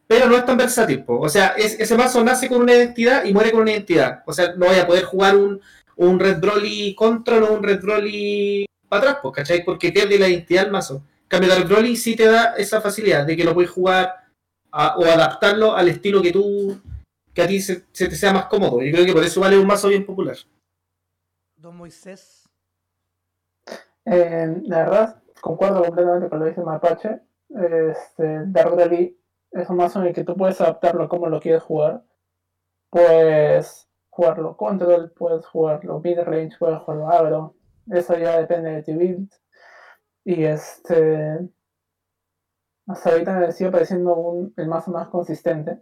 pero 0.10 0.26
no 0.28 0.36
es 0.36 0.44
tan 0.44 0.58
versátil. 0.58 1.04
po. 1.04 1.20
O 1.20 1.30
sea, 1.30 1.50
es- 1.50 1.80
ese 1.80 1.96
mazo 1.96 2.24
nace 2.24 2.50
con 2.50 2.62
una 2.62 2.74
identidad 2.74 3.24
y 3.26 3.32
muere 3.34 3.52
con 3.52 3.62
una 3.62 3.72
identidad. 3.74 4.24
O 4.26 4.34
sea, 4.34 4.54
no 4.56 4.66
voy 4.66 4.80
a 4.80 4.88
poder 4.88 5.04
jugar 5.04 5.36
un, 5.38 5.62
un 5.98 6.20
Red 6.20 6.40
Broly 6.40 6.96
Control 6.96 7.44
o 7.44 7.54
un 7.54 7.62
Red 7.64 7.80
Broly 7.82 8.66
para 8.90 9.04
atrás, 9.04 9.18
po, 9.22 9.32
¿cachai? 9.32 9.64
Porque 9.64 9.92
pierde 9.92 10.18
la 10.18 10.28
identidad 10.28 10.64
del 10.64 10.72
mazo. 10.72 11.04
En 11.22 11.28
cambio, 11.28 11.50
Dark 11.50 11.68
Broly 11.68 11.96
sí 11.96 12.16
te 12.16 12.26
da 12.26 12.56
esa 12.58 12.82
facilidad 12.82 13.24
de 13.28 13.38
que 13.38 13.44
lo 13.44 13.54
puedes 13.54 13.70
jugar 13.70 14.16
a- 14.72 14.98
o 14.98 15.04
adaptarlo 15.06 15.76
al 15.76 15.88
estilo 15.90 16.24
que 16.24 16.32
tú, 16.32 16.82
que 17.32 17.44
a 17.44 17.48
ti 17.48 17.62
se, 17.62 17.84
se 17.92 18.08
te 18.08 18.16
sea 18.16 18.34
más 18.34 18.46
cómodo. 18.48 18.82
Yo 18.82 18.92
creo 18.92 19.06
que 19.06 19.14
por 19.14 19.24
eso 19.24 19.40
vale 19.42 19.60
un 19.60 19.68
mazo 19.68 19.90
bien 19.90 20.08
popular. 20.08 20.38
Don 21.56 21.76
Moisés. 21.78 22.50
Eh, 24.06 24.56
la 24.64 24.78
verdad, 24.80 25.22
concuerdo 25.40 25.84
completamente 25.84 26.30
con 26.30 26.40
lo 26.40 26.46
que 26.46 26.50
dice 26.52 26.62
Mapache. 26.64 27.20
Este, 27.50 28.42
Dark 28.48 28.74
Broly 28.76 29.16
es 29.52 29.70
un 29.70 29.78
mazo 29.78 30.02
en 30.02 30.08
el 30.08 30.14
que 30.14 30.24
tú 30.24 30.36
puedes 30.36 30.60
adaptarlo 30.62 31.10
como 31.10 31.28
lo 31.28 31.40
quieres 31.40 31.64
jugar. 31.64 32.04
Puedes 32.90 33.90
jugarlo 34.10 34.58
control, 34.58 35.12
puedes 35.12 35.46
jugarlo 35.46 36.02
mid-range, 36.02 36.58
puedes 36.60 36.80
jugarlo 36.80 37.10
agro. 37.10 37.56
Eso 37.92 38.18
ya 38.18 38.40
depende 38.40 38.72
de 38.72 38.84
tu 38.84 38.98
build. 38.98 39.32
Y 40.26 40.44
este. 40.44 41.50
Hasta 42.88 43.12
ahorita 43.12 43.40
me 43.40 43.52
sigue 43.52 43.72
pareciendo 43.72 44.16
un, 44.16 44.54
el 44.58 44.68
mazo 44.68 44.92
más 44.92 45.10
consistente. 45.10 45.82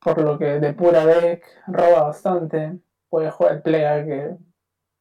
Por 0.00 0.20
lo 0.20 0.38
que 0.38 0.60
de 0.60 0.72
pura 0.74 1.06
deck 1.06 1.44
roba 1.66 2.04
bastante. 2.04 2.78
Puede 3.08 3.30
jugar 3.30 3.54
el 3.54 3.62
Plea, 3.62 4.04
que 4.04 4.36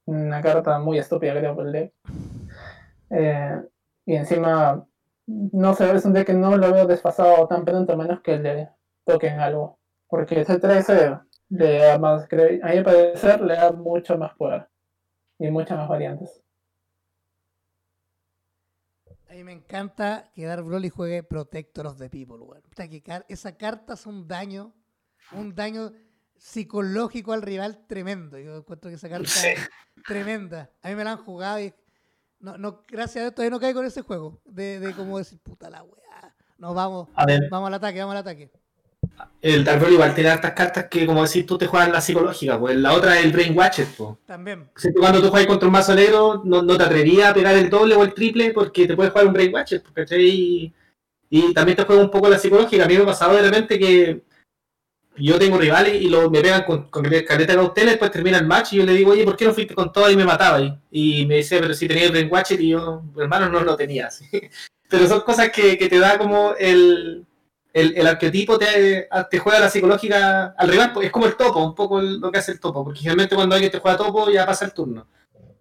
una 0.05 0.41
carta 0.41 0.79
muy 0.79 0.97
estúpida 0.97 1.33
creo 1.33 1.55
por 1.55 1.67
el 1.67 1.71
deck. 1.71 1.93
Eh, 3.11 3.61
y 4.05 4.15
encima, 4.15 4.87
no 5.31 5.73
sé, 5.75 5.91
es 5.93 6.05
un 6.05 6.13
deck 6.13 6.27
que 6.27 6.33
no 6.33 6.57
lo 6.57 6.73
veo 6.73 6.87
desfasado 6.87 7.47
tan 7.47 7.63
pronto, 7.65 7.93
a 7.93 7.97
menos 7.97 8.21
que 8.21 8.37
le 8.39 8.69
toquen 9.05 9.39
algo. 9.39 9.79
Porque 10.07 10.41
ese 10.41 10.57
13 10.59 11.19
le 11.49 11.77
da 11.79 11.99
más, 11.99 12.27
creo, 12.27 12.59
a 12.63 12.69
mi 12.73 12.81
parecer, 12.83 13.41
le 13.41 13.55
da 13.55 13.71
mucho 13.71 14.17
más 14.17 14.33
poder. 14.35 14.67
Y 15.37 15.49
muchas 15.51 15.77
más 15.77 15.87
variantes. 15.87 16.41
A 19.29 19.33
mí 19.33 19.43
me 19.43 19.53
encanta 19.53 20.31
que 20.33 20.45
Dark 20.45 20.63
Broly 20.65 20.89
juegue 20.89 21.21
Protector 21.23 21.85
of 21.87 21.97
the 21.99 22.09
People, 22.09 22.37
weón. 22.37 22.61
Puta, 22.63 22.87
que 22.87 23.01
car- 23.01 23.25
esa 23.29 23.55
carta 23.55 23.93
es 23.93 24.05
un 24.07 24.27
daño, 24.27 24.73
un 25.31 25.53
daño 25.53 25.91
psicológico 26.35 27.33
al 27.33 27.43
rival 27.43 27.85
tremendo. 27.85 28.39
Yo 28.39 28.57
encuentro 28.57 28.89
que 28.89 28.95
esa 28.95 29.07
carta 29.09 29.27
Sí. 29.29 29.49
es 29.49 29.69
tremenda. 30.07 30.71
A 30.81 30.89
mí 30.89 30.95
me 30.95 31.03
la 31.03 31.11
han 31.11 31.17
jugado 31.23 31.59
y 31.59 31.73
no, 32.39 32.57
no, 32.57 32.83
gracias 32.87 33.17
a 33.17 33.19
Dios 33.21 33.35
todavía 33.35 33.51
no 33.51 33.59
caigo 33.59 33.81
en 33.81 33.87
ese 33.87 34.01
juego. 34.01 34.39
De, 34.45 34.79
de 34.79 34.93
como 34.93 35.17
decir, 35.17 35.39
puta 35.39 35.69
la 35.69 35.83
weá. 35.83 36.35
No, 36.57 36.73
vamos, 36.73 37.07
A 37.15 37.25
ver, 37.25 37.47
vamos 37.49 37.67
al 37.67 37.73
ataque, 37.75 37.99
vamos 37.99 38.13
al 38.13 38.21
ataque. 38.21 38.51
el 39.41 39.63
Dark 39.63 39.89
igual 39.89 40.13
tiene 40.13 40.29
hartas 40.29 40.51
cartas 40.51 40.87
que, 40.89 41.05
como 41.05 41.23
decís 41.25 41.45
tú, 41.45 41.57
te 41.57 41.67
juegan 41.67 41.91
la 41.91 42.01
psicológica. 42.01 42.59
Pues 42.59 42.75
la 42.75 42.93
otra 42.93 43.17
es 43.17 43.25
el 43.25 43.31
Brain 43.31 43.57
Watcher, 43.57 43.87
pues. 43.97 44.15
También. 44.25 44.69
Cuando 44.97 45.21
tú 45.21 45.29
juegas 45.29 45.47
contra 45.47 45.67
un 45.67 45.73
mazo 45.73 45.95
negro, 45.95 46.41
no, 46.43 46.61
no 46.61 46.77
te 46.77 46.83
atrevías 46.83 47.29
a 47.29 47.33
pegar 47.33 47.55
el 47.55 47.69
doble 47.69 47.95
o 47.95 48.03
el 48.03 48.13
triple 48.13 48.51
porque 48.51 48.87
te 48.87 48.95
puedes 48.95 49.11
jugar 49.11 49.27
un 49.27 49.33
Brain 49.33 49.53
Watcher, 49.53 49.81
¿cachai? 49.93 50.21
Y, 50.21 50.73
y 51.29 51.53
también 51.53 51.77
te 51.77 51.83
juega 51.83 52.01
un 52.01 52.11
poco 52.11 52.29
la 52.29 52.37
psicológica. 52.37 52.83
A 52.85 52.87
mí 52.87 52.95
me 52.97 53.03
ha 53.03 53.05
pasado 53.05 53.35
de 53.35 53.41
repente 53.41 53.79
que 53.79 54.23
yo 55.19 55.37
tengo 55.39 55.57
rivales 55.57 56.01
y 56.01 56.09
lo, 56.09 56.29
me 56.29 56.41
pegan 56.41 56.63
con, 56.63 56.89
con 56.89 57.03
caleta 57.03 57.55
cautela, 57.55 57.91
después 57.91 58.11
termina 58.11 58.37
el 58.37 58.47
match 58.47 58.73
y 58.73 58.77
yo 58.77 58.85
le 58.85 58.93
digo, 58.93 59.11
oye, 59.11 59.23
¿por 59.23 59.35
qué 59.35 59.45
no 59.45 59.53
fuiste 59.53 59.75
con 59.75 59.91
todo 59.91 60.09
y 60.09 60.15
me 60.15 60.25
mataba? 60.25 60.61
Y, 60.61 60.73
y 60.91 61.25
me 61.25 61.37
dice, 61.37 61.59
pero 61.59 61.73
si 61.73 61.87
tenía 61.87 62.05
el 62.05 62.11
Brain 62.11 62.31
Watcher 62.31 62.59
y 62.59 62.69
yo, 62.69 63.03
hermano, 63.17 63.49
no 63.49 63.61
lo 63.61 63.75
tenía. 63.75 64.09
¿sí? 64.11 64.25
Pero 64.89 65.07
son 65.07 65.21
cosas 65.21 65.49
que, 65.49 65.77
que 65.77 65.87
te 65.87 65.99
da 65.99 66.17
como 66.17 66.53
el, 66.57 67.25
el, 67.73 67.97
el 67.97 68.07
arquetipo, 68.07 68.57
te, 68.57 69.07
te 69.29 69.39
juega 69.39 69.59
la 69.59 69.69
psicológica 69.69 70.55
al 70.57 70.69
rival, 70.69 70.93
pues, 70.93 71.07
es 71.07 71.11
como 71.11 71.27
el 71.27 71.35
topo, 71.35 71.63
un 71.63 71.75
poco 71.75 72.01
lo 72.01 72.31
que 72.31 72.39
hace 72.39 72.53
el 72.53 72.59
topo, 72.59 72.83
porque 72.83 72.99
generalmente 72.99 73.35
cuando 73.35 73.55
alguien 73.55 73.71
te 73.71 73.79
juega 73.79 73.97
topo 73.97 74.29
ya 74.29 74.45
pasa 74.45 74.65
el 74.65 74.73
turno. 74.73 75.07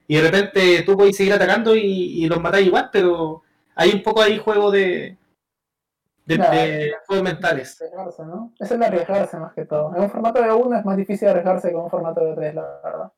Y 0.07 0.17
de 0.17 0.23
repente 0.23 0.83
tú 0.83 0.97
puedes 0.97 1.17
seguir 1.17 1.35
atacando 1.35 1.77
y, 1.77 1.83
y 1.83 2.27
los 2.27 2.41
matáis 2.41 2.67
igual, 2.67 2.89
pero 2.91 3.43
hay 3.75 3.91
un 3.91 4.03
poco 4.03 4.23
ahí 4.23 4.39
juego 4.39 4.71
de, 4.71 5.19
de, 6.29 6.37
Claro. 6.37 6.57
de 6.57 6.93
juegos 7.07 7.25
mentales. 7.25 7.81
Arriesgarse, 7.81 8.25
¿no? 8.25 8.53
Es 8.59 8.71
el 8.71 8.83
arriesgarse 8.83 9.39
más 9.39 9.55
que 9.55 9.65
todo. 9.65 9.95
En 9.97 10.03
un 10.03 10.11
formato 10.11 10.43
de 10.43 10.53
1 10.53 10.79
es 10.79 10.85
más 10.85 10.97
difícil 10.97 11.29
arriesgarse 11.29 11.69
que 11.69 11.75
en 11.75 11.81
un 11.81 11.91
formato 11.91 12.25
de 12.25 12.35
3, 12.35 12.55
la 12.55 12.63
verdad. 12.85 13.13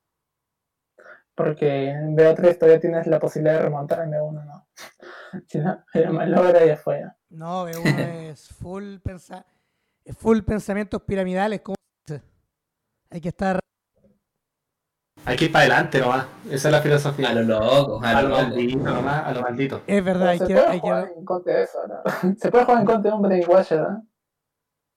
Porque 1.34 1.88
en 1.90 2.16
BO3 2.16 2.58
todavía 2.58 2.80
tienes 2.80 3.06
la 3.06 3.18
posibilidad 3.18 3.56
de 3.56 3.62
remontar 3.62 4.00
en 4.02 4.10
B1, 4.12 4.44
¿no? 4.44 4.68
Si 5.48 5.58
no, 5.58 5.84
el 5.94 6.10
malogra 6.10 6.64
y 6.64 6.70
afuera. 6.70 7.16
No, 7.30 7.66
B1 7.68 8.30
es 8.30 8.48
full, 8.48 8.98
pensa 8.98 9.44
es 10.04 10.16
full 10.16 10.40
pensamientos 10.42 11.02
piramidales. 11.02 11.60
dice. 12.06 12.22
Hay 13.10 13.20
que 13.20 13.28
estar 13.28 13.58
Hay 15.26 15.36
que 15.36 15.44
ir 15.44 15.52
para 15.52 15.64
adelante 15.66 16.00
nomás, 16.00 16.26
esa 16.50 16.68
es 16.68 16.72
la 16.72 16.80
filosofía. 16.80 17.28
A 17.30 17.34
lo 17.34 17.42
loco, 17.42 18.00
a 18.02 18.10
A 18.10 18.22
lo 18.22 18.28
lo 18.28 18.34
loco. 18.36 18.42
maldito 18.48 18.78
nomás, 18.78 19.24
a 19.26 19.32
lo 19.32 19.42
maldito. 19.42 19.82
Es 19.86 20.04
verdad, 20.04 20.28
hay 20.28 20.38
se 20.38 20.46
que, 20.46 20.54
puede 20.54 20.66
hay 20.66 20.80
que- 20.80 20.80
jugar 20.80 21.12
en 21.16 21.24
contra 21.24 21.54
de 21.54 21.62
eso, 21.62 21.78
¿no? 21.86 21.94
Se 22.38 22.50
puede 22.50 22.64
jugar 22.64 22.80
en 22.80 22.86
contra 22.86 23.10
de 23.10 23.16
un 23.16 23.22
Brain 23.22 23.44
Watcher, 23.48 23.80
¿no? 23.80 24.06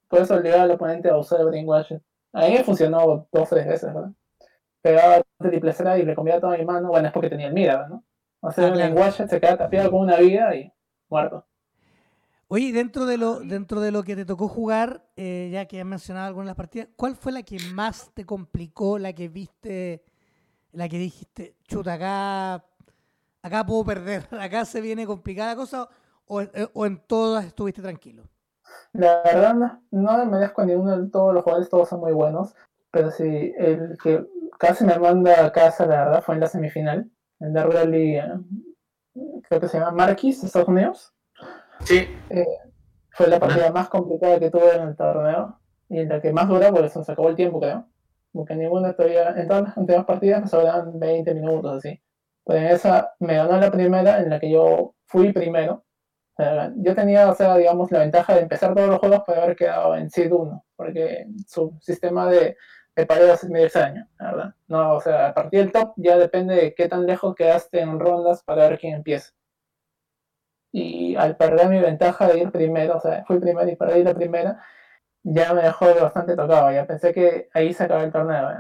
puedes 0.08 0.30
obligar 0.30 0.60
al 0.62 0.72
oponente 0.72 1.10
a 1.10 1.18
usar 1.18 1.40
el 1.42 1.48
Brainwash. 1.48 1.94
A 2.34 2.42
mí 2.48 2.54
me 2.54 2.64
funcionó 2.64 3.28
dos 3.32 3.52
o 3.52 3.56
tres 3.56 3.66
veces, 3.68 3.92
¿verdad? 3.94 4.12
Pegaba 4.82 5.22
triple 5.40 5.72
strike 5.72 6.04
y 6.04 6.06
le 6.06 6.14
comía 6.16 6.40
toda 6.40 6.56
mi 6.58 6.64
mano, 6.66 6.90
bueno, 6.90 7.08
es 7.08 7.14
porque 7.14 7.30
tenía 7.30 7.48
el 7.48 7.54
mira, 7.54 7.88
¿no? 7.90 8.04
O 8.40 8.52
sea, 8.52 8.66
Ah, 8.66 8.68
el 8.68 8.74
claro. 8.74 8.94
Brainwash 8.94 9.28
se 9.28 9.40
queda 9.42 9.58
tapiado 9.58 9.90
con 9.90 10.02
una 10.02 10.18
vida 10.18 10.56
y 10.56 10.72
muerto. 11.10 11.46
Oye, 12.48 12.72
dentro 12.72 13.06
de 13.08 13.18
lo, 13.18 13.40
dentro 13.40 13.82
de 13.82 13.92
lo 13.92 14.04
que 14.04 14.16
te 14.16 14.26
tocó 14.26 14.48
jugar, 14.48 15.04
eh, 15.16 15.50
ya 15.52 15.66
que 15.66 15.80
has 15.82 15.86
mencionado 15.88 16.28
algunas 16.28 16.46
de 16.46 16.50
las 16.52 16.58
partidas, 16.58 16.88
¿cuál 16.96 17.16
fue 17.16 17.32
la 17.32 17.42
que 17.42 17.58
más 17.74 18.12
te 18.14 18.24
complicó, 18.26 19.00
la 19.00 19.14
que 19.14 19.30
viste, 19.30 20.04
la 20.74 20.90
que 20.90 20.98
dijiste, 20.98 21.56
chuta, 21.68 21.94
acá, 21.94 22.64
acá 23.42 23.66
puedo 23.66 23.86
perder, 23.86 24.28
acá 24.40 24.66
se 24.66 24.82
viene 24.82 25.06
complicada 25.06 25.52
la 25.52 25.56
cosa, 25.56 25.90
o, 26.26 26.42
eh, 26.42 26.68
o 26.74 26.86
en 26.86 26.98
todas 26.98 27.46
estuviste 27.46 27.82
tranquilo? 27.82 28.24
La 28.94 29.22
verdad, 29.24 29.54
no, 29.54 29.82
no 29.92 30.18
me 30.18 30.26
merezco 30.26 30.62
a 30.62 30.66
ninguno 30.66 30.98
de 30.98 31.10
todos 31.10 31.34
los 31.34 31.44
jugadores, 31.44 31.70
todos 31.70 31.90
son 31.90 32.00
muy 32.00 32.12
buenos. 32.12 32.56
Pero 32.92 33.10
sí, 33.10 33.54
el 33.58 33.98
que 34.02 34.24
casi 34.60 34.86
me 34.86 34.98
manda 35.00 35.46
a 35.46 35.52
casa, 35.52 35.86
la 35.86 36.06
verdad, 36.06 36.24
fue 36.24 36.36
en 36.36 36.42
la 36.42 36.48
semifinal. 36.48 37.10
En 37.40 37.54
Dark 37.54 37.72
Rally, 37.72 38.18
eh, 38.18 38.34
creo 39.50 39.60
que 39.60 39.68
se 39.68 39.80
llama 39.80 39.92
Marquis, 39.92 40.42
de 40.42 40.48
Estados 40.48 40.70
Unidos. 40.70 41.14
Sí, 41.82 42.08
Fue 43.12 43.28
la 43.28 43.40
partida 43.40 43.72
más 43.72 43.90
complicada 43.90 44.40
que 44.40 44.52
tuve 44.52 44.76
en 44.76 44.90
el 44.90 44.96
torneo. 44.96 45.60
Y 45.90 46.06
la 46.06 46.22
que 46.22 46.32
más 46.32 46.48
dura, 46.48 46.72
por 46.72 46.86
eso 46.86 47.04
se 47.04 47.12
acabó 47.12 47.30
el 47.30 47.36
tiempo, 47.36 47.60
creo. 47.60 47.88
Porque 48.34 48.56
ninguna 48.56 48.94
todavía, 48.94 49.30
en 49.38 49.48
todas 49.48 49.64
las 49.64 49.78
anteriores 49.78 50.08
partidas 50.08 50.42
me 50.42 50.48
sobraban 50.48 51.00
20 51.00 51.34
minutos 51.36 51.78
así. 51.78 52.02
Pero 52.46 52.60
en 52.60 52.66
esa 52.66 53.14
me 53.20 53.36
ganó 53.36 53.58
la 53.58 53.72
primera, 53.72 54.20
en 54.20 54.30
la 54.30 54.40
que 54.40 54.52
yo 54.52 54.96
fui 55.06 55.32
primero. 55.32 55.86
Yo 56.78 56.96
tenía, 56.96 57.30
o 57.30 57.36
sea, 57.36 57.56
digamos, 57.58 57.92
la 57.92 58.00
ventaja 58.00 58.36
de 58.36 58.42
empezar 58.42 58.74
todos 58.74 58.90
los 58.90 59.00
juegos 59.00 59.22
para 59.26 59.44
haber 59.44 59.56
quedado 59.56 59.96
en 59.96 60.10
Seed 60.10 60.32
1, 60.32 60.66
porque 60.76 61.28
su 61.48 61.78
sistema 61.80 62.28
de, 62.30 62.58
de 62.96 63.06
paredes 63.06 63.44
es 63.44 63.50
medio 63.50 63.66
extraño, 63.66 64.08
verdad. 64.20 64.56
No, 64.68 64.96
o 64.96 65.02
sea, 65.02 65.28
a 65.28 65.34
partir 65.34 65.60
del 65.60 65.72
top 65.72 65.94
ya 65.98 66.18
depende 66.18 66.56
de 66.56 66.74
qué 66.74 66.88
tan 66.88 67.06
lejos 67.06 67.36
quedaste 67.36 67.80
en 67.80 68.00
rondas 68.00 68.44
para 68.44 68.68
ver 68.68 68.80
quién 68.80 68.96
empieza. 68.96 69.32
Y 70.72 71.16
al 71.16 71.38
perder 71.38 71.70
mi 71.70 71.80
ventaja 71.80 72.28
de 72.28 72.40
ir 72.40 72.52
primero, 72.52 72.98
o 72.98 73.00
sea, 73.00 73.24
fui 73.26 73.40
primero 73.40 73.70
y 73.70 73.76
perdí 73.76 74.04
la 74.04 74.16
primera, 74.16 74.64
ya 75.24 75.54
me 75.54 75.64
dejó 75.64 75.94
bastante 75.96 76.36
tocado, 76.36 76.72
ya 76.72 76.86
pensé 76.88 77.14
que 77.14 77.50
ahí 77.54 77.74
se 77.74 77.84
acabó 77.84 78.04
el 78.04 78.12
torneo. 78.12 78.52
¿eh? 78.52 78.58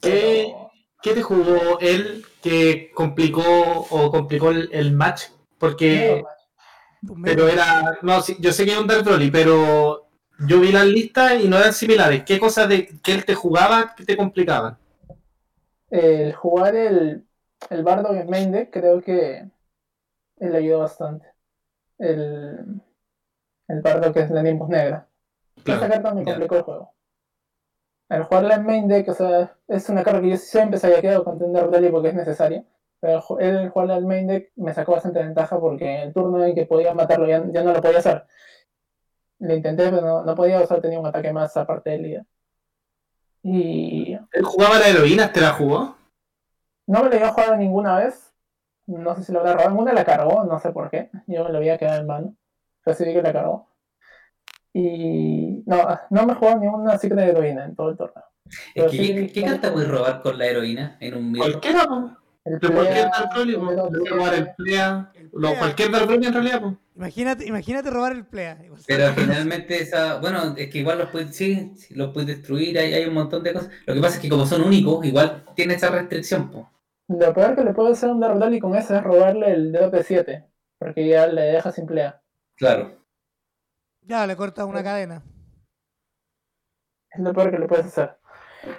¿Qué, 0.00 0.46
Pero- 0.46 0.70
qué 1.02 1.14
te 1.14 1.22
jugó 1.22 1.78
él 1.80 2.24
que 2.42 2.90
complicó 2.94 3.42
o 3.90 4.10
complicó 4.10 4.50
el, 4.50 4.68
el 4.72 4.92
match? 4.92 5.24
Porque, 5.58 6.22
pero 7.24 7.48
era, 7.48 7.98
no, 8.02 8.20
sí, 8.22 8.36
yo 8.40 8.52
sé 8.52 8.64
que 8.64 8.72
es 8.72 8.78
un 8.78 8.86
Dark 8.86 9.04
Broly, 9.04 9.30
pero 9.30 10.08
yo 10.48 10.60
vi 10.60 10.72
las 10.72 10.86
listas 10.86 11.40
y 11.42 11.48
no 11.48 11.58
eran 11.58 11.72
similares. 11.72 12.24
¿Qué 12.24 12.38
cosas 12.40 12.68
de 12.68 12.86
que 13.02 13.12
él 13.12 13.24
te 13.24 13.34
jugaba 13.34 13.94
que 13.94 14.04
te 14.04 14.16
complicaban? 14.16 14.78
el 15.90 16.32
jugar 16.34 16.74
el, 16.74 17.26
el 17.70 17.82
bardo 17.84 18.14
en 18.14 18.28
main 18.30 18.50
deck 18.52 18.70
creo 18.72 19.00
que 19.02 19.48
le 20.38 20.58
ayudó 20.58 20.80
bastante. 20.80 21.26
El, 21.98 22.82
el 23.68 23.82
bardo 23.82 24.12
que 24.12 24.20
es 24.20 24.30
la 24.30 24.42
Nimbus 24.42 24.68
Negra. 24.68 25.08
Esa 25.64 25.88
carta 25.88 26.14
me 26.14 26.24
ya. 26.24 26.32
complicó 26.32 26.56
el 26.56 26.62
juego. 26.62 26.94
Al 28.08 28.24
jugarla 28.24 28.56
en 28.56 28.66
main 28.66 28.88
deck, 28.88 29.08
o 29.08 29.14
sea, 29.14 29.56
es 29.68 29.88
una 29.88 30.02
carta 30.02 30.20
que 30.20 30.30
yo 30.30 30.36
siempre 30.36 30.78
se 30.78 30.86
había 30.86 31.00
quedado 31.00 31.24
con 31.24 31.38
Tender 31.38 31.70
Rally 31.70 31.88
porque 31.88 32.08
es 32.08 32.14
necesaria. 32.14 32.64
Pero 33.00 33.22
él 33.40 33.70
jugarla 33.70 33.94
al 33.96 34.06
main 34.06 34.26
deck 34.26 34.52
me 34.56 34.74
sacó 34.74 34.92
bastante 34.92 35.20
ventaja 35.20 35.58
porque 35.58 36.02
el 36.02 36.12
turno 36.12 36.44
en 36.44 36.54
que 36.54 36.66
podía 36.66 36.94
matarlo 36.94 37.26
ya, 37.26 37.42
ya 37.50 37.62
no 37.62 37.72
lo 37.72 37.80
podía 37.80 37.98
hacer. 37.98 38.26
Le 39.38 39.56
intenté, 39.56 39.90
pero 39.90 40.02
no, 40.02 40.24
no 40.24 40.34
podía, 40.34 40.60
o 40.60 40.66
sea, 40.66 40.80
tenía 40.80 41.00
un 41.00 41.06
ataque 41.06 41.32
más 41.32 41.56
aparte 41.56 41.90
del 41.90 42.02
líder. 42.02 42.26
Y 43.42 44.12
Él 44.12 44.44
jugaba 44.44 44.78
la 44.78 44.88
heroína, 44.88 45.32
¿te 45.32 45.40
la 45.40 45.52
jugó? 45.52 45.96
No 46.86 47.02
me 47.02 47.08
lo 47.08 47.16
había 47.16 47.28
jugado 47.30 47.56
ninguna 47.56 47.98
vez. 47.98 48.32
No 48.86 49.14
sé 49.16 49.24
si 49.24 49.32
lo 49.32 49.40
habrá 49.40 49.54
robado. 49.54 49.70
Ninguna 49.70 49.92
la 49.92 50.04
cargó, 50.04 50.44
no 50.44 50.58
sé 50.60 50.70
por 50.70 50.90
qué. 50.90 51.10
Yo 51.26 51.44
me 51.44 51.50
lo 51.50 51.58
había 51.58 51.78
quedado 51.78 52.00
en 52.00 52.06
mano. 52.06 52.34
Pero 52.84 52.96
sí 52.96 53.04
vi 53.04 53.14
que 53.14 53.22
la 53.22 53.32
cargó. 53.32 53.68
Y 54.74 55.62
no, 55.66 56.00
no 56.10 56.26
me 56.26 56.32
he 56.32 56.36
jugado 56.36 56.60
ninguna 56.60 56.98
ciclo 56.98 57.16
de 57.20 57.28
heroína 57.28 57.64
en 57.66 57.74
todo 57.76 57.90
el 57.90 57.96
torneo. 57.96 58.24
Es 58.74 58.90
que, 58.90 58.96
sí, 58.98 59.26
¿qué, 59.32 59.42
carta 59.42 59.72
puedes 59.72 59.88
robar 59.88 60.22
con 60.22 60.38
la 60.38 60.46
heroína 60.46 60.96
en 61.00 61.14
un 61.14 61.32
mirror? 61.32 61.50
Cualquiera, 61.52 61.84
po. 61.84 62.10
El 62.44 62.58
De 62.58 62.68
cualquier 62.68 63.08
Plea, 63.08 63.10
Dark 63.10 63.30
el 63.36 63.54
Puede 63.54 64.10
robar 64.10 64.34
el 64.34 64.54
Plea, 64.54 65.12
Plea, 65.12 65.28
lo- 65.32 65.48
Plea. 65.48 65.58
cualquier 65.58 65.90
Dark 65.92 66.10
en 66.10 66.34
realidad, 66.34 66.60
po. 66.60 66.76
Imagínate, 66.96 67.46
imagínate 67.46 67.90
robar 67.90 68.12
el 68.12 68.26
plea. 68.26 68.58
Pero 68.86 69.12
finalmente 69.14 69.80
esa, 69.80 70.18
bueno, 70.18 70.54
es 70.56 70.68
que 70.68 70.78
igual 70.78 70.98
los 70.98 71.08
puedes, 71.10 71.34
sí, 71.34 71.72
los 71.90 72.12
puedes 72.12 72.26
destruir, 72.26 72.78
hay, 72.78 72.92
hay 72.92 73.06
un 73.06 73.14
montón 73.14 73.42
de 73.42 73.52
cosas. 73.54 73.70
Lo 73.86 73.94
que 73.94 74.00
pasa 74.00 74.16
es 74.16 74.22
que 74.22 74.28
como 74.28 74.44
son 74.44 74.62
únicos, 74.62 75.04
igual 75.06 75.44
tiene 75.54 75.74
esa 75.74 75.90
restricción, 75.90 76.50
po. 76.50 76.68
Lo 77.08 77.32
peor 77.32 77.54
que 77.54 77.64
le 77.64 77.72
puedo 77.72 77.92
hacer 77.92 78.10
a 78.10 78.12
un 78.12 78.20
Dark 78.20 78.60
con 78.60 78.74
ese 78.74 78.96
es 78.96 79.02
robarle 79.02 79.52
el 79.52 79.72
DP7. 79.72 80.44
Porque 80.78 81.06
ya 81.06 81.28
le 81.28 81.42
deja 81.42 81.70
sin 81.70 81.86
plea. 81.86 82.20
Claro. 82.56 83.01
Ya, 84.02 84.26
le 84.26 84.36
cortas 84.36 84.66
una 84.66 84.82
cadena. 84.82 85.22
Es 87.10 87.20
lo 87.20 87.32
peor 87.32 87.50
que 87.50 87.58
le 87.58 87.66
puedes 87.66 87.86
hacer. 87.86 88.18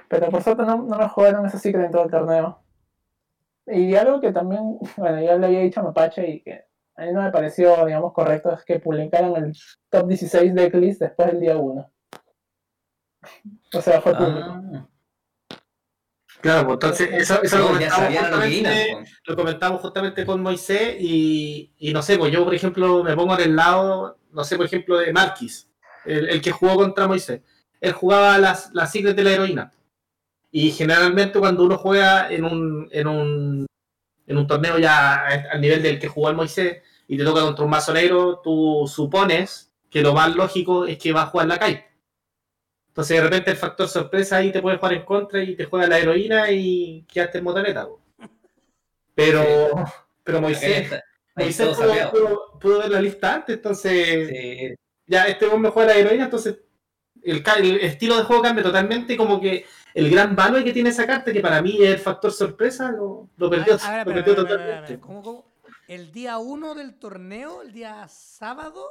Pero 0.10 0.30
por 0.30 0.42
suerte 0.42 0.64
no, 0.64 0.78
no 0.84 0.98
me 0.98 1.10
jugaron 1.10 1.46
ese 1.46 1.60
secret 1.60 1.86
en 1.86 1.92
todo 1.92 2.04
el 2.04 2.12
torneo. 2.12 2.64
Y 3.68 3.96
algo 3.96 4.20
que 4.20 4.32
también, 4.32 4.80
bueno, 4.98 5.22
ya 5.22 5.36
le 5.36 5.48
había 5.48 5.60
dicho 5.62 5.80
a 5.80 5.84
Mapache 5.84 6.28
y 6.28 6.42
que 6.42 6.66
a 6.96 7.06
mí 7.06 7.12
no 7.12 7.22
me 7.22 7.32
pareció, 7.32 7.86
digamos, 7.86 8.14
correcto 8.14 8.54
es 8.54 8.64
que 8.66 8.80
publicaran 8.80 9.36
el 9.36 9.54
top 9.90 10.08
16 10.08 10.54
de 10.54 10.66
Eclipse 10.66 11.06
después 11.06 11.32
del 11.32 11.40
día 11.40 11.58
1. 11.58 11.92
O 13.74 13.82
sea, 13.82 14.02
fue 14.02 14.16
público. 14.16 14.50
Ah, 14.50 14.88
Claro, 16.44 16.66
pues 16.66 16.74
entonces 16.74 17.10
eso, 17.14 17.42
eso 17.42 17.58
lo, 17.58 17.64
no, 17.64 17.70
comentamos 17.70 18.12
justamente, 18.12 18.88
po. 18.92 19.04
lo 19.28 19.36
comentamos 19.38 19.82
justamente 19.82 20.26
con 20.26 20.42
Moisés 20.42 20.98
y, 21.00 21.72
y 21.78 21.94
no 21.94 22.02
sé, 22.02 22.18
pues 22.18 22.34
yo 22.34 22.44
por 22.44 22.54
ejemplo 22.54 23.02
me 23.02 23.16
pongo 23.16 23.34
en 23.36 23.46
el 23.46 23.56
lado, 23.56 24.18
no 24.30 24.44
sé, 24.44 24.58
por 24.58 24.66
ejemplo 24.66 24.98
de 24.98 25.14
Marquis, 25.14 25.70
el, 26.04 26.28
el 26.28 26.42
que 26.42 26.52
jugó 26.52 26.76
contra 26.76 27.08
Moisés. 27.08 27.40
Él 27.80 27.94
jugaba 27.94 28.38
las, 28.40 28.72
las 28.74 28.92
secret 28.92 29.16
de 29.16 29.24
la 29.24 29.32
heroína. 29.32 29.72
Y 30.52 30.72
generalmente 30.72 31.40
cuando 31.40 31.64
uno 31.64 31.78
juega 31.78 32.30
en 32.30 32.44
un, 32.44 32.90
en 32.92 33.08
un, 33.08 33.66
en 34.28 34.38
un 34.38 34.46
torneo 34.46 34.78
ya 34.80 35.26
al 35.50 35.62
nivel 35.62 35.82
del 35.82 35.98
que 35.98 36.10
jugó 36.10 36.30
el 36.30 36.36
Moisés 36.36 36.82
y 37.08 37.18
te 37.18 37.24
toca 37.24 37.40
contra 37.40 37.64
un 37.64 37.72
mazo 37.72 37.94
negro, 37.94 38.42
tú 38.44 38.84
supones 38.94 39.74
que 39.90 40.02
lo 40.02 40.14
más 40.14 40.36
lógico 40.36 40.86
es 40.88 40.98
que 40.98 41.14
va 41.14 41.22
a 41.22 41.28
jugar 41.28 41.48
la 41.48 41.58
Kai. 41.58 41.86
Entonces 42.94 43.18
de 43.18 43.24
repente 43.24 43.50
el 43.50 43.58
factor 43.58 43.88
sorpresa 43.88 44.38
ahí 44.38 44.52
te 44.52 44.62
puede 44.62 44.78
jugar 44.78 44.94
en 44.94 45.04
contra 45.04 45.42
y 45.42 45.56
te 45.56 45.66
juega 45.66 45.88
la 45.88 45.98
heroína 45.98 46.52
y 46.52 47.04
quedaste 47.12 47.40
en 47.40 47.44
motoneta. 47.44 47.88
Pero, 49.16 49.44
pero 50.24 50.42
Moisés, 50.42 50.92
Moisés 51.36 51.70
pudo, 51.76 52.12
pudo- 52.12 52.60
pudo 52.60 52.80
ver 52.80 52.92
la 52.92 53.02
lista 53.02 53.36
antes, 53.36 53.56
entonces 53.58 54.30
Sí, 54.30 54.76
ya 55.08 55.26
este 55.26 55.46
hombre 55.48 55.72
juega 55.72 55.94
la 55.94 56.00
heroína, 56.00 56.26
entonces 56.26 56.58
el, 57.24 57.44
el 57.58 57.78
estilo 57.82 58.18
de 58.18 58.24
juego 58.24 58.42
cambia 58.42 58.64
totalmente, 58.64 59.16
como 59.18 59.40
que 59.40 59.66
el 59.94 60.10
gran 60.10 60.36
valor 60.36 60.64
que 60.64 60.74
tiene 60.74 60.90
esa 60.90 61.06
carta, 61.08 61.32
que 61.34 61.42
para 61.42 61.62
mí 61.62 61.78
es 61.82 61.90
el 61.90 62.00
factor 62.00 62.32
sorpresa, 62.32 62.92
lo, 62.92 63.30
lo 63.38 63.50
perdió, 63.50 63.74
A 63.74 63.78
ver, 63.78 64.00
a 64.00 64.04
ver, 64.04 64.08
lo 64.08 64.20
espera, 64.20 64.26
perdió 64.26 64.36
totalmente. 64.36 64.82
espera. 64.94 65.02
¿Cómo, 65.02 65.22
cómo? 65.24 65.54
El 65.88 66.12
día 66.12 66.38
1 66.38 66.76
del 66.76 66.98
torneo, 66.98 67.62
el 67.62 67.72
día 67.74 68.08
sábado, 68.08 68.88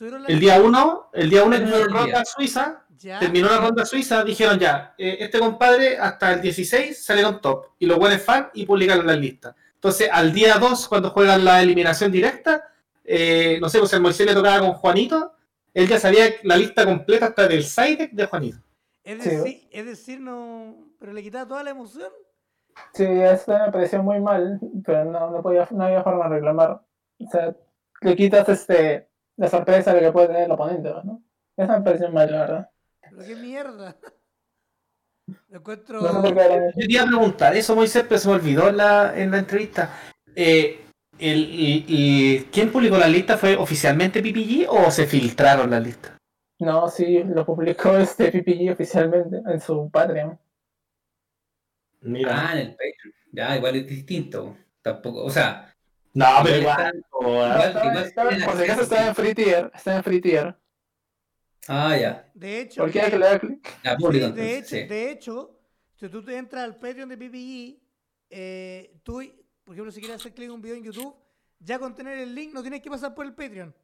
El 0.00 0.40
día 0.40 0.60
1, 0.60 1.10
el 1.12 1.30
día 1.30 1.44
1 1.44 1.56
El 1.56 1.62
terminó 1.62 1.78
la 1.86 1.98
ronda 2.00 2.24
suiza, 2.24 2.84
Ya. 2.98 3.18
terminó 3.20 3.48
la 3.48 3.58
ronda 3.58 3.84
suiza, 3.84 4.24
dijeron 4.24 4.58
ya, 4.58 4.94
eh, 4.98 5.18
este 5.20 5.38
compadre 5.38 5.98
hasta 5.98 6.32
el 6.32 6.40
16 6.40 7.04
salieron 7.04 7.40
top, 7.40 7.66
y 7.78 7.86
los 7.86 7.98
buenos 7.98 8.20
fan 8.22 8.50
y 8.54 8.66
publicaron 8.66 9.06
la 9.06 9.14
lista. 9.14 9.54
Entonces, 9.74 10.08
al 10.10 10.32
día 10.32 10.54
2, 10.58 10.88
cuando 10.88 11.10
juegan 11.10 11.44
la 11.44 11.62
eliminación 11.62 12.10
directa, 12.10 12.68
eh, 13.04 13.58
no 13.60 13.68
sé, 13.68 13.78
pues 13.78 13.92
el 13.92 14.00
Moisés 14.00 14.26
le 14.26 14.34
tocaba 14.34 14.60
con 14.60 14.72
Juanito, 14.72 15.34
él 15.74 15.86
ya 15.88 15.98
sabía 16.00 16.24
la 16.42 16.56
lista 16.56 16.84
completa 16.84 17.26
hasta 17.26 17.46
del 17.46 17.64
side 17.64 18.08
de 18.12 18.26
Juanito. 18.26 18.58
Es 19.02 19.22
Sí. 19.22 19.28
decir, 19.30 19.68
es 19.70 19.84
decir, 19.86 20.20
no. 20.20 20.74
Pero 20.98 21.12
le 21.12 21.22
quitaba 21.22 21.46
toda 21.46 21.62
la 21.62 21.70
emoción. 21.70 22.10
Sí, 22.94 23.04
eso 23.04 23.52
me 23.52 23.70
pareció 23.70 24.02
muy 24.02 24.18
mal, 24.20 24.58
pero 24.84 25.04
no, 25.04 25.30
no, 25.30 25.42
podía, 25.42 25.68
no 25.70 25.84
había 25.84 26.02
forma 26.02 26.24
de 26.28 26.36
reclamar. 26.36 26.80
O 27.18 27.30
sea, 27.30 27.54
le 28.00 28.16
quitas 28.16 28.48
este, 28.48 29.08
la 29.36 29.48
sorpresa 29.48 29.92
de 29.94 30.00
que 30.00 30.12
puede 30.12 30.28
tener 30.28 30.44
el 30.44 30.50
oponente, 30.52 30.90
¿no? 31.04 31.22
Eso 31.56 31.72
me 31.72 31.80
pareció 31.82 32.10
mal, 32.10 32.30
la 32.30 32.40
verdad. 32.40 32.70
Pero 33.00 33.18
qué 33.24 33.36
mierda. 33.36 33.96
Lo 35.48 35.58
encuentro. 35.58 36.00
No 36.00 36.22
sé. 36.22 36.34
Yo 36.76 36.86
te 36.86 36.92
iba 36.92 37.02
a 37.02 37.06
preguntar 37.06 37.56
eso, 37.56 37.74
Moisés, 37.74 38.04
pero 38.08 38.18
se 38.18 38.28
me 38.28 38.34
olvidó 38.34 38.68
en 38.68 38.76
la, 38.76 39.18
en 39.18 39.30
la 39.30 39.38
entrevista. 39.38 39.90
Eh, 40.34 40.80
el, 41.18 41.38
y, 41.38 41.84
y- 41.88 42.40
¿Quién 42.52 42.70
publicó 42.72 42.98
la 42.98 43.08
lista? 43.08 43.38
¿Fue 43.38 43.56
oficialmente 43.56 44.20
PPG 44.20 44.66
o 44.68 44.90
se 44.90 45.06
filtraron 45.06 45.70
las 45.70 45.82
listas? 45.82 46.12
No, 46.58 46.88
sí, 46.88 47.22
lo 47.24 47.46
publicó 47.46 47.96
este 47.96 48.30
PPG 48.30 48.72
oficialmente 48.72 49.42
en 49.46 49.60
su 49.60 49.90
Patreon. 49.90 50.38
Mira. 52.02 52.48
Ah, 52.48 52.52
en 52.52 52.58
el 52.58 52.70
Patreon. 52.70 53.14
Ya, 53.32 53.56
igual 53.56 53.76
es 53.76 53.86
distinto. 53.86 54.56
Tampoco, 54.82 55.24
o 55.24 55.30
sea, 55.30 55.73
no, 56.14 56.26
pero 56.42 56.56
igual 56.58 57.04
igual. 57.20 57.72
Por 58.44 58.56
si 58.56 58.62
acaso 58.64 58.82
está 58.82 59.08
en 59.08 59.14
free 59.14 59.34
tier, 59.34 59.70
está 59.74 59.96
en 59.96 60.04
free 60.04 60.20
tier. 60.20 60.56
Ah, 61.68 61.96
ya. 61.96 62.30
De 62.34 62.60
hecho, 62.60 62.82
Cualquiera 62.82 63.10
que 63.10 63.18
le 63.18 63.40
clic. 63.40 63.82
De, 64.34 64.58
hecho, 64.58 64.68
sí. 64.68 64.84
de 64.84 65.10
hecho, 65.10 65.58
si 65.94 66.08
tú 66.08 66.22
te 66.22 66.36
entras 66.36 66.64
al 66.64 66.76
Patreon 66.76 67.08
de 67.08 67.16
PPG, 67.16 67.82
eh, 68.30 69.00
tú, 69.02 69.22
por 69.64 69.74
ejemplo, 69.74 69.90
si 69.90 70.00
quieres 70.00 70.16
hacer 70.16 70.34
clic 70.34 70.46
en 70.46 70.54
un 70.54 70.62
video 70.62 70.76
en 70.76 70.84
YouTube, 70.84 71.14
ya 71.58 71.78
con 71.78 71.94
tener 71.94 72.18
el 72.18 72.34
link 72.34 72.52
no 72.52 72.60
tienes 72.60 72.82
que 72.82 72.90
pasar 72.90 73.14
por 73.14 73.24
el 73.24 73.34
Patreon. 73.34 73.74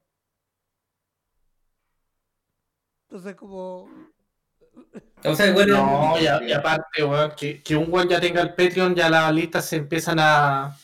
Entonces, 3.09 3.35
como. 3.35 3.89
O 5.25 5.35
sea, 5.35 5.53
bueno, 5.53 5.77
No, 5.77 6.21
y, 6.21 6.53
aparte, 6.53 7.03
weón, 7.03 7.33
que, 7.37 7.63
que 7.63 7.77
un 7.77 7.93
weón 7.93 8.09
ya 8.09 8.21
tenga 8.21 8.43
el 8.43 8.55
Patreon, 8.55 8.95
ya 8.95 9.09
las 9.09 9.35
listas 9.35 9.65
se 9.65 9.77
empiezan 9.77 10.19
a, 10.21 10.77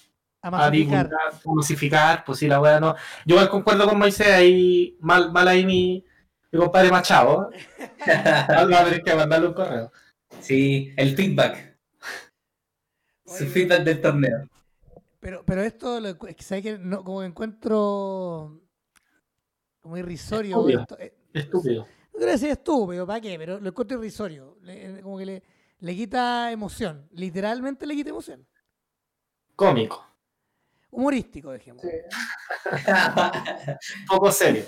A 0.46 0.50
masificar. 0.50 1.08
divulgar, 1.08 1.30
a 1.44 1.54
masificar, 1.54 2.24
pues 2.24 2.38
sí, 2.38 2.46
la 2.48 2.60
weá 2.60 2.80
no. 2.80 2.94
Yo 3.24 3.34
igual 3.34 3.48
concuerdo 3.48 3.88
con 3.88 3.98
Moisés, 3.98 4.28
ahí, 4.28 4.96
mal, 5.00 5.32
mal 5.32 5.48
ahí 5.48 5.64
mi, 5.64 6.04
mi 6.52 6.58
compadre 6.58 6.90
Machado. 6.90 7.50
¿eh? 8.06 8.46
Va 8.48 8.80
a 8.80 9.02
que 9.02 9.14
mandarle 9.14 9.48
un 9.48 9.54
correo. 9.54 9.92
sí, 10.40 10.92
el 10.96 11.16
feedback. 11.16 11.76
Su 13.24 13.46
feedback 13.46 13.82
del 13.82 14.00
torneo. 14.00 14.48
Pero, 15.20 15.42
pero 15.44 15.62
esto, 15.62 15.98
lo, 15.98 16.16
sabes 16.38 16.62
que 16.62 16.78
no, 16.78 17.02
como 17.02 17.20
que 17.20 17.26
encuentro 17.26 18.60
como 19.80 19.96
irrisorio. 19.96 20.56
Estúpido. 20.56 20.80
esto, 20.82 20.98
eh, 21.00 21.14
Estúpido. 21.32 21.82
no 22.12 22.18
quiero 22.18 22.32
decir 22.32 22.50
estúpido, 22.50 23.06
¿para 23.06 23.20
qué? 23.20 23.36
Pero 23.38 23.58
lo 23.58 23.68
encuentro 23.68 23.98
irrisorio. 23.98 24.56
Le- 24.62 25.00
como 25.02 25.18
que 25.18 25.26
le, 25.26 25.42
le 25.80 25.96
quita 25.96 26.52
emoción. 26.52 27.08
Literalmente 27.12 27.86
le 27.86 27.94
quita 27.96 28.10
emoción. 28.10 28.46
Cómico. 29.56 30.05
Humorístico, 30.90 31.50
dejemos. 31.50 31.82
Sí. 31.82 31.90
Poco 34.08 34.32
serio. 34.32 34.64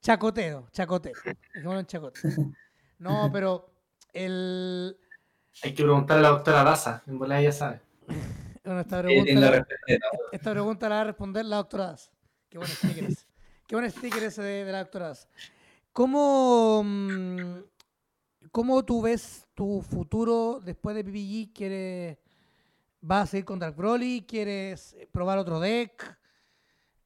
Chacoteo, 0.00 0.68
chacoteo. 0.72 1.14
Dejémoslo 1.54 1.80
en 1.80 1.86
chacoteo. 1.86 2.30
No, 2.98 3.30
pero 3.32 3.72
el. 4.12 4.96
Hay 5.62 5.74
que 5.74 5.82
preguntarle 5.82 6.26
a 6.26 6.30
la 6.30 6.36
doctora 6.36 6.64
Daza. 6.64 7.02
En 7.06 7.18
volada 7.18 7.40
ya 7.40 7.52
sabe. 7.52 7.80
Bueno, 8.64 8.78
esta 8.78 9.00
Ella 9.00 9.24
pregunta, 9.24 9.50
la 9.50 9.66
esta 10.30 10.50
pregunta 10.52 10.88
la 10.88 10.94
va 10.94 11.00
a 11.00 11.04
responder 11.04 11.44
la 11.44 11.56
doctora 11.56 11.86
Das. 11.86 12.12
Qué 12.48 12.58
buen 12.58 12.70
sticker 12.70 13.04
ese. 13.06 13.26
Qué 13.66 13.74
buen 13.74 13.90
sticker 13.90 14.22
ese 14.22 14.40
de, 14.40 14.64
de 14.64 14.70
la 14.70 14.78
doctora 14.78 15.08
Das. 15.08 15.28
¿Cómo, 15.92 16.80
mm, 16.84 17.58
¿Cómo 18.52 18.84
tú 18.84 19.02
ves 19.02 19.48
tu 19.54 19.82
futuro 19.82 20.60
después 20.62 20.94
de 20.94 21.02
PPG? 21.02 21.52
¿Quieres, 21.52 22.18
¿Vas 23.04 23.24
a 23.24 23.26
seguir 23.26 23.44
con 23.44 23.58
Dark 23.58 23.74
Broly? 23.74 24.24
¿Quieres 24.28 24.94
eh, 24.94 25.08
probar 25.10 25.36
otro 25.36 25.58
deck? 25.58 26.16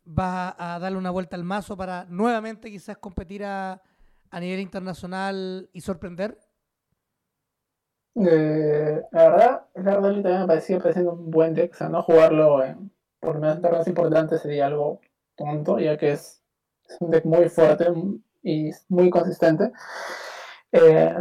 ¿Vas 0.05 0.55
a 0.59 0.79
darle 0.79 0.99
una 0.99 1.11
vuelta 1.11 1.37
al 1.37 1.43
mazo 1.43 1.75
para 1.75 2.05
nuevamente 2.05 2.71
quizás 2.71 2.99
competir 2.99 3.43
a, 3.45 3.83
a 4.31 4.41
nivel 4.41 4.61
internacional 4.61 5.71
y 5.73 5.81
sorprender? 5.81 6.39
Eh, 8.15 9.03
la 9.11 9.29
verdad, 9.29 9.67
el 9.73 9.89
Ardoli 9.89 10.23
también 10.23 10.43
me 10.43 10.47
parecía 10.47 10.79
pareciendo 10.79 11.15
un 11.15 11.31
buen 11.31 11.55
deck. 11.55 11.73
O 11.73 11.77
sea, 11.77 11.89
no 11.89 12.03
jugarlo 12.03 12.63
en, 12.63 12.91
torneos 13.19 13.89
importantes 13.89 14.43
sería 14.43 14.67
algo 14.67 15.01
tonto, 15.35 15.79
ya 15.79 15.97
que 15.97 16.13
es, 16.13 16.43
es 16.91 16.97
un 17.01 17.11
deck 17.11 17.25
muy 17.25 17.49
fuerte 17.49 17.87
y 18.43 18.71
muy 18.91 19.09
consistente. 19.09 19.73
Eh, 20.73 21.15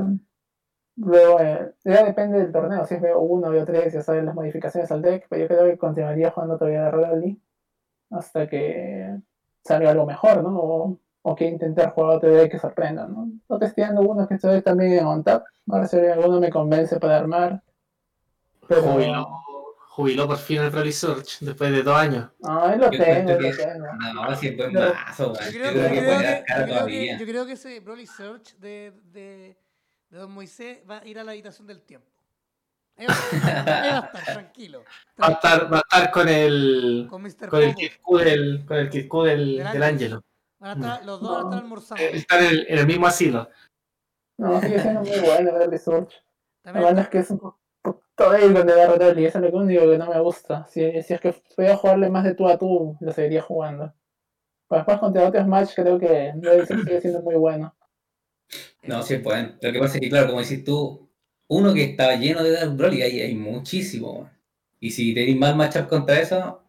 luego, 0.98 1.40
eh, 1.40 1.74
ya 1.84 2.04
depende 2.04 2.40
del 2.40 2.52
torneo. 2.52 2.86
Si 2.86 2.96
es 2.96 3.02
veo 3.02 3.20
uno, 3.20 3.50
veo 3.50 3.66
tres, 3.66 3.94
ya 3.94 4.02
saben 4.02 4.26
las 4.26 4.36
modificaciones 4.36 4.92
al 4.92 5.02
deck, 5.02 5.28
pero 5.30 5.42
yo 5.42 5.48
creo 5.48 5.66
que 5.66 5.78
continuaría 5.78 6.32
jugando 6.32 6.58
todavía 6.58 6.82
de 6.82 6.88
Ardoli 6.88 7.42
hasta 8.12 8.48
que 8.48 9.18
salga 9.64 9.92
algo 9.92 10.06
mejor, 10.06 10.44
¿no? 10.44 10.58
O, 10.60 11.00
o 11.24 11.36
que 11.36 11.46
intentar 11.46 11.92
jugar 11.94 12.18
otro 12.18 12.30
deck 12.30 12.52
que 12.52 12.60
sorprenda, 12.60 13.08
¿no? 13.08 13.28
Estoy 13.42 13.60
testeando 13.60 14.02
unos 14.02 14.28
que 14.28 14.36
estoy 14.36 14.62
también 14.62 14.94
en 14.94 15.06
on 15.06 15.24
tap. 15.24 15.44
A 15.72 15.80
ver 15.80 15.88
si 15.88 15.98
alguno 15.98 16.40
me 16.40 16.50
convence 16.52 17.00
para 17.00 17.18
armar. 17.18 17.64
Pero. 18.68 18.82
Jubiló, 18.84 19.28
jubiló 19.90 20.28
por 20.28 20.38
fin 20.38 20.62
el 20.62 20.70
Broly 20.70 20.92
Search 20.92 21.40
después 21.40 21.72
de 21.72 21.82
dos 21.82 21.98
años. 21.98 22.30
No, 22.40 22.64
ahí 22.66 22.78
lo 22.78 22.92
Yo 22.92 23.04
tengo, 23.04 23.32
lo 23.32 23.38
tengo. 23.38 23.86
No, 24.72 24.94
mazo. 24.94 25.34
Yo 25.34 25.52
creo, 25.52 25.74
que 25.74 25.80
yo 25.80 26.02
creo 26.02 26.20
que- 26.20 26.74
todavía. 26.74 27.18
yo 27.18 27.26
creo 27.26 27.46
que 27.48 27.54
ese 27.54 27.80
Broly 27.80 28.06
Search 28.06 28.56
de, 28.58 28.94
de, 29.12 29.58
de 30.16 30.22
Don 30.22 30.32
Moisés 30.32 30.80
va 30.90 31.00
a 31.00 31.06
ir 31.06 31.20
a 31.20 31.24
la 31.26 31.32
habitación 31.32 31.68
del 31.68 31.82
tiempo. 31.82 32.10
Ahí 32.96 33.06
va, 33.06 33.14
ahí 33.14 33.40
va 33.92 34.00
a 34.00 34.06
estar, 34.06 34.24
tranquilo. 34.24 34.84
Va 35.22 35.28
a 35.28 35.32
estar, 35.32 35.74
va 35.74 35.78
a 35.78 35.82
estar 35.82 36.12
con 36.12 36.30
el 36.30 37.08
Con 37.10 37.22
Mr. 37.22 37.50
con 37.50 37.62
el 37.62 37.76
Q 38.02 38.18
del, 38.18 38.66
con 38.66 38.78
el 38.78 39.10
Q 39.10 39.24
del, 39.24 39.58
Del 39.58 39.74
del 39.74 39.84
Ángelo. 39.84 40.24
Van 40.60 40.70
a 40.70 40.74
estar, 40.74 41.06
los 41.06 41.20
dos 41.20 41.32
van 41.32 41.42
a 41.42 41.44
estar 41.50 41.64
almorzando. 41.64 42.04
Están 42.04 42.44
en 42.46 42.50
el, 42.50 42.66
en 42.70 42.80
el 42.80 42.88
mismo 42.88 43.08
asilo. 43.08 43.50
No, 44.38 44.62
sigue 44.62 44.80
siendo 44.80 45.02
muy 45.02 45.20
bueno 45.20 45.54
ver 45.54 45.70
Research. 45.70 46.14
La 46.64 46.72
También 46.72 46.86
verdad 46.86 47.04
es 47.04 47.10
que 47.10 47.18
es 47.20 47.32
un 47.32 47.40
poquito 47.40 48.32
débil 48.32 48.54
con 48.54 48.70
el 48.70 48.80
Ardoli, 48.80 49.26
eso 49.26 49.40
es 49.40 49.52
lo 49.52 49.60
único 49.60 49.82
que 49.82 49.98
no 49.98 50.10
me 50.10 50.20
gusta. 50.22 50.66
Si, 50.68 51.04
si 51.04 51.14
es 51.14 51.20
que 51.20 51.34
pudiera 51.56 51.76
jugarle 51.76 52.10
más 52.10 52.24
de 52.24 52.36
tú 52.36 52.48
a 52.48 52.58
tú, 52.58 52.98
lo 53.02 53.12
seguiría 53.12 53.42
jugando. 53.42 53.94
Pero 54.70 54.80
después 54.80 54.98
contra 55.00 55.28
otros 55.28 55.46
match 55.46 55.76
creo 55.76 56.00
que 56.00 56.34
sigue 56.66 57.02
siendo 57.02 57.22
muy 57.22 57.36
bueno. 57.36 57.76
No, 58.88 59.02
sí 59.04 59.18
bueno. 59.18 59.54
Lo 59.62 59.72
que 59.72 59.80
pasa 59.80 59.96
es 59.96 60.02
que, 60.02 60.10
claro, 60.10 60.28
como 60.28 60.42
decís 60.42 60.64
tú, 60.64 61.10
uno 61.48 61.74
que 61.74 61.84
estaba 61.84 62.16
lleno 62.16 62.44
de 62.44 62.52
Dark 62.52 62.76
Broly, 62.76 63.02
hay, 63.02 63.22
hay 63.22 63.36
muchísimo. 63.36 64.30
Y 64.80 64.92
si 64.92 65.14
tenéis 65.14 65.38
mal 65.38 65.56
matchup 65.56 65.88
contra 65.88 66.20
eso, 66.20 66.62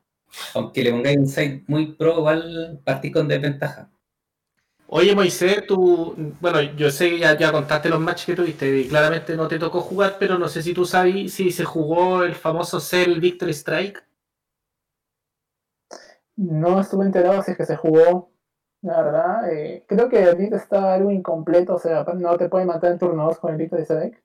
aunque 0.55 0.83
le 0.83 0.91
pongáis 0.93 1.19
un 1.19 1.27
side 1.27 1.65
muy 1.67 1.93
pro, 1.93 2.19
igual 2.19 2.81
partís 2.85 3.13
con 3.13 3.29
desventaja. 3.29 3.91
Oye, 4.89 5.15
Moisés, 5.17 5.67
tú, 5.67 6.15
bueno, 6.41 6.63
yo 6.63 6.91
sé 6.91 7.11
que 7.11 7.19
ya, 7.19 7.37
ya 7.37 7.51
contaste 7.51 7.89
los 7.89 7.99
matches 7.99 8.27
que 8.27 8.37
tuviste 8.37 8.79
y 8.79 8.89
claramente 8.89 9.35
no 9.37 9.49
te 9.49 9.59
tocó 9.59 9.81
jugar, 9.81 10.17
pero 10.19 10.39
no 10.39 10.49
sé 10.49 10.63
si 10.63 10.73
tú 10.73 10.85
sabes 10.85 11.33
si 11.33 11.51
se 11.51 11.65
jugó 11.65 12.23
el 12.23 12.35
famoso 12.37 12.79
Cell 12.79 13.19
Victory 13.19 13.53
Strike. 13.53 14.05
No 16.37 16.81
estuve 16.81 17.05
enterado 17.07 17.43
si 17.43 17.51
es 17.51 17.57
que 17.57 17.67
se 17.67 17.77
jugó, 17.77 18.31
la 18.83 19.03
verdad. 19.03 19.53
eh, 19.53 19.85
creo 19.89 20.09
que 20.09 20.23
el 20.23 20.37
beat 20.37 20.53
está 20.53 20.95
algo 20.95 21.11
incompleto, 21.11 21.75
o 21.75 21.79
sea, 21.79 22.05
no 22.15 22.37
te 22.37 22.49
puede 22.49 22.65
matar 22.65 22.93
en 22.93 22.99
turno 22.99 23.25
2 23.25 23.39
con 23.39 23.53
el 23.53 23.57
beat 23.59 23.71
de 23.73 23.83
ese 23.83 23.95
deck. 23.95 24.23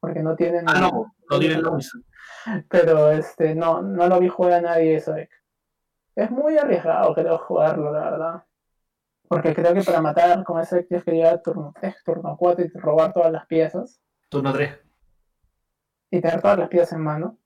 Porque 0.00 0.22
no 0.22 0.36
tienen. 0.36 0.64
Ah, 0.68 0.80
no, 0.80 1.14
no 1.30 1.38
tienen 1.38 1.62
lo 1.62 1.72
mismo. 1.72 2.02
Pero 2.68 3.10
este, 3.10 3.54
no, 3.54 3.80
no 3.80 4.06
lo 4.06 4.20
vi 4.20 4.28
jugar 4.28 4.52
a 4.52 4.60
nadie 4.60 4.96
ese 4.96 5.12
deck. 5.12 5.30
Es 6.14 6.30
muy 6.30 6.58
arriesgado, 6.58 7.14
creo, 7.14 7.38
jugarlo, 7.38 7.90
la 7.90 8.10
verdad. 8.10 8.44
Porque 9.26 9.54
creo 9.54 9.72
que 9.72 9.82
para 9.82 10.02
matar 10.02 10.44
con 10.44 10.60
ese 10.60 10.76
deck 10.76 10.88
tienes 10.88 11.04
que 11.04 11.12
llegar 11.12 11.34
a 11.34 11.42
turno 11.42 11.72
3, 11.80 12.04
turno 12.04 12.36
4 12.38 12.64
y 12.66 12.78
robar 12.78 13.14
todas 13.14 13.32
las 13.32 13.46
piezas. 13.46 13.98
Turno 14.28 14.52
3. 14.52 14.78
Y 16.10 16.20
tener 16.20 16.42
todas 16.42 16.58
las 16.58 16.68
piezas 16.68 16.92
en 16.92 17.00
mano. 17.00 17.38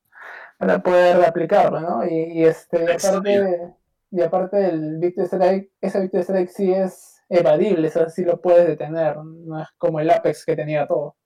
Para 0.59 0.81
poder 0.81 1.25
aplicarlo, 1.25 1.79
¿no? 1.79 2.05
Y, 2.05 2.41
y 2.41 2.45
este, 2.45 2.83
aparte, 2.93 3.77
y 4.11 4.21
aparte 4.23 4.69
el 4.69 4.99
Victory 4.99 5.27
Strike, 5.27 5.73
ese 5.81 6.01
Victory 6.01 6.23
Strike 6.23 6.51
sí 6.51 6.73
es 6.73 7.21
evadible, 7.29 7.89
o 7.89 7.91
sea, 7.91 8.09
sí 8.09 8.25
lo 8.25 8.41
puedes 8.41 8.67
detener. 8.67 9.17
No 9.17 9.61
es 9.63 9.69
como 9.77 10.01
el 10.01 10.11
Apex 10.11 10.45
que 10.45 10.57
tenía 10.57 10.87
todo. 10.87 11.17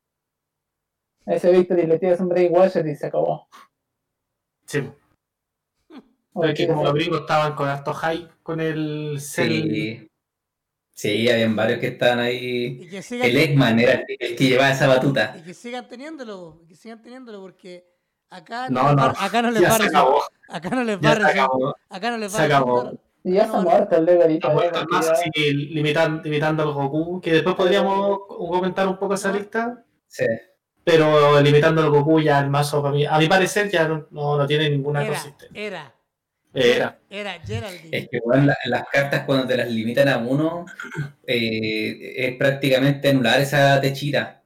A 1.27 1.35
ese 1.35 1.53
Victory 1.53 1.87
le 1.87 1.99
tiras 1.99 2.21
un 2.21 2.29
Brainwasher 2.29 2.87
y 2.87 2.97
se 2.97 3.07
acabó. 3.07 3.47
Sí, 4.67 4.79
O 6.35 6.41
pero 6.41 6.47
le 6.47 6.53
es 6.53 6.59
que 6.59 6.67
como 6.67 6.85
los 6.85 6.95
gringos 6.95 7.21
estaban 7.21 7.55
con 7.55 7.69
harto 7.69 7.93
hype 7.95 8.29
con 8.43 8.61
el 8.61 9.19
Cell. 9.21 9.51
Sí. 9.71 10.09
Sí, 10.95 11.29
habían 11.31 11.57
varios 11.57 11.79
que 11.81 11.87
estaban 11.89 12.19
ahí. 12.19 12.87
que 12.89 12.99
El 12.99 13.37
Eggman 13.37 13.79
era 13.81 13.93
el 13.93 14.07
que- 14.07 14.17
el 14.21 14.37
que 14.37 14.45
llevaba 14.49 14.71
esa 14.73 14.87
batuta. 14.87 15.35
y 15.39 15.43
que 15.43 15.55
sigan 15.55 15.89
teniéndolo, 15.89 16.61
y 16.63 16.67
que 16.69 16.77
sigan 16.77 17.01
teniéndolo 17.03 17.41
porque 17.41 17.87
acá 18.33 18.69
No, 18.71 18.83
les 18.89 18.97
no, 18.97 19.03
va- 19.03 19.15
acá 19.19 19.43
no 19.43 19.51
resultar- 19.51 19.83
acabó, 19.89 20.23
acá 20.49 20.71
no 20.71 20.85
les 20.85 20.97
va 20.97 21.01
ya 21.03 21.09
a 21.11 21.13
se 21.15 21.19
resultar- 21.21 21.45
acabó. 21.45 21.77
acá 21.91 22.11
no 22.11 22.17
les 22.19 22.33
va 22.33 22.37
Se 22.37 22.43
a 22.43 22.45
acabó. 22.47 22.93
Y 23.25 23.35
ya 23.35 23.43
está 23.43 23.57
No, 23.59 23.63
no. 23.63 23.71
muerto 23.71 23.97
el 23.97 24.07
deck 24.07 24.21
ahorita. 24.23 24.47
Ha 24.47 24.51
ya, 24.51 24.55
vuelto 24.55 24.79
al 24.79 24.83
porque 24.87 24.97
mazo, 24.97 25.09
ya- 25.09 25.13
así 25.21 25.31
que 25.31 25.53
limitan, 25.53 26.21
limitando 26.25 26.63
al 26.65 26.73
Goku, 26.73 27.21
que 27.21 27.33
después 27.35 27.55
podríamos 27.55 28.19
comentar 28.27 28.89
un 28.89 28.97
poco 28.99 29.15
esa 29.15 29.31
lista, 29.31 29.85
Sí. 30.09 30.25
pero 30.83 31.41
limitando 31.41 31.83
al 31.83 31.91
Goku 31.91 32.21
ya 32.21 32.41
el 32.41 32.51
mazo, 32.51 32.83
para 32.83 32.95
mí, 32.95 33.07
a 33.07 33.19
mi 33.19 33.29
parecer, 33.29 33.71
ya 33.71 33.87
no, 33.87 34.07
no, 34.11 34.37
no 34.39 34.47
tiene 34.47 34.69
ninguna 34.71 35.03
Era, 35.03 35.11
consistencia. 35.13 35.61
era, 35.67 35.95
Era. 36.53 36.99
era 37.09 37.33
Geraldine. 37.47 37.97
Es 37.97 38.09
que 38.09 38.19
weón, 38.25 38.47
la- 38.49 38.57
las 38.65 38.89
cartas 38.89 39.23
cuando 39.25 39.47
te 39.47 39.57
las 39.57 39.69
limitan 39.71 40.09
a 40.09 40.19
uno 40.19 40.67
eh, 41.27 42.15
es 42.17 42.37
prácticamente 42.37 43.09
anular 43.11 43.41
esa 43.41 43.81
techita. 43.81 44.42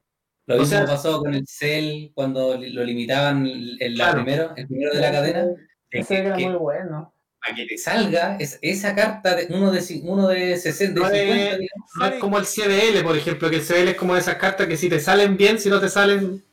Lo 0.46 0.54
O 0.56 0.58
mismo 0.60 0.76
sea- 0.78 0.86
pasó 0.86 1.20
con 1.20 1.34
el 1.34 1.44
Cell 1.46 2.10
cuando 2.14 2.56
lo 2.56 2.84
limitaban 2.84 3.44
la 3.78 3.88
Claro. 3.94 4.24
primero, 4.24 4.52
el 4.56 4.66
primero 4.66 4.94
de 4.94 5.00
la 5.00 5.10
cadena. 5.12 5.44
de 5.44 6.00
Ese 6.00 6.14
que- 6.14 6.20
era 6.20 6.36
que- 6.36 6.46
muy 6.48 6.56
bueno. 6.56 7.14
para 7.40 7.54
que 7.54 7.66
te 7.66 7.78
salga 7.78 8.36
es- 8.38 8.58
esa 8.60 8.94
carta 8.94 9.36
de 9.36 9.46
uno 9.54 9.70
de, 9.70 9.80
uno 10.02 10.26
de 10.28 10.56
60, 10.56 11.00
No 11.00 11.08
de 11.08 11.16
es- 11.16 11.28
50, 11.34 11.58
digamos. 11.58 11.90
No 11.96 12.06
es 12.06 12.14
como 12.14 12.38
el 12.38 12.44
CBL, 12.46 13.02
por 13.04 13.16
ejemplo, 13.16 13.48
que 13.50 13.56
el 13.56 13.62
CBL 13.62 13.90
es 13.90 13.96
como 13.96 14.14
de 14.14 14.20
esas 14.20 14.34
cartas 14.36 14.66
que 14.66 14.76
si 14.76 14.88
te 14.88 14.98
salen 15.00 15.36
bien, 15.36 15.58
si 15.60 15.68
no 15.68 15.80
te 15.80 15.88
salen. 15.88 16.44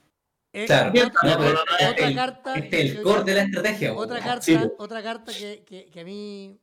Eh, 0.53 0.65
Claro, 0.67 0.89
otra, 0.89 1.01
no, 1.03 1.37
pero 1.39 1.61
otra 1.61 1.89
este 1.89 2.01
es 2.03 2.07
el- 2.09 2.15
carta, 2.15 2.55
este 2.55 2.75
es 2.81 2.91
el 2.91 2.97
yo- 2.97 3.03
core 3.03 3.23
de 3.23 3.33
la 3.33 3.41
estrategia. 3.43 3.93
otra 3.93 4.15
weón. 4.17 4.27
carta, 4.27 4.45
Sí. 4.45 4.57
otra 4.77 5.01
carta 5.03 5.31
que, 5.33 5.63
que, 5.65 5.85
que 5.89 5.99
a 5.99 6.03
mí 6.03 6.59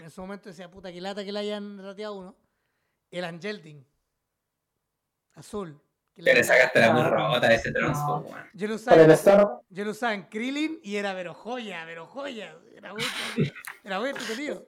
en 0.00 0.10
su 0.10 0.20
momento 0.22 0.48
decía 0.48 0.68
puta 0.70 0.92
que 0.92 1.00
lata 1.00 1.24
que 1.24 1.30
la 1.30 1.38
hayan 1.40 1.78
rateado 1.78 2.14
uno, 2.14 2.36
el 3.12 3.24
Angelding. 3.24 3.84
Azul. 5.34 5.80
Que 6.14 6.22
Pero 6.22 6.34
le- 6.34 6.40
esa 6.40 6.56
carta 6.58 6.78
era 6.78 6.92
muy 6.92 7.02
Ah, 7.02 7.10
rota, 7.10 7.52
ese 7.54 7.72
Trunks, 7.72 7.98
no. 7.98 8.26
Yo 8.54 8.66
lo 8.68 8.74
el 8.74 9.10
usaba, 9.10 9.60
yo 9.70 9.84
lo 9.84 9.90
usaba 9.92 10.14
en 10.14 10.22
Krillin 10.24 10.78
y 10.82 10.96
era 10.96 11.14
pero 11.14 11.34
joya, 11.34 11.82
pero 11.86 12.06
joya. 12.06 12.54
Era 12.76 12.92
muy, 12.92 13.02
era 13.84 14.00
muy 14.00 14.10
entretenido. 14.10 14.66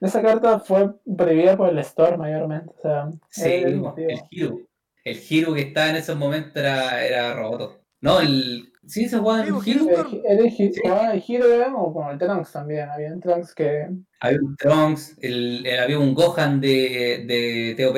esa 0.00 0.22
carta 0.22 0.60
fue 0.60 0.94
prohibida 1.16 1.56
por 1.56 1.68
el 1.70 1.78
Store 1.78 2.16
mayormente. 2.16 2.72
O 2.78 2.80
sea, 2.82 3.10
Sí, 3.30 3.52
el 3.52 3.82
el 3.96 4.20
Hiro. 4.30 4.58
El 5.04 5.20
Hiro 5.30 5.54
que 5.54 5.60
estaba 5.62 5.90
en 5.90 5.96
esos 5.96 6.16
momentos 6.16 6.56
era, 6.56 7.04
era 7.04 7.34
roto. 7.34 7.80
No, 8.00 8.20
el. 8.20 8.72
Sí, 8.86 9.08
se 9.08 9.18
jugaba 9.18 9.42
Sí, 9.42 9.48
en 9.48 9.54
porque 9.54 9.70
Hiro. 9.70 9.88
era 9.90 10.00
El, 10.02 10.16
el, 10.24 10.46
el, 10.46 11.12
el 11.12 11.24
Hero 11.26 11.52
era 11.52 11.72
como, 11.72 12.10
el 12.10 12.18
Trunks 12.18 12.52
también. 12.52 12.88
Había 12.88 13.12
un 13.12 13.20
Trunks 13.20 13.54
que. 13.54 13.88
Había 14.20 14.38
un 14.40 14.56
Trunks, 14.56 15.16
el, 15.22 15.66
el- 15.66 15.80
había 15.80 15.98
un 15.98 16.14
Gohan 16.14 16.60
de, 16.60 17.24
de 17.26 17.74
TOP. 17.78 17.96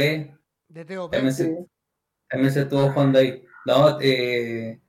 De 0.69 0.85
TOP. 0.85 1.11
También 1.13 1.35
se, 1.35 1.45
Sí, 1.47 1.57
también 2.29 2.53
se 2.53 2.63
estuvo 2.63 2.91
jugando 2.91 3.19
ahí. 3.19 3.45
No, 3.65 3.99
eh, 4.01 4.81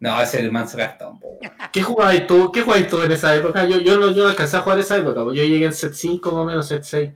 no, 0.00 0.20
ese 0.20 0.38
es 0.38 0.44
el 0.44 0.52
cartón. 0.76 1.18
po. 1.18 1.38
¿Qué 1.72 1.82
jugabas 1.82 2.26
tú? 2.26 2.52
¿Qué 2.52 2.62
jugabas 2.62 2.88
tú 2.88 3.02
en 3.02 3.12
esa 3.12 3.34
época? 3.34 3.66
Yo, 3.66 3.78
yo, 3.78 3.98
no, 3.98 4.10
yo 4.10 4.24
no 4.24 4.28
alcancé 4.30 4.56
a 4.56 4.60
jugar 4.60 4.78
esa 4.78 4.96
época, 4.96 5.20
yo 5.20 5.32
llegué 5.32 5.66
en 5.66 5.72
set 5.72 5.92
5 5.92 6.30
más 6.30 6.40
o 6.40 6.44
menos, 6.44 6.68
set 6.68 6.82
6. 6.84 7.10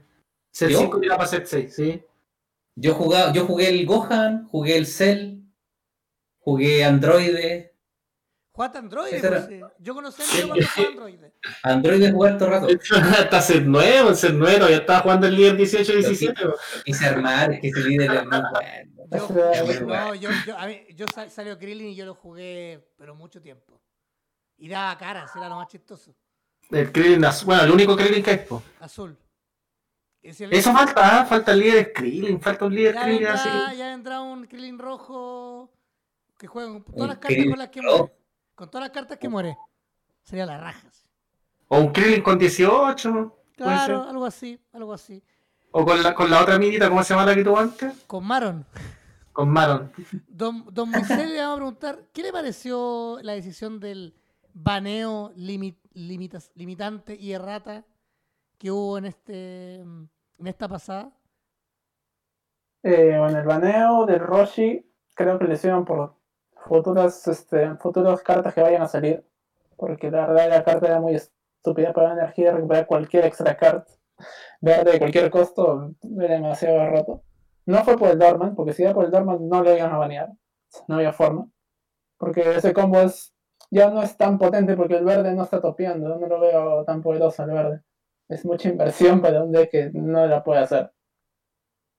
Set 0.51 0.69
¿Yo? 0.69 0.79
5 0.79 0.99
tiraba 0.99 1.19
para 1.19 1.29
set 1.29 1.45
6, 1.45 1.75
¿sí? 1.75 2.03
Yo, 2.75 2.93
jugaba, 2.93 3.31
yo 3.31 3.45
jugué 3.45 3.69
el 3.69 3.85
Gohan, 3.85 4.47
jugué 4.47 4.77
el 4.77 4.85
Cell, 4.85 5.43
jugué 6.39 6.83
Android. 6.83 7.72
Jugaste 8.53 8.77
Android. 8.77 9.19
Pues, 9.19 9.45
sí. 9.47 9.59
Yo 9.79 9.95
conocí 9.95 10.21
a 10.21 10.25
Android 10.25 10.47
cuando 10.47 10.67
jugaba 10.67 10.89
Android. 10.89 11.19
Android 11.63 12.11
jugué 12.11 12.29
harto 12.29 12.47
rato. 12.47 12.67
Hasta 13.33 13.59
9, 13.59 13.97
en 14.09 14.15
set 14.15 14.33
9, 14.35 14.65
ya 14.69 14.77
estaba 14.77 14.99
jugando 14.99 15.27
el 15.27 15.35
líder 15.35 15.57
18 15.57 15.91
17. 15.91 16.41
pues. 16.43 16.55
Quise 16.85 17.05
armar, 17.07 17.53
es 17.53 17.61
que 17.61 17.67
ese 17.69 17.79
líder 17.79 18.13
es 18.13 18.23
muy 18.23 18.41
bueno. 18.51 18.93
Yo, 19.11 19.85
no, 19.85 20.15
yo, 20.15 20.29
yo, 20.45 20.57
a 20.57 20.67
mí, 20.67 20.81
yo 20.95 21.05
sal- 21.13 21.29
salió 21.31 21.57
Krillin 21.57 21.89
y 21.89 21.95
yo 21.95 22.05
lo 22.05 22.13
jugué, 22.15 22.87
pero 22.95 23.15
mucho 23.15 23.41
tiempo. 23.41 23.81
Y 24.57 24.69
daba 24.69 24.97
caras, 24.97 25.35
era 25.35 25.49
lo 25.49 25.55
más 25.55 25.67
chistoso. 25.67 26.15
El 26.69 26.91
Krillin 26.91 27.25
azul, 27.25 27.47
bueno, 27.47 27.63
el 27.63 27.71
único 27.71 27.95
Krillin 27.95 28.23
que 28.23 28.31
hay, 28.31 28.45
pues. 28.47 28.61
Azul. 28.79 29.17
Eso 30.21 30.71
falta, 30.71 31.21
¿ah? 31.21 31.25
falta 31.25 31.51
el 31.51 31.59
líder 31.59 31.91
Krillin, 31.91 32.39
falta 32.39 32.65
un 32.65 32.73
líder 32.75 32.93
ya, 32.95 33.01
Krillin 33.03 33.23
vendrá, 33.23 33.33
así. 33.33 33.77
ya 33.77 33.87
vendrá 33.89 34.21
un 34.21 34.45
Krillin 34.45 34.79
rojo 34.79 35.69
que 36.37 36.47
juega 36.47 36.71
con 36.71 36.83
todas 36.85 37.07
las 37.09 37.17
cartas 37.17 37.45
con 37.49 37.59
las 37.59 37.69
que 37.69 37.81
rojo. 37.81 38.11
Con 38.63 38.71
todas 38.71 38.87
las 38.87 38.91
cartas 38.95 39.17
que 39.17 39.27
muere. 39.27 39.57
Sería 40.21 40.45
las 40.45 40.57
rajas. 40.61 41.05
O 41.67 41.79
un 41.79 41.91
Krillin 41.91 42.21
con 42.21 42.39
18, 42.39 43.11
puede 43.11 43.29
Claro, 43.57 44.03
algo 44.07 44.25
así, 44.25 44.57
algo 44.71 44.93
así. 44.93 45.21
O 45.71 45.83
con 45.85 46.01
la, 46.01 46.15
con 46.15 46.29
la 46.29 46.41
otra 46.41 46.57
minita, 46.57 46.87
¿cómo 46.87 47.03
se 47.03 47.13
llama 47.13 47.25
la 47.25 47.35
que 47.35 47.43
tuvo 47.43 47.59
antes? 47.59 47.93
Con 48.07 48.25
Maron. 48.25 48.65
Con 49.33 49.49
Maron. 49.49 49.91
Don, 50.29 50.65
don 50.71 50.91
Moisés 50.91 51.27
le 51.29 51.39
vamos 51.41 51.53
a 51.55 51.57
preguntar, 51.57 51.99
¿qué 52.13 52.21
le 52.23 52.31
pareció 52.31 53.17
la 53.21 53.33
decisión 53.33 53.81
del 53.81 54.13
baneo 54.53 55.33
limi- 55.35 55.75
limitas- 55.93 56.51
limitante 56.55 57.17
y 57.19 57.33
errata 57.33 57.83
que 58.57 58.71
hubo 58.71 58.97
en 58.97 59.05
este 59.05 59.75
en 59.81 60.47
esta 60.47 60.69
pasada? 60.69 61.11
Eh, 62.83 63.17
bueno, 63.19 63.39
el 63.39 63.45
baneo 63.45 64.05
del 64.05 64.19
Roshi 64.21 64.89
creo 65.15 65.37
que 65.37 65.45
le 65.49 65.55
hicieron 65.55 65.83
por 65.83 66.15
futuras, 66.67 67.27
este, 67.27 67.75
futuras 67.75 68.21
cartas 68.21 68.53
que 68.53 68.61
vayan 68.61 68.81
a 68.81 68.87
salir. 68.87 69.25
Porque 69.77 70.11
la 70.11 70.27
verdad 70.27 70.49
la 70.49 70.63
carta 70.63 70.87
era 70.87 70.99
muy 70.99 71.15
estúpida 71.15 71.93
para 71.93 72.09
la 72.09 72.21
energía, 72.21 72.51
recuperar 72.51 72.87
cualquier 72.87 73.25
extra 73.25 73.55
card 73.57 73.83
verde 74.61 74.93
de 74.93 74.99
cualquier 74.99 75.29
costo 75.29 75.93
era 76.19 76.35
demasiado 76.35 76.89
roto. 76.89 77.23
No 77.65 77.83
fue 77.83 77.97
por 77.97 78.09
el 78.09 78.19
Dorman, 78.19 78.55
porque 78.55 78.73
si 78.73 78.83
era 78.83 78.93
por 78.93 79.05
el 79.05 79.11
Dorman 79.11 79.47
no 79.47 79.63
lo 79.63 79.75
iban 79.75 79.91
a 79.91 79.97
banear. 79.97 80.29
No 80.87 80.95
había 80.95 81.13
forma. 81.13 81.47
Porque 82.17 82.41
ese 82.41 82.73
combo 82.73 82.99
es 83.01 83.33
ya 83.71 83.89
no 83.89 84.03
es 84.03 84.15
tan 84.17 84.37
potente 84.37 84.75
porque 84.75 84.97
el 84.97 85.05
verde 85.05 85.33
no 85.33 85.43
está 85.43 85.61
topeando. 85.61 86.17
No 86.17 86.27
lo 86.27 86.39
veo 86.39 86.83
tan 86.85 87.01
poderoso 87.01 87.43
el 87.43 87.51
verde. 87.51 87.81
Es 88.29 88.45
mucha 88.45 88.69
inversión 88.69 89.21
para 89.21 89.43
un 89.43 89.51
deck 89.51 89.71
que 89.71 89.89
no 89.93 90.25
la 90.27 90.43
puede 90.43 90.61
hacer. 90.61 90.91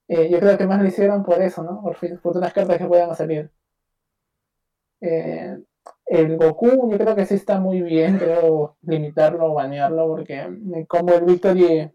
Eh, 0.08 0.28
yo 0.30 0.38
creo 0.38 0.58
que 0.58 0.66
más 0.66 0.80
lo 0.80 0.86
hicieron 0.86 1.22
por 1.24 1.40
eso, 1.42 1.62
¿no? 1.62 1.80
Por 1.82 1.96
fin, 1.96 2.18
futuras 2.18 2.52
cartas 2.52 2.78
que 2.78 2.86
puedan 2.86 3.14
salir. 3.16 3.50
Eh, 5.06 5.58
el 6.06 6.36
Goku, 6.38 6.90
yo 6.90 6.98
creo 6.98 7.14
que 7.14 7.26
sí 7.26 7.34
está 7.34 7.60
muy 7.60 7.82
bien, 7.82 8.18
creo 8.18 8.76
limitarlo 8.82 9.52
o 9.52 9.54
banearlo, 9.54 10.08
porque 10.08 10.40
eh, 10.40 10.86
como 10.88 11.12
el 11.12 11.24
Victory, 11.24 11.90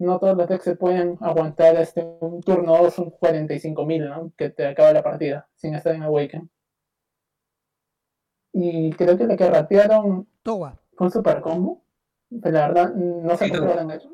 no 0.00 0.18
todos 0.18 0.36
los 0.36 0.48
decks 0.48 0.64
se 0.64 0.76
pueden 0.76 1.16
aguantar 1.20 1.76
este, 1.76 2.04
un 2.20 2.40
turno 2.40 2.76
2, 2.76 2.98
un 2.98 3.10
45.000, 3.12 4.08
¿no? 4.08 4.32
Que 4.36 4.50
te 4.50 4.66
acaba 4.66 4.92
la 4.92 5.02
partida 5.02 5.48
sin 5.54 5.74
estar 5.74 5.94
en 5.94 6.02
Awaken. 6.02 6.50
Y 8.52 8.90
creo 8.94 9.16
que 9.16 9.26
lo 9.26 9.36
que 9.36 9.48
ratearon 9.48 10.26
Towa. 10.42 10.76
fue 10.96 11.06
un 11.06 11.12
super 11.12 11.40
combo. 11.40 11.84
Pero 12.42 12.58
la 12.58 12.68
verdad, 12.68 12.94
no 12.94 13.36
sé 13.36 13.46
Sí, 13.46 13.52
han 13.54 13.90
hecho. 13.90 14.10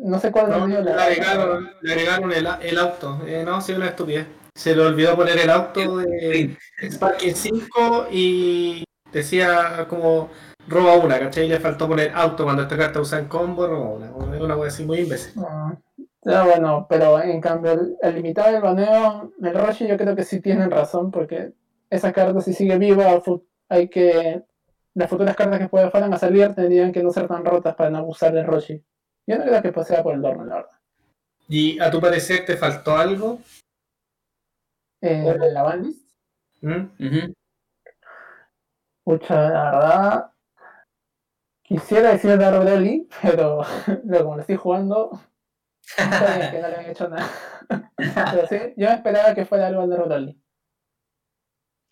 No 0.00 0.18
sé 0.18 0.30
cuál 0.30 0.50
No, 0.50 0.66
le 0.66 0.82
la 0.82 1.04
agregaron, 1.04 1.70
le 1.80 1.92
agregaron 1.92 2.32
el, 2.32 2.46
el 2.62 2.78
auto. 2.78 3.20
Eh, 3.26 3.44
no, 3.44 3.60
sí, 3.60 3.72
una 3.72 3.88
estupidez. 3.88 4.26
Se 4.58 4.74
le 4.74 4.82
olvidó 4.82 5.14
poner 5.14 5.38
el 5.38 5.50
auto 5.50 5.98
de 5.98 6.56
Sparking 6.82 7.36
5 7.36 8.08
y 8.10 8.82
decía 9.12 9.86
como 9.88 10.30
roba 10.66 10.96
una, 10.96 11.16
¿cachai? 11.16 11.46
Y 11.46 11.48
le 11.48 11.60
faltó 11.60 11.86
poner 11.86 12.10
auto 12.12 12.42
cuando 12.42 12.62
esta 12.62 12.76
carta 12.76 13.00
usa 13.00 13.20
en 13.20 13.28
combo, 13.28 13.68
roba 13.68 13.90
una. 13.90 14.36
Es 14.36 14.42
una 14.42 14.56
cosa 14.56 14.66
así 14.66 14.84
muy 14.84 14.98
imbécil. 14.98 15.40
Ah, 15.46 15.78
ya, 16.22 16.42
bueno, 16.42 16.88
pero 16.90 17.22
en 17.22 17.40
cambio, 17.40 17.70
el, 17.70 17.96
el 18.02 18.14
limitado 18.16 18.50
del 18.50 18.60
baneo, 18.60 19.32
el 19.40 19.54
Roshi, 19.54 19.86
yo 19.86 19.96
creo 19.96 20.16
que 20.16 20.24
sí 20.24 20.40
tienen 20.40 20.72
razón, 20.72 21.12
porque 21.12 21.52
esa 21.88 22.12
carta, 22.12 22.40
si 22.40 22.52
sigue 22.52 22.78
viva, 22.78 23.22
hay 23.68 23.88
que. 23.88 24.42
Las 24.94 25.08
futuras 25.08 25.36
cartas 25.36 25.60
que 25.60 25.68
puedan 25.68 25.92
fueran 25.92 26.12
a 26.12 26.18
salir 26.18 26.52
tendrían 26.56 26.90
que 26.90 27.04
no 27.04 27.12
ser 27.12 27.28
tan 27.28 27.44
rotas 27.44 27.76
para 27.76 27.90
no 27.90 27.98
abusar 27.98 28.32
del 28.32 28.44
Roshi. 28.44 28.82
Yo 29.24 29.38
no 29.38 29.44
creo 29.44 29.62
que 29.62 29.70
pues, 29.70 29.86
sea 29.86 30.02
por 30.02 30.16
el 30.16 30.20
Dorman, 30.20 30.48
la 30.48 30.54
verdad. 30.56 30.78
¿Y 31.48 31.78
a 31.78 31.92
tu 31.92 32.00
parecer 32.00 32.44
te 32.44 32.56
faltó 32.56 32.96
algo? 32.96 33.38
Eh, 35.00 35.36
la 35.52 35.62
bandlist, 35.62 36.10
¿Mm? 36.60 36.90
Ujú. 36.98 37.34
pucha, 39.04 39.48
la 39.48 39.64
verdad. 39.70 40.32
Quisiera 41.62 42.12
decir 42.12 42.36
Dark 42.38 42.60
Broly, 42.64 43.08
pero 43.22 43.62
lo 44.04 44.18
como 44.22 44.36
lo 44.36 44.40
estoy 44.40 44.56
jugando, 44.56 45.20
está 45.86 46.36
bien 46.36 46.50
que 46.50 46.62
no 46.62 46.68
le 46.68 46.76
han 46.76 46.90
hecho 46.90 47.08
nada. 47.08 47.30
Pero 47.98 48.46
sí, 48.48 48.56
yo 48.76 48.88
esperaba 48.88 49.34
que 49.34 49.44
fuera 49.44 49.66
algo 49.66 49.82
al 49.82 49.90
Dark 49.90 50.06
Broly. 50.06 50.40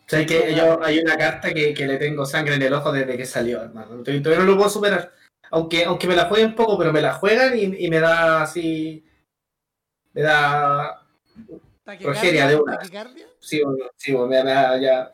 O 0.07 0.09
sea, 0.09 0.25
que 0.25 0.55
yo, 0.55 0.83
hay 0.83 1.01
una 1.01 1.17
carta 1.17 1.53
que, 1.53 1.75
que 1.75 1.87
le 1.87 1.99
tengo 1.99 2.25
sangre 2.25 2.55
en 2.55 2.63
el 2.63 2.73
ojo 2.73 2.93
desde 2.93 3.17
que 3.17 3.27
salió, 3.27 3.61
hermano. 3.61 4.03
Todavía 4.03 4.23
todavía 4.23 4.45
no 4.45 4.51
lo 4.53 4.57
puedo 4.57 4.71
superar. 4.71 5.13
Aunque, 5.51 5.85
aunque 5.85 6.07
me 6.07 6.15
la 6.15 6.27
jueguen 6.27 6.55
poco, 6.55 6.79
pero 6.79 6.93
me 6.93 7.01
la 7.03 7.15
juegan 7.15 7.59
y, 7.59 7.85
y 7.85 7.91
me 7.91 7.99
da 7.99 8.43
así. 8.43 9.05
Me 10.13 10.23
da. 10.23 11.07
Progeria 12.03 12.49
de 12.49 12.57
una. 12.57 12.77
taquicardia. 12.79 13.27
Sí, 13.39 13.63
bueno, 13.63 13.85
sí, 13.97 14.13
bueno, 14.13 14.29
me, 14.29 14.45
me 14.45 14.51
da 14.51 14.79
ya. 14.79 15.13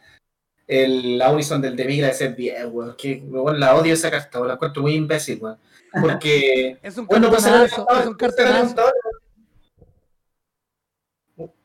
El, 0.66 1.18
la 1.18 1.30
Unison 1.30 1.60
del 1.60 1.76
de 1.76 1.84
Migra 1.84 2.08
es 2.08 2.36
bien, 2.36 2.68
weón. 2.72 2.96
Que, 2.96 3.22
weón, 3.26 3.60
la 3.60 3.74
odio 3.76 3.92
esa 3.92 4.10
carta, 4.10 4.38
weón, 4.38 4.48
la 4.48 4.54
encuentro 4.54 4.82
muy 4.82 4.94
imbécil, 4.94 5.38
weón. 5.40 5.58
Porque. 6.00 6.78
Es 6.82 6.96
un 6.96 7.06
Bueno, 7.06 7.28
pues 7.28 7.44
es 7.46 8.06
un 8.06 8.14
cartonazo. 8.14 8.90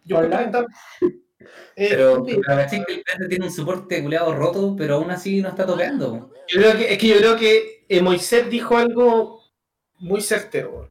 Yo 0.03 0.21
Eh, 0.23 1.89
Pero, 1.89 2.25
sí. 2.25 2.35
pero 2.35 2.41
¿cachai 2.57 2.83
que 2.85 2.93
el 2.93 3.03
verde 3.05 3.27
tiene 3.29 3.45
un 3.45 3.51
soporte 3.51 4.01
culeado 4.01 4.33
roto, 4.33 4.75
pero 4.75 4.95
aún 4.95 5.11
así 5.11 5.41
no 5.41 5.49
está 5.49 5.65
topeando. 5.65 6.11
po? 6.11 6.33
Yo 6.47 6.61
creo 6.61 6.77
que, 6.77 6.93
es 6.93 6.97
que 6.97 7.07
yo 7.07 7.17
creo 7.17 7.35
que 7.35 7.85
eh, 7.87 8.01
Moisés 8.01 8.49
dijo 8.49 8.77
algo 8.77 9.43
muy 9.99 10.21
certero. 10.21 10.89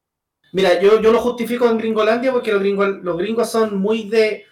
Mira, 0.53 0.81
yo, 0.81 1.01
yo 1.01 1.13
lo 1.13 1.21
justifico 1.21 1.69
en 1.69 1.79
Gringolandia 1.79 2.33
porque 2.33 2.53
los 2.53 2.61
gringos, 2.61 2.89
los 3.03 3.17
gringos 3.19 3.51
son 3.51 3.79
muy 3.79 4.09
de. 4.09 4.45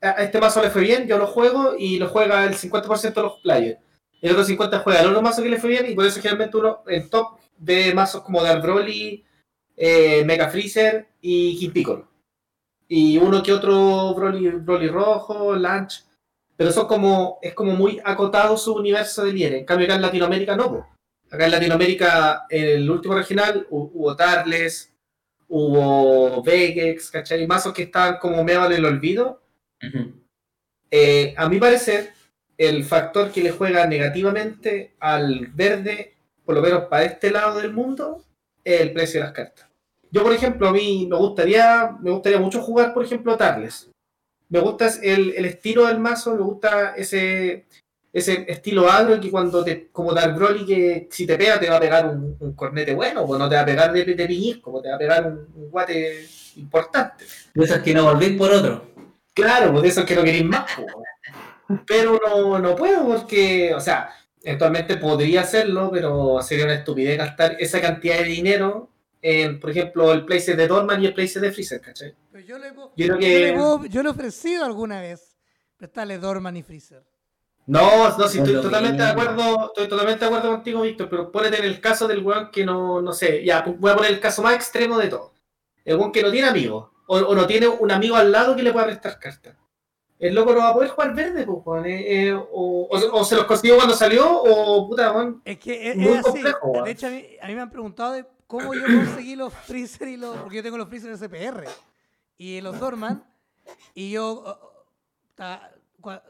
A 0.00 0.22
este 0.24 0.40
mazo 0.40 0.60
le 0.60 0.70
fue 0.70 0.82
bien, 0.82 1.06
yo 1.06 1.16
lo 1.16 1.26
juego 1.28 1.74
y 1.78 1.98
lo 1.98 2.08
juega 2.08 2.44
el 2.44 2.54
50% 2.54 3.14
de 3.14 3.22
los 3.22 3.40
players. 3.40 3.78
El 4.20 4.32
otro 4.32 4.44
50% 4.44 4.82
juega 4.82 5.00
el 5.00 5.06
otro 5.08 5.22
mazo 5.22 5.42
que 5.42 5.48
le 5.48 5.60
fue 5.60 5.70
bien 5.70 5.90
y 5.90 5.94
por 5.94 6.04
eso 6.06 6.20
generalmente 6.20 6.56
uno 6.56 6.82
en 6.88 7.08
top 7.08 7.38
de 7.56 7.94
mazos 7.94 8.22
como 8.22 8.42
Dark 8.42 8.62
Broly, 8.62 9.24
eh, 9.76 10.24
Mega 10.24 10.48
Freezer 10.48 11.06
y 11.20 11.56
Kid 11.58 11.72
Piccolo. 11.72 12.08
Y 12.88 13.16
uno 13.18 13.42
que 13.42 13.52
otro 13.52 14.12
Broly, 14.14 14.48
Broly 14.50 14.88
rojo, 14.88 15.54
Lunch. 15.54 16.04
Pero 16.56 16.70
son 16.72 16.86
como, 16.86 17.38
es 17.40 17.54
como 17.54 17.72
muy 17.72 18.00
acotado 18.04 18.56
su 18.56 18.74
universo 18.74 19.24
de 19.24 19.32
líderes. 19.32 19.60
En 19.60 19.64
cambio 19.66 19.86
acá 19.86 19.94
en 19.96 20.02
Latinoamérica 20.02 20.56
no. 20.56 20.86
Acá 21.30 21.46
en 21.46 21.50
Latinoamérica, 21.52 22.44
en 22.50 22.64
el 22.68 22.90
último 22.90 23.14
regional, 23.14 23.66
hu- 23.70 23.90
hubo 23.94 24.14
Tarles, 24.14 24.91
hubo 25.54 26.42
Vegex, 26.42 27.10
¿cachai? 27.10 27.46
Mazos 27.46 27.74
que 27.74 27.82
estaban 27.82 28.16
como 28.18 28.42
medio 28.42 28.64
en 28.64 28.72
el 28.72 28.84
olvido. 28.86 29.42
Eh, 30.90 31.34
a 31.36 31.46
mi 31.48 31.58
parecer, 31.58 32.14
el 32.56 32.84
factor 32.84 33.30
que 33.30 33.42
le 33.42 33.50
juega 33.50 33.86
negativamente 33.86 34.94
al 34.98 35.48
verde, 35.48 36.14
por 36.46 36.54
lo 36.54 36.62
menos 36.62 36.84
para 36.84 37.04
este 37.04 37.30
lado 37.30 37.60
del 37.60 37.70
mundo, 37.70 38.24
es 38.64 38.80
el 38.80 38.92
precio 38.94 39.20
de 39.20 39.26
las 39.26 39.34
cartas. 39.34 39.68
Yo, 40.10 40.22
por 40.22 40.32
ejemplo, 40.32 40.68
a 40.68 40.72
mí 40.72 41.06
me 41.10 41.16
gustaría, 41.16 41.98
me 42.00 42.10
gustaría 42.10 42.38
mucho 42.38 42.62
jugar, 42.62 42.94
por 42.94 43.04
ejemplo, 43.04 43.36
Tarles. 43.36 43.90
me 44.48 44.60
gusta 44.60 44.88
el, 45.02 45.34
el 45.34 45.44
estilo 45.44 45.86
del 45.86 45.98
mazo, 45.98 46.34
me 46.34 46.42
gusta 46.42 46.94
ese, 46.96 47.66
ese 48.12 48.44
estilo 48.48 48.90
agro 48.90 49.18
que 49.20 49.30
cuando 49.30 49.64
te, 49.64 49.88
como 49.90 50.12
Dark 50.12 50.34
Broly 50.36 50.66
que 50.66 51.08
si 51.10 51.26
te 51.26 51.36
pega 51.38 51.58
te 51.58 51.70
va 51.70 51.76
a 51.76 51.80
pegar 51.80 52.06
un, 52.06 52.36
un 52.38 52.52
cornete 52.54 52.94
bueno, 52.94 53.26
pues 53.26 53.38
no 53.38 53.48
te 53.48 53.54
va 53.56 53.62
a 53.62 53.66
pegar 53.66 53.92
de, 53.92 54.04
de 54.04 54.60
como 54.60 54.82
te 54.82 54.88
va 54.90 54.96
a 54.96 54.98
pegar 54.98 55.26
un, 55.26 55.48
un 55.54 55.70
guate 55.70 56.26
importante. 56.56 57.24
De 57.54 57.64
esos 57.64 57.78
que 57.78 57.94
no 57.94 58.04
volvéis 58.04 58.36
por 58.36 58.50
otro. 58.50 58.90
Claro, 59.34 59.70
pues 59.70 59.82
de 59.84 59.88
esos 59.88 60.04
que 60.04 60.14
no 60.14 60.22
queréis 60.22 60.44
más. 60.44 60.70
pues. 60.76 61.82
Pero 61.86 62.20
no, 62.26 62.58
no 62.58 62.76
puedo 62.76 63.06
porque, 63.06 63.72
o 63.74 63.80
sea, 63.80 64.10
eventualmente 64.42 64.96
podría 64.98 65.40
hacerlo, 65.40 65.90
pero 65.90 66.42
sería 66.42 66.66
una 66.66 66.74
estupidez 66.74 67.16
gastar 67.16 67.56
esa 67.58 67.80
cantidad 67.80 68.18
de 68.18 68.24
dinero 68.24 68.90
en, 69.22 69.58
por 69.58 69.70
ejemplo, 69.70 70.12
el 70.12 70.26
place 70.26 70.54
de 70.54 70.66
Dorman 70.66 71.02
y 71.02 71.06
el 71.06 71.14
place 71.14 71.40
de 71.40 71.50
Freezer, 71.52 71.80
¿cachai? 71.80 72.14
Pero 72.30 72.44
yo 72.44 72.58
le, 72.58 72.68
he- 72.68 72.74
Yo 72.74 73.06
yo 73.06 73.18
que- 73.18 73.26
le 73.38 73.48
he- 73.50 73.88
yo 73.88 74.02
le 74.02 74.08
he 74.08 74.12
ofrecido 74.12 74.64
alguna 74.66 75.00
vez 75.00 75.36
prestarle 75.78 76.18
Dorman 76.18 76.56
y 76.58 76.62
Freezer. 76.62 77.04
No, 77.66 78.16
no, 78.18 78.28
sí, 78.28 78.38
estoy 78.38 78.54
totalmente 78.60 79.02
de 79.02 79.08
acuerdo, 79.08 79.66
estoy 79.68 79.88
totalmente 79.88 80.20
de 80.24 80.26
acuerdo 80.26 80.50
contigo, 80.50 80.80
Víctor, 80.82 81.08
pero 81.08 81.30
ponete 81.30 81.58
en 81.58 81.64
el 81.64 81.80
caso 81.80 82.08
del 82.08 82.22
weón 82.24 82.50
que 82.50 82.64
no, 82.64 83.00
no 83.00 83.12
sé, 83.12 83.44
ya, 83.44 83.62
voy 83.62 83.90
a 83.92 83.96
poner 83.96 84.10
el 84.12 84.20
caso 84.20 84.42
más 84.42 84.54
extremo 84.54 84.98
de 84.98 85.08
todo. 85.08 85.32
El 85.84 85.96
weón 85.96 86.10
que 86.12 86.22
no 86.22 86.30
tiene 86.32 86.48
amigos, 86.48 86.90
o, 87.06 87.18
o 87.18 87.34
no 87.34 87.46
tiene 87.46 87.68
un 87.68 87.90
amigo 87.92 88.16
al 88.16 88.32
lado 88.32 88.56
que 88.56 88.62
le 88.64 88.72
pueda 88.72 88.86
prestar 88.86 89.18
cartas. 89.20 89.56
El 90.18 90.34
loco 90.34 90.52
no 90.52 90.58
va 90.58 90.68
a 90.68 90.74
poder 90.74 90.90
jugar 90.90 91.14
verde, 91.14 91.44
pues, 91.46 91.58
weón, 91.64 91.86
eh, 91.86 92.28
eh, 92.28 92.34
o, 92.34 92.88
o 92.90 92.98
se- 92.98 93.08
o 93.08 93.24
se 93.24 93.36
los 93.36 93.44
consiguió 93.44 93.76
cuando 93.76 93.94
salió, 93.94 94.28
o 94.42 94.88
puta, 94.88 95.12
weón. 95.12 95.40
Es 95.44 95.58
que 95.58 95.90
es, 95.90 95.96
Muy 95.96 96.12
es 96.12 96.18
así. 96.18 96.30
complejo, 96.30 96.66
weón. 96.68 96.84
De 96.84 96.90
hecho, 96.90 97.06
a 97.06 97.10
mí, 97.10 97.26
a 97.40 97.46
mí 97.48 97.54
me 97.54 97.60
han 97.60 97.70
preguntado 97.70 98.12
de 98.12 98.24
cómo 98.48 98.74
yo 98.74 98.82
conseguí 98.84 99.34
los 99.36 99.52
Freezer 99.52 100.08
y 100.08 100.16
los. 100.16 100.36
Porque 100.38 100.56
yo 100.56 100.62
tengo 100.62 100.78
los 100.78 100.88
Freezer 100.88 101.16
SPR 101.16 101.64
y 102.38 102.60
los 102.60 102.78
Dorman. 102.78 103.24
Y 103.94 104.10
yo 104.12 104.58
ta- 105.34 105.72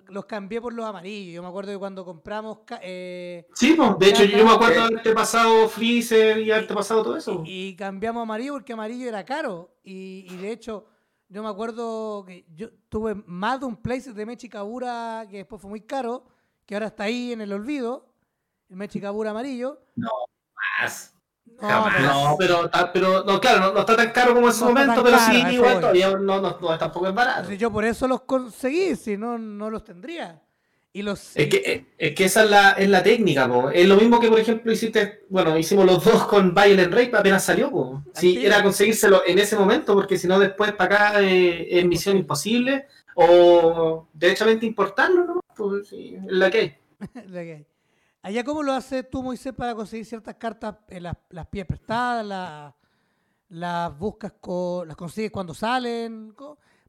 los 0.09 0.25
cambié 0.27 0.61
por 0.61 0.73
los 0.73 0.85
amarillos. 0.87 1.35
Yo 1.35 1.43
me 1.43 1.49
acuerdo 1.49 1.73
que 1.73 1.79
cuando 1.79 2.05
compramos. 2.05 2.59
eh, 2.83 3.47
Sí, 3.55 3.75
pues, 3.77 3.99
de 3.99 4.09
hecho, 4.11 4.25
yo, 4.25 4.45
me 4.45 4.53
acuerdo 4.53 4.75
de 4.75 4.81
haberte 4.83 5.13
pasado 5.13 5.69
Freezer 5.69 6.39
y 6.39 6.51
haberte 6.51 6.75
pasado 6.75 7.03
todo 7.03 7.17
eso. 7.17 7.43
y, 7.47 7.69
y 7.69 7.77
cambiamos 7.77 8.23
amarillo 8.23 8.53
porque 8.55 8.73
amarillo 8.73 9.09
era 9.09 9.25
caro. 9.25 9.75
Y, 9.83 10.27
y 10.31 10.37
de 10.37 10.53
hecho, 10.53 10.87
yo 11.29 11.43
me 11.43 11.49
acuerdo 11.49 12.25
que 12.27 12.45
yo 12.55 12.69
tuve 12.89 13.15
más 13.27 13.61
de 13.61 13.67
un 13.67 13.77
place 13.77 14.13
de 14.13 14.27
Mechi 14.27 14.49
Kabura 14.49 15.27
que 15.31 15.39
después 15.39 15.61
fue 15.61 15.71
muy 15.71 15.81
caro, 15.81 16.25
que 16.67 16.75
ahora 16.75 16.87
está 16.89 17.05
ahí 17.05 17.33
en 17.33 17.41
el 17.41 17.53
olvido. 17.53 18.09
El 18.69 18.77
Mechi 18.77 19.01
Kabura 19.01 19.31
amarillo. 19.31 19.81
Más. 20.81 21.12
No, 21.61 22.37
pero- 22.39 22.63
No, 22.63 22.91
pero, 22.93 23.25
no, 23.25 23.41
claro, 23.41 23.61
no, 23.61 23.73
no 23.73 23.81
está 23.81 23.97
tan 23.97 24.11
caro 24.11 24.35
como 24.35 24.49
en 24.49 24.55
su 24.55 24.65
No 24.65 24.71
momento, 24.73 25.03
pero 25.03 25.17
caro, 25.17 25.33
sí, 25.33 25.55
igual 25.55 25.73
voy. 25.73 25.81
todavía 25.81 26.11
no, 26.11 26.41
no, 26.41 26.59
no, 26.61 26.79
tampoco 26.79 27.07
es 27.09 27.15
barato. 27.15 27.39
Entonces, 27.41 27.59
yo 27.61 27.71
por 27.71 27.85
eso 27.85 28.09
los 28.09 28.23
conseguí, 28.23 28.97
si 28.97 29.17
no, 29.17 29.39
no 29.39 29.71
los 29.71 29.85
tendría. 29.85 30.41
Y 30.95 31.01
los 31.01 31.35
Es 31.37 31.49
que, 31.49 31.63
es- 31.65 31.83
es 31.97 32.15
que 32.15 32.25
esa 32.27 32.45
es 32.45 32.51
la, 32.51 32.71
es 32.73 32.89
la 32.89 33.03
técnica, 33.03 33.49
po. 33.49 33.71
Es 33.71 33.89
lo 33.89 33.97
mismo 33.97 34.21
que, 34.21 34.29
por 34.29 34.39
ejemplo, 34.39 34.71
hiciste, 34.73 35.25
bueno, 35.31 35.57
hicimos 35.57 35.87
los 35.87 36.05
dos 36.05 36.27
con 36.27 36.55
Violent 36.55 36.93
Rape 36.93 37.17
apenas 37.17 37.43
salió, 37.45 37.71
po. 37.71 38.03
Sí, 38.15 38.45
era 38.45 38.63
conseguírselo 38.63 39.23
en 39.27 39.39
ese 39.39 39.57
momento, 39.57 39.95
porque 39.95 40.19
si 40.19 40.27
no 40.29 40.39
después 40.39 40.73
para 40.73 40.97
acá 41.09 41.23
eh, 41.23 41.67
es 41.79 41.85
misión 41.87 42.17
imposible, 42.19 42.87
o 43.15 44.09
derechamente 44.13 44.67
importarlo, 44.67 45.25
¿no? 45.25 45.41
Pues 45.57 45.89
sí, 45.89 46.15
es 46.17 46.33
la 46.33 46.51
que 46.51 46.59
hay. 46.59 46.75
la 47.29 47.43
que 47.43 47.53
hay. 47.55 47.67
Allá, 48.23 48.45
¿cómo 48.45 48.63
lo 48.63 48.73
haces 48.73 49.09
tú, 49.11 49.23
Moisés, 49.23 49.53
para 49.53 49.75
conseguir 49.75 50.07
ciertas 50.07 50.37
cartas, 50.37 50.77
eh, 50.89 51.01
las, 51.01 51.17
las 51.31 51.47
pies 51.49 51.67
prestadas, 51.67 52.25
las, 52.25 52.73
las 53.51 53.99
buscas, 53.99 54.35
co- 54.41 54.85
las 54.87 54.97
consigues 54.97 55.33
cuando 55.33 55.55
salen, 55.55 56.35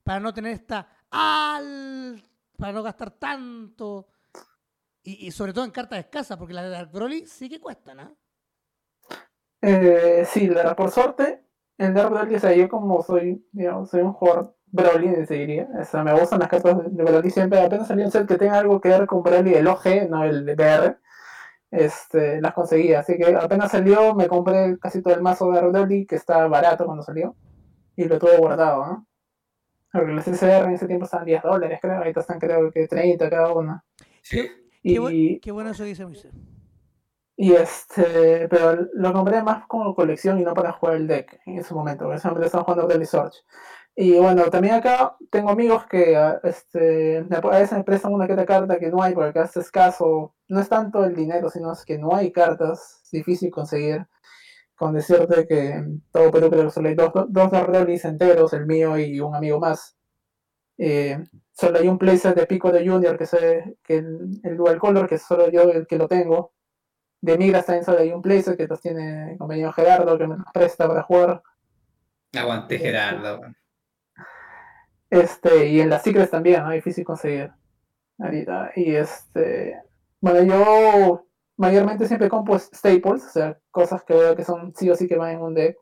para 0.04 0.20
no 0.20 0.34
tener 0.34 0.54
esta 0.54 0.88
al, 1.12 2.24
para 2.58 2.74
no 2.74 2.84
gastar 2.84 3.12
tanto? 3.12 4.08
Y, 5.04 5.28
y 5.28 5.32
sobre 5.32 5.54
todo 5.54 5.66
en 5.66 5.72
cartas 5.72 6.00
escasas, 6.00 6.38
porque 6.38 6.54
las 6.54 6.66
de 6.66 6.72
Dark 6.72 6.92
Broly 6.92 7.26
sí 7.28 7.50
que 7.50 7.60
cuestan, 7.62 8.00
¿ah? 8.02 8.14
Eh, 9.62 10.26
sí, 10.28 10.48
la 10.48 10.76
por 10.76 10.92
suerte, 10.92 11.46
en 11.78 11.94
Dark 11.94 12.10
Broly, 12.12 12.36
o 12.36 12.40
sea, 12.40 12.54
yo 12.54 12.68
como 12.68 13.02
soy, 13.02 13.48
digamos, 13.52 13.90
soy 13.90 14.02
un 14.02 14.12
jugador 14.14 14.56
Broly, 14.68 15.26
se 15.26 15.36
diría, 15.36 15.70
o 15.80 15.86
sea, 15.86 16.04
me 16.04 16.14
gustan 16.20 16.40
las 16.40 16.50
cartas 16.50 16.78
de 16.94 17.04
Broly 17.04 17.30
siempre, 17.30 17.62
apenas 17.62 17.88
salió 17.88 18.06
un 18.06 18.12
set 18.12 18.28
que 18.28 18.38
tenga 18.38 18.60
algo 18.60 18.82
que 18.82 18.90
ver 18.90 19.06
con 19.08 19.24
Broly, 19.24 19.54
el 19.54 19.68
OG, 19.68 20.10
no 20.10 20.24
el 20.26 20.44
BR, 20.44 20.98
este, 21.74 22.40
las 22.42 22.54
conseguí, 22.54 22.94
así 22.94 23.18
que 23.18 23.36
apenas 23.36 23.72
salió, 23.72 24.14
me 24.16 24.28
compré 24.28 24.78
casi 24.80 25.02
todo 25.02 25.14
el 25.16 25.22
mazo 25.22 25.52
de 25.52 25.62
Broly, 25.62 26.06
que 26.06 26.16
estaba 26.16 26.48
barato 26.48 26.86
cuando 26.86 27.04
salió, 27.04 27.36
y 27.96 28.06
lo 28.06 28.20
tuve 28.20 28.38
guardado, 28.38 28.86
¿no? 28.86 29.08
Porque 29.92 30.12
los 30.12 30.24
CCR 30.26 30.66
en 30.66 30.72
ese 30.74 30.88
tiempo 30.88 31.06
estaban 31.06 31.26
10 31.26 31.42
dólares, 31.44 31.80
creo, 31.82 31.98
ahorita 31.98 32.20
están 32.22 32.40
creo 32.40 32.72
que 32.72 32.88
30 32.88 33.30
cada 33.30 33.54
uno. 33.54 33.84
Sí. 34.22 34.48
Qué, 34.84 35.00
bu- 35.00 35.12
Y, 35.12 35.40
qué 35.40 35.52
bueno 35.52 35.70
eso 35.72 35.84
dice 35.84 36.06
Moisés. 36.06 36.32
y 37.36 37.54
este, 37.54 38.48
pero 38.48 38.88
lo 38.94 39.12
compré 39.14 39.42
más 39.44 39.66
como 39.68 39.96
colección 39.96 40.40
y 40.40 40.44
no 40.44 40.54
para 40.54 40.72
jugar 40.74 40.96
el 40.98 41.08
deck 41.08 41.40
en 41.46 41.58
ese 41.60 41.74
momento, 41.74 42.06
porque 42.06 42.20
siempre 42.20 42.46
estaba 42.46 42.64
jugando 42.64 42.88
Daily 42.88 43.06
Search. 43.06 43.44
Y 43.96 44.18
bueno, 44.18 44.46
también 44.50 44.74
acá 44.76 45.16
tengo 45.30 45.52
amigos 45.52 45.86
que 45.86 46.16
ah, 46.18 46.40
este, 46.44 47.20
a 47.20 47.40
veces 47.60 47.78
me 47.78 47.84
prestan 47.84 48.12
una 48.14 48.26
que 48.26 48.34
otra 48.34 48.46
carta 48.46 48.80
que 48.80 48.90
no 48.90 49.02
hay, 49.04 49.14
porque 49.14 49.30
acá 49.30 49.44
es 49.44 49.56
escaso. 49.58 50.34
No 50.54 50.60
es 50.60 50.70
tanto 50.70 51.04
el 51.04 51.16
dinero, 51.16 51.50
sino 51.50 51.72
es 51.74 51.84
que 51.84 51.98
no 51.98 52.16
hay 52.16 52.32
cartas, 52.32 53.02
es 53.06 53.10
difícil 53.10 53.50
conseguir. 53.50 54.06
Con 54.76 54.94
decirte 54.94 55.48
que 55.48 55.70
en 55.70 56.04
todo 56.12 56.30
Perú 56.30 56.52
que 56.52 56.70
solo 56.70 56.90
hay 56.90 56.96
dos, 56.96 57.12
dos 57.30 57.52
enteros, 58.04 58.54
el 58.54 58.68
mío 58.68 58.96
y 59.00 59.20
un 59.20 59.34
amigo 59.34 59.60
más. 59.60 59.98
Eh, 60.78 61.24
solo 61.54 61.80
hay 61.80 61.88
un 61.88 61.98
playset 61.98 62.36
de 62.36 62.46
Pico 62.46 62.72
de 62.72 62.88
Junior, 62.88 63.18
que, 63.18 63.26
se, 63.26 63.78
que 63.84 63.98
el, 63.98 64.40
el 64.44 64.56
Dual 64.56 64.78
Color, 64.78 65.08
que 65.08 65.18
solo 65.18 65.50
yo 65.50 65.64
el 65.64 65.88
que 65.88 65.98
lo 65.98 66.08
tengo. 66.08 66.54
De 67.20 67.36
Migras 67.36 67.66
también 67.66 67.86
solo 67.86 68.00
hay 68.00 68.12
un 68.12 68.22
playset 68.22 68.56
que 68.56 68.68
los 68.68 68.80
tiene 68.80 69.32
el 69.32 69.38
compañero 69.40 69.74
Gerardo, 69.74 70.20
que 70.20 70.28
me 70.28 70.38
los 70.38 70.46
presta 70.54 70.88
para 70.88 71.02
jugar. 71.02 71.42
Aguante 72.36 72.78
Gerardo. 72.78 73.40
weón. 73.40 73.58
Este, 75.10 75.68
y 75.70 75.82
en 75.82 75.90
las 75.90 76.04
Secrets 76.04 76.30
también, 76.30 76.64
¿no? 76.64 76.70
Difícil 76.70 77.04
conseguir. 77.04 77.52
Ahorita. 78.20 78.72
Y 78.76 78.96
este. 78.96 79.93
Bueno, 80.24 80.44
yo 80.44 81.28
mayormente 81.58 82.08
siempre 82.08 82.28
compro 82.30 82.58
staples, 82.58 83.26
o 83.26 83.30
sea, 83.30 83.60
cosas 83.72 84.04
que 84.04 84.14
veo 84.16 84.36
que 84.36 84.44
son 84.44 84.74
sí 84.76 84.90
o 84.90 84.96
sí 84.96 85.08
que 85.08 85.18
van 85.18 85.32
en 85.36 85.42
un 85.42 85.54
deck. 85.54 85.78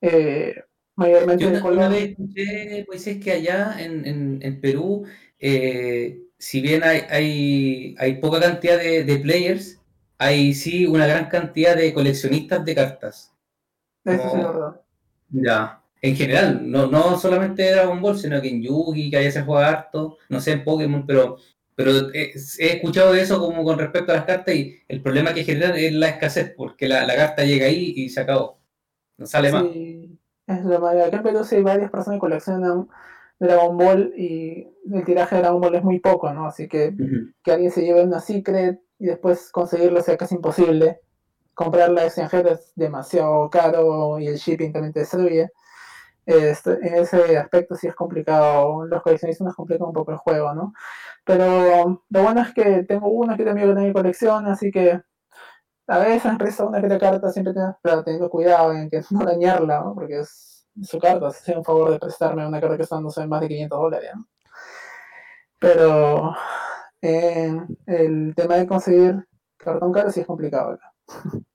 Eh, 0.00 0.54
mayormente 0.96 1.44
Yo 1.44 1.48
de 1.50 1.58
una, 1.58 1.66
una 1.70 1.88
color. 1.88 1.90
vez 1.90 2.10
escuché, 2.10 2.84
pues 2.86 3.06
es 3.06 3.22
que 3.22 3.32
allá 3.32 3.76
en, 3.78 4.06
en- 4.06 4.38
en 4.42 4.60
Perú, 4.60 5.04
eh, 5.38 6.22
si 6.38 6.60
bien 6.60 6.82
hay, 6.84 7.00
hay, 7.10 7.94
hay 7.98 8.14
poca 8.20 8.40
cantidad 8.40 8.78
de, 8.78 9.04
de 9.04 9.18
players, 9.18 9.78
hay 10.18 10.54
sí 10.54 10.86
una 10.86 11.06
gran 11.06 11.28
cantidad 11.28 11.76
de 11.76 11.92
coleccionistas 11.92 12.64
de 12.64 12.74
cartas. 12.74 13.32
Eso 14.06 14.28
sí 14.30 14.38
es 14.38 14.44
verdad. 14.44 14.80
Ya. 15.30 15.82
En 16.02 16.14
general, 16.16 16.70
no, 16.70 16.86
no 16.86 17.18
solamente 17.18 17.62
de 17.62 17.72
Dragon 17.72 18.00
Ball, 18.00 18.18
sino 18.18 18.40
que 18.40 18.48
en 18.50 18.62
Yugi, 18.62 19.10
que 19.10 19.16
allá 19.16 19.30
se 19.32 19.42
juega 19.42 19.68
harto, 19.68 20.18
no 20.28 20.40
sé, 20.40 20.52
en 20.52 20.64
Pokémon, 20.64 21.06
pero, 21.06 21.38
pero 21.76 21.90
he, 22.12 22.32
he 22.58 22.76
escuchado 22.76 23.14
eso 23.14 23.38
como 23.38 23.62
con 23.62 23.78
respecto 23.78 24.10
a 24.10 24.16
las 24.16 24.24
cartas 24.24 24.54
y 24.54 24.76
el 24.88 25.02
problema 25.02 25.34
que 25.34 25.44
generan 25.44 25.76
es 25.76 25.92
la 25.92 26.08
escasez, 26.08 26.54
porque 26.56 26.88
la, 26.88 27.06
la 27.06 27.14
carta 27.14 27.44
llega 27.44 27.66
ahí 27.66 27.92
y 27.94 28.08
se 28.08 28.22
acabó. 28.22 28.58
No 29.18 29.26
sale 29.26 29.52
más. 29.52 29.64
Es 30.46 30.64
lo 30.64 30.80
malo. 30.80 31.04
Acá 31.04 31.18
en 31.18 31.22
Perú 31.22 31.44
sí 31.44 31.56
hay 31.56 31.62
varias 31.62 31.90
personas 31.90 32.16
que 32.16 32.20
coleccionan 32.20 32.88
Dragon 33.38 33.76
Ball 33.76 34.12
y 34.16 34.66
el 34.90 35.04
tiraje 35.04 35.36
de 35.36 35.42
Dragon 35.42 35.60
Ball 35.60 35.74
es 35.74 35.84
muy 35.84 36.00
poco, 36.00 36.32
¿no? 36.32 36.46
Así 36.46 36.66
que 36.66 36.94
que 37.42 37.52
alguien 37.52 37.70
se 37.70 37.82
lleve 37.82 38.02
una 38.02 38.20
secret 38.20 38.80
y 38.98 39.06
después 39.06 39.50
conseguirlo 39.52 40.00
sea 40.00 40.16
casi 40.16 40.34
imposible. 40.36 41.00
Comprarla 41.54 42.04
extranjera 42.04 42.52
es 42.52 42.72
demasiado 42.74 43.48
caro 43.50 44.18
y 44.18 44.26
el 44.28 44.36
shipping 44.36 44.72
también 44.72 44.92
te 44.92 45.00
destruye. 45.00 45.50
Este, 46.26 46.72
en 46.86 46.96
ese 46.96 47.38
aspecto 47.38 47.76
sí 47.76 47.86
es 47.88 47.94
complicado, 47.94 48.84
los 48.86 49.02
coleccionistas 49.02 49.46
nos 49.46 49.56
complican 49.56 49.88
un 49.88 49.94
poco 49.94 50.12
el 50.12 50.18
juego, 50.18 50.54
¿no? 50.54 50.72
Pero 51.24 52.04
lo 52.10 52.22
bueno 52.22 52.42
es 52.42 52.54
que 52.54 52.84
tengo 52.84 53.08
uno 53.08 53.36
que 53.36 53.44
también 53.44 53.68
que 53.68 53.74
también 53.74 53.94
colecciona, 53.94 54.52
así 54.52 54.70
que 54.72 55.00
a 55.88 55.98
veces 55.98 56.38
resta 56.38 56.64
una 56.66 56.80
que 56.80 56.86
otra 56.86 56.98
carta, 56.98 57.30
siempre 57.32 57.54
tengo, 57.54 57.78
pero 57.82 58.04
cuidado 58.30 58.72
en 58.72 58.90
que 58.90 59.00
no 59.10 59.24
dañarla, 59.24 59.80
¿no? 59.80 59.94
Porque 59.94 60.20
es 60.20 60.66
su 60.82 60.98
carta, 61.00 61.30
si 61.32 61.52
un 61.52 61.64
favor 61.64 61.90
de 61.92 61.98
prestarme 62.00 62.46
una 62.46 62.60
carta 62.60 62.76
que 62.76 62.82
está 62.84 63.00
no 63.00 63.10
más 63.28 63.40
de 63.40 63.48
500 63.48 63.80
dólares, 63.80 64.10
¿no? 64.16 64.26
Pero 65.58 66.34
eh, 67.02 67.52
el 67.86 68.34
tema 68.36 68.56
de 68.56 68.66
conseguir 68.66 69.26
cartón 69.56 69.92
caro 69.92 70.10
sí 70.10 70.20
es 70.20 70.26
complicado 70.26 70.72
acá. 70.72 70.92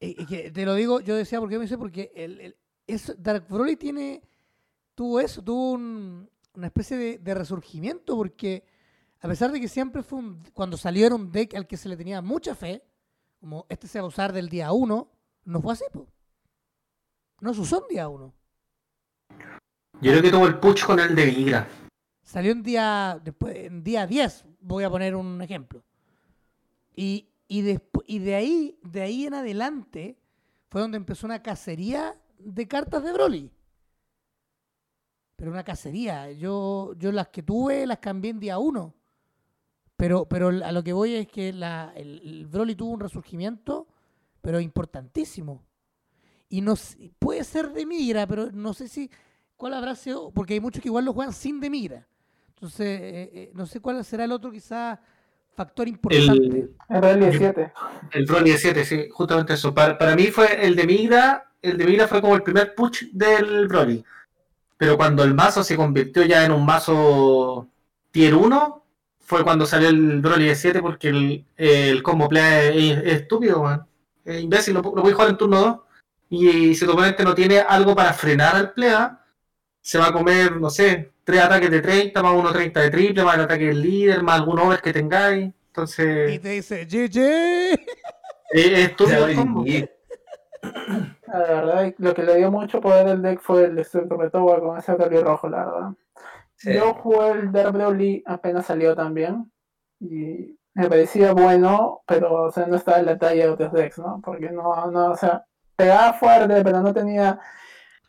Y, 0.00 0.22
y 0.22 0.26
que 0.26 0.50
te 0.50 0.64
lo 0.66 0.74
digo, 0.74 1.00
yo 1.00 1.16
decía, 1.16 1.40
porque 1.40 1.56
me 1.56 1.62
dice, 1.62 1.78
porque 1.78 2.12
el, 2.14 2.40
el- 2.40 2.56
es- 2.86 3.14
Dark 3.22 3.46
Broly 3.48 3.76
tiene, 3.76 4.22
tuvo 4.94 5.20
eso, 5.20 5.42
tuvo 5.42 5.72
un- 5.72 6.28
una 6.54 6.66
especie 6.66 6.96
de, 6.96 7.18
de 7.18 7.34
resurgimiento, 7.34 8.16
porque 8.16 8.64
a 9.20 9.28
pesar 9.28 9.50
de 9.52 9.60
que 9.60 9.68
siempre 9.68 10.02
fue 10.02 10.18
un, 10.18 10.42
cuando 10.52 10.76
salió 10.76 11.06
era 11.06 11.14
un 11.14 11.32
deck 11.32 11.54
al 11.54 11.66
que 11.66 11.76
se 11.76 11.88
le 11.88 11.96
tenía 11.96 12.20
mucha 12.22 12.54
fe, 12.54 12.82
como 13.40 13.66
este 13.68 13.88
se 13.88 13.98
va 13.98 14.04
a 14.04 14.08
usar 14.08 14.32
del 14.32 14.48
día 14.48 14.72
1, 14.72 15.10
no 15.44 15.60
fue 15.60 15.72
así, 15.72 15.84
po. 15.92 16.06
No 17.40 17.52
se 17.52 17.60
usó 17.60 17.82
en 17.82 17.88
día 17.88 18.08
1. 18.08 18.32
Yo 20.00 20.10
creo 20.10 20.22
que 20.22 20.30
tuvo 20.30 20.46
el 20.46 20.58
push 20.58 20.84
con 20.84 20.98
el 21.00 21.14
de 21.14 21.26
Vigra. 21.26 21.68
Salió 22.22 22.52
en 22.52 22.62
día, 22.62 23.20
después, 23.22 23.54
en 23.56 23.82
día 23.84 24.06
10, 24.06 24.44
voy 24.60 24.84
a 24.84 24.90
poner 24.90 25.14
un 25.14 25.40
ejemplo. 25.42 25.84
Y, 26.96 27.28
y 27.48 27.62
de, 27.62 28.34
ahí, 28.34 28.78
de 28.82 29.02
ahí 29.02 29.26
en 29.26 29.34
adelante 29.34 30.16
fue 30.70 30.80
donde 30.80 30.96
empezó 30.96 31.26
una 31.26 31.42
cacería 31.42 32.16
de 32.44 32.68
cartas 32.68 33.02
de 33.02 33.12
Broly. 33.12 33.50
Pero 35.36 35.50
una 35.50 35.64
cacería. 35.64 36.30
Yo, 36.32 36.94
yo 36.96 37.12
las 37.12 37.28
que 37.28 37.42
tuve 37.42 37.86
las 37.86 37.98
cambié 37.98 38.30
en 38.30 38.40
día 38.40 38.58
1. 38.58 38.94
Pero, 39.96 40.26
pero 40.26 40.48
a 40.48 40.72
lo 40.72 40.82
que 40.82 40.92
voy 40.92 41.14
es 41.14 41.28
que 41.28 41.52
la, 41.52 41.92
el, 41.94 42.46
Broly 42.46 42.74
tuvo 42.74 42.92
un 42.92 43.00
resurgimiento, 43.00 43.86
pero 44.40 44.60
importantísimo. 44.60 45.62
Y 46.48 46.60
no 46.60 46.74
puede 47.18 47.44
ser 47.44 47.72
de 47.72 47.86
migra, 47.86 48.26
pero 48.26 48.50
no 48.52 48.74
sé 48.74 48.88
si 48.88 49.10
cuál 49.56 49.74
habrá 49.74 49.94
sido, 49.94 50.30
porque 50.30 50.54
hay 50.54 50.60
muchos 50.60 50.82
que 50.82 50.88
igual 50.88 51.04
lo 51.04 51.12
juegan 51.12 51.32
sin 51.32 51.60
de 51.60 51.70
migra. 51.70 52.08
Entonces, 52.48 53.00
eh, 53.00 53.30
eh, 53.32 53.50
no 53.54 53.66
sé 53.66 53.80
cuál 53.80 54.04
será 54.04 54.24
el 54.24 54.32
otro 54.32 54.50
quizá 54.50 55.00
factor 55.54 55.88
importante. 55.88 56.68
El, 56.88 57.02
realidad 57.02 57.30
17. 57.30 57.72
el 58.12 58.26
Broly 58.26 58.50
de 58.50 58.58
7, 58.58 58.84
sí, 58.84 59.08
justamente 59.10 59.54
eso. 59.54 59.74
Para, 59.74 59.96
para 59.96 60.14
mí 60.16 60.26
fue 60.28 60.66
el 60.66 60.76
de 60.76 60.86
Migra, 60.86 61.50
el 61.62 61.78
de 61.78 61.84
Migra 61.84 62.08
fue 62.08 62.20
como 62.20 62.34
el 62.34 62.42
primer 62.42 62.74
push 62.74 63.04
del 63.12 63.68
Broly. 63.68 64.04
Pero 64.76 64.96
cuando 64.96 65.22
el 65.24 65.34
mazo 65.34 65.62
se 65.62 65.76
convirtió 65.76 66.24
ya 66.24 66.44
en 66.44 66.52
un 66.52 66.64
mazo 66.66 67.68
tier 68.10 68.34
1, 68.34 68.84
fue 69.20 69.42
cuando 69.42 69.64
salió 69.64 69.88
el 69.88 70.20
Broly 70.20 70.46
de 70.46 70.54
7 70.54 70.80
porque 70.82 71.08
el, 71.08 71.44
el 71.56 72.02
combo 72.02 72.28
play 72.28 72.90
es, 72.90 72.98
es 72.98 73.12
estúpido, 73.22 73.62
man. 73.62 73.86
Es 74.24 74.42
imbécil, 74.42 74.74
lo, 74.74 74.82
lo 74.82 75.02
puedes 75.02 75.14
jugar 75.14 75.30
en 75.30 75.36
turno 75.36 75.60
2. 75.60 75.78
Y 76.30 76.74
si 76.74 76.84
tu 76.84 76.92
oponente 76.92 77.24
no 77.24 77.34
tiene 77.34 77.60
algo 77.60 77.94
para 77.94 78.12
frenar 78.12 78.56
al 78.56 78.72
plea, 78.72 79.23
se 79.84 79.98
va 79.98 80.06
a 80.08 80.12
comer, 80.12 80.56
no 80.56 80.70
sé, 80.70 81.12
3 81.24 81.42
ataques 81.42 81.70
de 81.70 81.82
30, 81.82 82.22
más 82.22 82.32
1 82.32 82.52
30 82.52 82.80
de 82.80 82.90
triple, 82.90 83.22
más 83.22 83.34
el 83.34 83.42
ataque 83.42 83.66
del 83.66 83.82
líder, 83.82 84.22
más 84.22 84.40
algún 84.40 84.58
over 84.58 84.80
que 84.80 84.92
tengáis. 84.94 85.44
Y 85.44 85.52
Entonces, 85.68 86.40
te 86.40 86.48
dice, 86.48 86.86
GG. 86.86 87.18
es, 88.50 88.66
es 88.66 88.78
estúpido 88.78 89.26
el 89.26 89.36
combo. 89.36 89.66
Y- 89.66 89.86
La 91.26 91.38
verdad, 91.38 91.94
lo 91.98 92.14
que 92.14 92.22
le 92.22 92.36
dio 92.36 92.50
mucho 92.50 92.80
poder 92.80 93.08
al 93.08 93.20
deck 93.20 93.40
fue 93.40 93.64
el 93.64 93.74
Destructor 93.74 94.22
de 94.22 94.30
Towa 94.30 94.60
con 94.60 94.78
ese 94.78 94.94
Broly 94.94 95.20
rojo, 95.20 95.48
la 95.50 95.64
verdad. 95.66 95.90
sí. 96.56 96.72
Yo 96.72 96.94
jugué 96.94 97.30
el 97.32 97.52
Dark 97.52 97.72
Broly 97.72 98.22
apenas 98.26 98.64
salió 98.66 98.94
también. 98.96 99.50
Y 100.00 100.58
me 100.74 100.88
parecía 100.88 101.32
bueno, 101.34 102.02
pero 102.06 102.44
o 102.44 102.50
sea, 102.50 102.66
no 102.66 102.76
estaba 102.76 103.00
en 103.00 103.06
la 103.06 103.18
talla 103.18 103.44
de 103.44 103.50
otros 103.50 103.72
decks, 103.72 103.98
¿no? 103.98 104.20
Porque 104.24 104.50
no, 104.50 104.90
no, 104.90 105.10
o 105.10 105.16
sea, 105.16 105.44
pegaba 105.76 106.14
fuerte, 106.14 106.62
pero 106.64 106.80
no 106.80 106.94
tenía. 106.94 107.38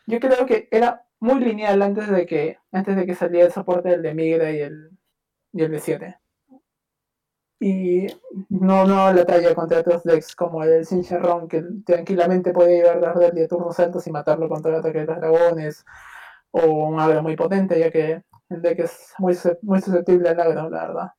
Yo 0.08 0.20
creo 0.20 0.46
que 0.46 0.68
era 0.72 1.05
muy 1.20 1.40
lineal 1.40 1.82
antes 1.82 2.10
de 2.10 2.26
que, 2.26 2.58
antes 2.72 2.96
de 2.96 3.06
que 3.06 3.16
saliera 3.16 3.48
el 3.48 3.54
soporte 3.54 3.90
del 3.90 4.02
de 4.02 4.14
Migra 4.14 4.52
y 4.52 4.60
el, 4.60 4.92
y 5.54 5.64
el 5.64 5.72
de 5.72 5.80
7. 5.80 6.20
Y 7.60 8.08
no, 8.50 8.86
no 8.86 9.12
la 9.14 9.26
talla 9.26 9.56
contra 9.56 9.80
otros 9.80 10.04
decks 10.04 10.36
como 10.36 10.64
el 10.64 10.86
Sincherron, 10.86 11.48
que 11.48 11.64
tranquilamente 11.86 12.52
podía 12.52 12.78
llevar 12.78 13.02
Dark 13.02 13.16
Broly 13.16 13.42
de 13.42 13.48
turnos 13.48 13.80
altos 13.80 14.06
y 14.08 14.12
matarlo 14.12 14.50
contra 14.50 14.72
el 14.72 14.80
ataque 14.80 15.00
de 15.00 15.06
los 15.06 15.18
dragones. 15.18 15.86
O 16.52 16.88
un 16.90 17.00
agro 17.00 17.24
muy 17.24 17.36
potente, 17.36 17.80
ya 17.80 17.92
que 17.92 18.24
el 18.50 18.62
deck 18.62 18.80
es 18.80 19.14
muy, 19.20 19.38
muy 19.62 19.82
susceptible 19.82 20.30
al 20.30 20.40
agro, 20.40 20.70
la 20.70 20.88
verdad. 20.88 21.12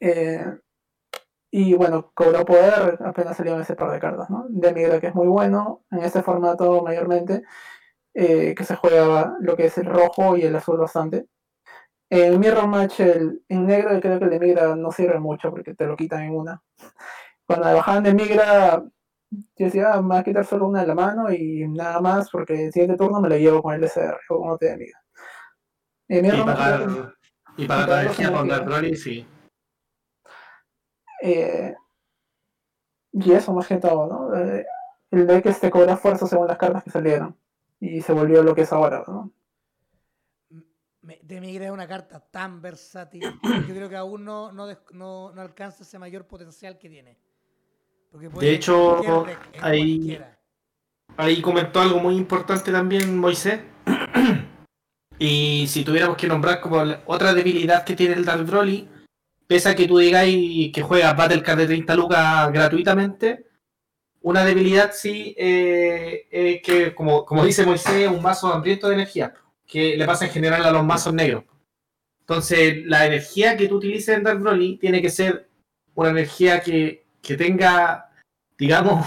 Eh, 0.00 0.44
y 1.50 1.74
bueno, 1.74 2.10
cobró 2.14 2.44
poder 2.44 2.98
apenas 3.04 3.36
salieron 3.36 3.60
ese 3.62 3.74
par 3.74 3.90
de 3.90 4.00
cartas, 4.00 4.28
¿no? 4.30 4.46
De 4.48 4.72
Migra, 4.72 5.00
que 5.00 5.08
es 5.08 5.14
muy 5.14 5.28
bueno 5.28 5.84
en 5.90 6.00
este 6.00 6.22
formato 6.22 6.82
mayormente, 6.82 7.42
eh, 8.20 8.52
que 8.56 8.64
se 8.64 8.74
juega 8.74 9.36
lo 9.38 9.56
que 9.56 9.66
es 9.66 9.78
el 9.78 9.86
rojo 9.86 10.36
y 10.36 10.42
el 10.42 10.56
azul 10.56 10.76
bastante. 10.76 11.26
En 12.10 12.40
Mirror 12.40 12.66
Match, 12.66 12.98
el, 12.98 13.44
en 13.48 13.64
negro, 13.66 14.00
creo 14.00 14.18
que 14.18 14.24
el 14.24 14.30
de 14.30 14.40
Migra 14.40 14.74
no 14.74 14.90
sirve 14.90 15.20
mucho 15.20 15.50
porque 15.50 15.74
te 15.74 15.86
lo 15.86 15.94
quitan 15.96 16.22
en 16.24 16.34
una. 16.34 16.60
Cuando 17.46 17.66
me 17.66 17.74
bajaban 17.74 18.02
de 18.02 18.14
Migra, 18.14 18.82
yo 19.30 19.64
decía, 19.66 19.92
ah, 19.92 20.02
me 20.02 20.08
va 20.16 20.18
a 20.18 20.24
quitar 20.24 20.44
solo 20.44 20.66
una 20.66 20.80
de 20.80 20.88
la 20.88 20.96
mano 20.96 21.30
y 21.32 21.68
nada 21.68 22.00
más, 22.00 22.28
porque 22.28 22.66
el 22.66 22.72
siguiente 22.72 22.96
turno 22.96 23.20
me 23.20 23.28
lo 23.28 23.36
llevo 23.36 23.62
con 23.62 23.74
el 23.74 23.84
SR 23.84 24.16
o 24.30 24.38
con 24.40 24.50
OT 24.50 24.66
de 24.66 24.76
Migra. 24.78 25.00
En 26.08 26.18
Y 26.18 26.22
Mirror 26.22 26.46
Match, 26.46 26.58
pagar, 26.58 26.78
que- 27.56 27.62
y 27.62 27.66
pagar 27.68 27.88
la 27.88 28.02
energía 28.02 28.30
Broly, 28.60 28.96
sí. 28.96 29.26
Eh, 31.22 31.72
y 33.12 33.32
eso 33.32 33.52
más 33.52 33.68
que 33.68 33.76
todo, 33.76 34.08
¿no? 34.08 34.36
Eh, 34.36 34.66
el 35.12 35.24
deck 35.24 35.46
este 35.46 35.70
cobra 35.70 35.96
fuerza 35.96 36.26
según 36.26 36.48
las 36.48 36.58
cartas 36.58 36.82
que 36.82 36.90
salieron. 36.90 37.36
Y 37.80 38.00
se 38.00 38.12
volvió 38.12 38.42
lo 38.42 38.54
que 38.54 38.62
es 38.62 38.72
ahora, 38.72 39.04
¿no? 39.06 39.32
De 41.22 41.40
Migra 41.40 41.66
es 41.66 41.70
una 41.70 41.86
carta 41.86 42.20
tan 42.20 42.60
versátil. 42.60 43.22
Yo 43.22 43.74
creo 43.74 43.88
que 43.88 43.96
aún 43.96 44.24
no, 44.24 44.52
no, 44.52 44.66
no- 44.92 45.32
no 45.32 45.40
alcanza 45.40 45.82
ese 45.82 45.98
mayor 45.98 46.26
potencial 46.26 46.78
que 46.78 46.88
tiene. 46.90 47.16
Porque 48.10 48.28
puede 48.28 48.48
De 48.48 48.54
hecho, 48.54 49.00
cualquiera. 49.58 50.38
Ahí 51.16 51.40
comentó 51.40 51.80
algo 51.80 51.98
muy 51.98 52.16
importante 52.16 52.70
también 52.70 53.18
Moisés. 53.18 53.60
y 55.18 55.66
si 55.68 55.84
tuviéramos 55.84 56.16
que 56.16 56.26
nombrar 56.26 56.60
como 56.60 56.82
otra 57.06 57.32
debilidad 57.32 57.84
que 57.84 57.96
tiene 57.96 58.14
el 58.14 58.24
Dark 58.24 58.44
Broly, 58.44 58.88
pese 59.46 59.70
a 59.70 59.74
que 59.74 59.88
tú 59.88 59.98
digáis 59.98 60.72
que 60.72 60.82
juegas 60.82 61.16
Battle 61.16 61.42
Card 61.42 61.58
de 61.58 61.66
30 61.66 61.94
lucas 61.96 62.52
gratuitamente, 62.52 63.47
una 64.22 64.44
debilidad 64.44 64.92
sí 64.92 65.34
eh, 65.38 66.60
que, 66.64 66.94
como, 66.94 67.24
como 67.24 67.44
dice 67.44 67.64
Moisés, 67.64 68.08
un 68.08 68.22
mazo 68.22 68.52
hambriento 68.52 68.88
de 68.88 68.94
energía, 68.94 69.34
que 69.66 69.96
le 69.96 70.04
pasa 70.04 70.26
en 70.26 70.32
general 70.32 70.64
a 70.64 70.70
los 70.70 70.84
mazos 70.84 71.14
negros. 71.14 71.44
Entonces, 72.20 72.84
la 72.84 73.06
energía 73.06 73.56
que 73.56 73.68
tú 73.68 73.76
utilices 73.76 74.14
en 74.16 74.22
Dark 74.22 74.40
Broly 74.40 74.76
tiene 74.76 75.00
que 75.00 75.08
ser 75.08 75.48
una 75.94 76.10
energía 76.10 76.60
que, 76.60 77.06
que 77.22 77.36
tenga, 77.36 78.10
digamos, 78.58 79.06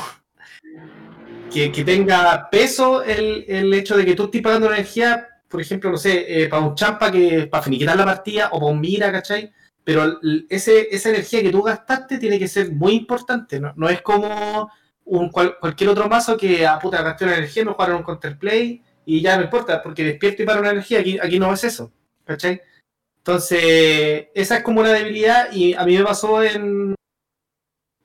que, 1.54 1.72
que 1.72 1.84
tenga 1.84 2.50
peso 2.50 3.04
el, 3.04 3.46
el 3.48 3.74
hecho 3.74 3.96
de 3.96 4.06
que 4.06 4.16
tú 4.16 4.24
estés 4.26 4.42
pagando 4.42 4.74
energía, 4.74 5.28
por 5.48 5.62
ejemplo, 5.62 5.92
no 5.92 5.98
sé, 5.98 6.44
eh, 6.44 6.48
para 6.48 6.64
un 6.64 6.74
champa 6.74 7.12
que 7.12 7.48
para 7.48 7.62
finiquitar 7.64 7.96
la 7.96 8.06
partida 8.06 8.50
o 8.54 8.60
para 8.60 8.72
un 8.72 8.82
mira, 8.82 9.12
¿cachai? 9.12 9.52
Pero 9.84 10.20
ese, 10.50 10.88
esa 10.90 11.10
energía 11.10 11.42
que 11.42 11.52
tú 11.52 11.62
gastaste 11.62 12.18
tiene 12.18 12.40
que 12.40 12.48
ser 12.48 12.72
muy 12.72 12.94
importante, 12.94 13.60
no, 13.60 13.74
no 13.76 13.90
es 13.90 14.02
como 14.02 14.72
un, 15.12 15.30
cual- 15.30 15.58
cualquier 15.60 15.90
otro 15.90 16.08
mazo 16.08 16.38
que, 16.38 16.66
ah, 16.66 16.80
puta, 16.80 17.02
gasté 17.02 17.26
una 17.26 17.36
energía, 17.36 17.66
me 17.66 17.74
jugaron 17.74 17.98
un 17.98 18.04
counterplay 18.04 18.82
y 19.06 19.22
ya 19.22 19.36
no 19.36 19.44
importa, 19.44 19.84
porque 19.84 20.06
despierto 20.06 20.42
y 20.42 20.46
para 20.46 20.62
una 20.62 20.72
energía, 20.72 21.00
aquí, 21.02 21.20
aquí 21.20 21.38
no 21.38 21.54
es 21.54 21.64
eso, 21.66 21.92
¿cachai? 22.24 22.62
Entonces, 23.18 24.28
esa 24.34 24.58
es 24.58 24.64
como 24.64 24.80
una 24.80 24.94
debilidad 24.94 25.52
y 25.52 25.74
a 25.74 25.84
mí 25.84 25.98
me 25.98 26.06
pasó 26.06 26.42
en, 26.42 26.96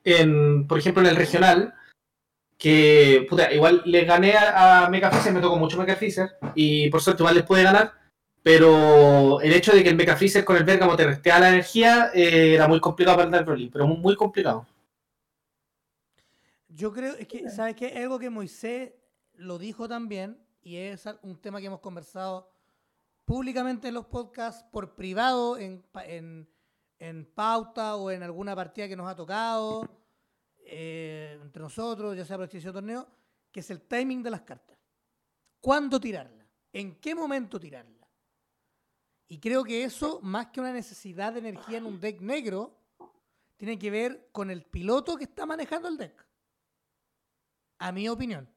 en 0.05 0.67
por 0.67 0.79
ejemplo, 0.79 1.03
en 1.03 1.09
el 1.09 1.17
regional, 1.17 1.75
que, 2.59 3.25
puta, 3.31 3.53
igual 3.53 3.83
les 3.85 4.05
gané 4.07 4.33
a, 4.33 4.87
a 4.87 5.11
Freezer, 5.11 5.33
me 5.33 5.41
tocó 5.41 5.57
mucho 5.57 5.79
Mecha 5.79 5.95
Freezer, 5.95 6.31
y 6.57 6.91
por 6.91 7.01
suerte 7.03 7.23
igual 7.23 7.37
les 7.37 7.45
pude 7.45 7.63
ganar, 7.63 7.93
pero 8.43 9.41
el 9.43 9.53
hecho 9.53 9.73
de 9.73 9.85
que 9.85 9.91
el 9.91 9.97
Mecha 9.97 10.17
Freezer 10.17 10.45
con 10.45 10.57
el 10.57 10.65
Bergamo 10.65 10.97
te 10.97 11.07
restea 11.07 11.39
la 11.39 11.51
energía 11.51 12.11
eh, 12.13 12.55
era 12.55 12.67
muy 12.67 12.81
complicado 12.81 13.17
para 13.17 13.27
el 13.27 13.33
Dark 13.33 13.47
Broly, 13.47 13.71
pero 13.71 13.87
muy 13.87 14.17
complicado. 14.17 14.67
Yo 16.77 16.93
creo, 16.93 17.15
es 17.15 17.27
que, 17.27 17.49
¿sabes 17.49 17.75
qué? 17.75 17.87
Es 17.87 17.97
algo 17.97 18.19
que 18.19 18.29
Moisés 18.29 18.93
lo 19.33 19.57
dijo 19.57 19.89
también, 19.89 20.39
y 20.61 20.77
es 20.77 21.07
un 21.23 21.41
tema 21.41 21.59
que 21.59 21.69
hemos 21.69 21.81
conversado 21.81 22.53
públicamente 23.25 23.89
en 23.89 23.95
los 23.95 24.05
podcasts, 24.05 24.63
por 24.71 24.95
privado, 24.95 25.57
en, 25.57 25.83
en, 26.05 26.47
en 26.99 27.25
pauta 27.33 27.97
o 27.97 28.11
en 28.11 28.23
alguna 28.23 28.55
partida 28.55 28.89
que 28.89 28.97
nos 28.97 29.09
ha 29.09 29.17
tocado, 29.17 29.89
eh, 30.67 31.39
entre 31.41 31.63
nosotros, 31.63 32.15
ya 32.15 32.27
sea 32.27 32.37
por 32.37 32.45
extensión 32.45 32.75
torneo, 32.75 33.09
que 33.51 33.61
es 33.61 33.71
el 33.71 33.81
timing 33.81 34.23
de 34.23 34.31
las 34.31 34.43
cartas. 34.43 34.77
¿Cuándo 35.63 35.99
tirarla? 35.99 36.47
¿En 36.75 36.97
qué 37.01 37.15
momento 37.15 37.59
tirarla? 37.59 38.07
Y 39.29 39.41
creo 39.41 39.65
que 39.65 39.83
eso, 39.83 40.21
más 40.23 40.49
que 40.49 40.61
una 40.61 40.75
necesidad 40.75 41.33
de 41.33 41.39
energía 41.39 41.79
en 41.79 41.87
un 41.87 41.99
deck 41.99 42.21
negro, 42.21 42.79
tiene 43.57 43.79
que 43.79 43.91
ver 43.91 44.29
con 44.31 44.51
el 44.51 44.63
piloto 44.63 45.17
que 45.17 45.25
está 45.25 45.47
manejando 45.47 45.89
el 45.89 45.97
deck. 45.97 46.26
A 47.79 47.93
mi 47.93 48.09
opinión. 48.09 48.49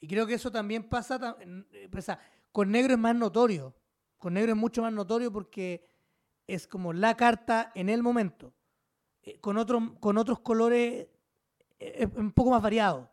Y 0.00 0.08
creo 0.08 0.26
que 0.26 0.34
eso 0.34 0.50
también 0.50 0.88
pasa, 0.88 1.36
eh, 1.40 1.88
pasa- 1.90 2.18
con 2.50 2.70
negro 2.70 2.92
es 2.94 2.98
más 2.98 3.14
notorio. 3.14 3.74
Con 4.18 4.34
negro 4.34 4.52
es 4.52 4.58
mucho 4.58 4.82
más 4.82 4.92
notorio 4.92 5.32
porque 5.32 5.86
es 6.46 6.66
como 6.66 6.92
la 6.92 7.16
carta 7.16 7.72
en 7.74 7.88
el 7.88 8.02
momento. 8.02 8.52
Eh, 9.22 9.38
con, 9.40 9.56
otro, 9.56 9.96
con 10.00 10.18
otros 10.18 10.40
colores 10.40 11.06
eh, 11.78 11.94
es 11.98 12.08
un 12.16 12.32
poco 12.32 12.50
más 12.50 12.62
variado. 12.62 13.10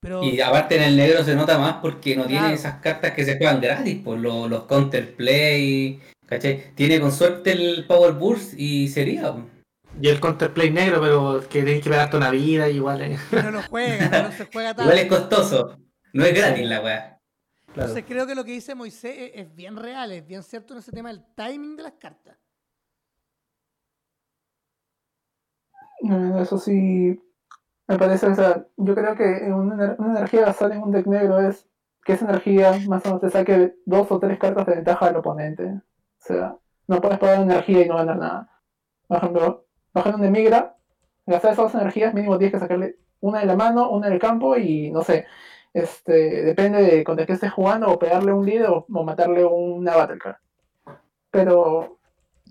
Pero 0.00 0.22
Y 0.22 0.40
aparte 0.40 0.76
en 0.76 0.82
el 0.84 0.96
negro 0.96 1.24
se 1.24 1.34
nota 1.34 1.58
más 1.58 1.74
porque 1.82 2.14
no 2.14 2.24
Claro. 2.26 2.38
tiene 2.40 2.54
esas 2.54 2.80
cartas 2.80 3.12
que 3.12 3.24
se 3.24 3.36
juegan 3.36 3.60
gratis, 3.60 4.02
por 4.02 4.18
los, 4.18 4.48
los 4.48 4.64
counterplay, 4.64 6.00
¿cachai? 6.26 6.74
Tiene 6.74 7.00
con 7.00 7.10
suerte 7.10 7.52
el 7.52 7.86
Power 7.86 8.12
Burst 8.12 8.54
y 8.56 8.88
sería. 8.88 9.34
Y 10.00 10.08
el 10.08 10.20
counterplay 10.20 10.70
negro, 10.70 11.00
pero 11.00 11.40
que 11.48 11.62
tienes 11.62 11.82
que 11.82 11.88
pegarte 11.90 12.16
una 12.16 12.30
vida, 12.30 12.68
igual. 12.68 13.00
eh. 13.02 13.18
no 13.32 13.50
lo 13.50 13.62
juega, 13.62 14.22
no 14.24 14.32
se 14.32 14.46
juega 14.52 14.74
tanto. 14.74 14.82
Igual 14.92 14.98
es 14.98 15.06
costoso, 15.06 15.78
no 16.12 16.24
es 16.24 16.34
gratis 16.34 16.66
la 16.66 16.80
weá. 16.82 17.20
Claro. 17.72 17.90
Entonces 17.90 18.04
creo 18.06 18.26
que 18.26 18.34
lo 18.34 18.44
que 18.44 18.52
dice 18.52 18.74
Moisés 18.74 19.14
es, 19.18 19.30
es 19.34 19.54
bien 19.54 19.76
real, 19.76 20.12
es 20.12 20.26
bien 20.26 20.42
cierto 20.42 20.74
en 20.74 20.80
ese 20.80 20.92
tema 20.92 21.08
del 21.10 21.24
timing 21.34 21.76
de 21.76 21.82
las 21.82 21.92
cartas. 21.94 22.36
Eso 26.40 26.58
sí, 26.58 27.20
me 27.88 27.98
parece, 27.98 28.26
o 28.26 28.34
sea, 28.34 28.66
yo 28.76 28.94
creo 28.94 29.14
que 29.16 29.24
una, 29.50 29.74
ener- 29.76 29.96
una 29.98 30.10
energía 30.18 30.42
gastada 30.42 30.74
en 30.74 30.82
un 30.82 30.92
deck 30.92 31.06
negro 31.06 31.40
es 31.40 31.66
que 32.04 32.12
esa 32.12 32.26
energía 32.26 32.78
más 32.86 33.04
o 33.04 33.08
menos 33.08 33.20
te 33.22 33.30
saque 33.30 33.74
dos 33.86 34.06
o 34.12 34.18
tres 34.20 34.38
cartas 34.38 34.66
de 34.66 34.74
ventaja 34.76 35.06
al 35.06 35.16
oponente. 35.16 35.64
O 35.64 35.80
sea, 36.20 36.56
no 36.86 37.00
puedes 37.00 37.18
pagar 37.18 37.40
energía 37.42 37.82
y 37.84 37.88
no 37.88 37.96
ganar 37.96 38.18
nada. 38.18 38.62
Por 39.08 39.16
ejemplo, 39.18 39.65
bajar 39.96 40.18
de 40.18 40.30
migra, 40.30 40.76
gastar 41.26 41.52
esas 41.52 41.72
dos 41.72 41.74
energías, 41.80 42.14
mínimo 42.14 42.38
tienes 42.38 42.54
que 42.54 42.60
sacarle 42.60 42.96
una 43.20 43.40
de 43.40 43.46
la 43.46 43.56
mano, 43.56 43.90
una 43.90 44.08
del 44.08 44.18
campo 44.18 44.56
y 44.56 44.90
no 44.90 45.02
sé, 45.02 45.26
este, 45.72 46.44
depende 46.44 46.82
de 46.82 47.04
contra 47.04 47.26
qué 47.26 47.32
estés 47.32 47.52
jugando, 47.52 47.88
o 47.88 47.98
pegarle 47.98 48.32
un 48.32 48.46
líder 48.46 48.68
o, 48.70 48.86
o 48.92 49.04
matarle 49.04 49.44
una 49.44 49.96
battle 49.96 50.18
card. 50.18 50.36
Pero 51.30 51.98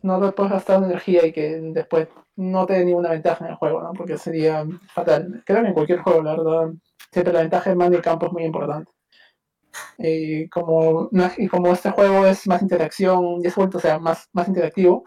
no 0.04 0.20
te 0.20 0.32
puedes 0.34 0.52
gastar 0.52 0.84
energía 0.84 1.26
y 1.26 1.32
que 1.32 1.60
después 1.62 2.08
no 2.36 2.66
te 2.66 2.74
dé 2.74 2.86
ninguna 2.86 3.10
ventaja 3.10 3.46
en 3.46 3.52
el 3.52 3.58
juego, 3.58 3.82
¿no? 3.82 3.93
Porque 3.93 4.18
sería 4.18 4.66
fatal. 4.93 5.43
Creo 5.46 5.62
que 5.62 5.68
en 5.70 5.74
cualquier 5.74 6.00
juego, 6.00 6.22
la 6.22 6.36
verdad, 6.36 6.74
siempre 7.12 7.34
la 7.34 7.41
ventaja 7.41 7.70
de 7.70 7.76
mano 7.76 7.98
y 7.98 8.02
campo 8.02 8.28
es 8.28 8.34
muy 8.34 8.43
importante. 8.43 8.91
Y 9.98 10.48
como, 10.50 11.10
y 11.38 11.48
como 11.48 11.72
este 11.72 11.91
juego 11.91 12.26
es 12.26 12.48
más 12.48 12.62
interacción, 12.62 13.41
y 13.41 13.48
es 13.48 13.56
vuelto, 13.56 13.78
o 13.78 13.82
sea, 13.82 14.00
más, 14.00 14.30
más 14.34 14.48
interactivo, 14.48 15.04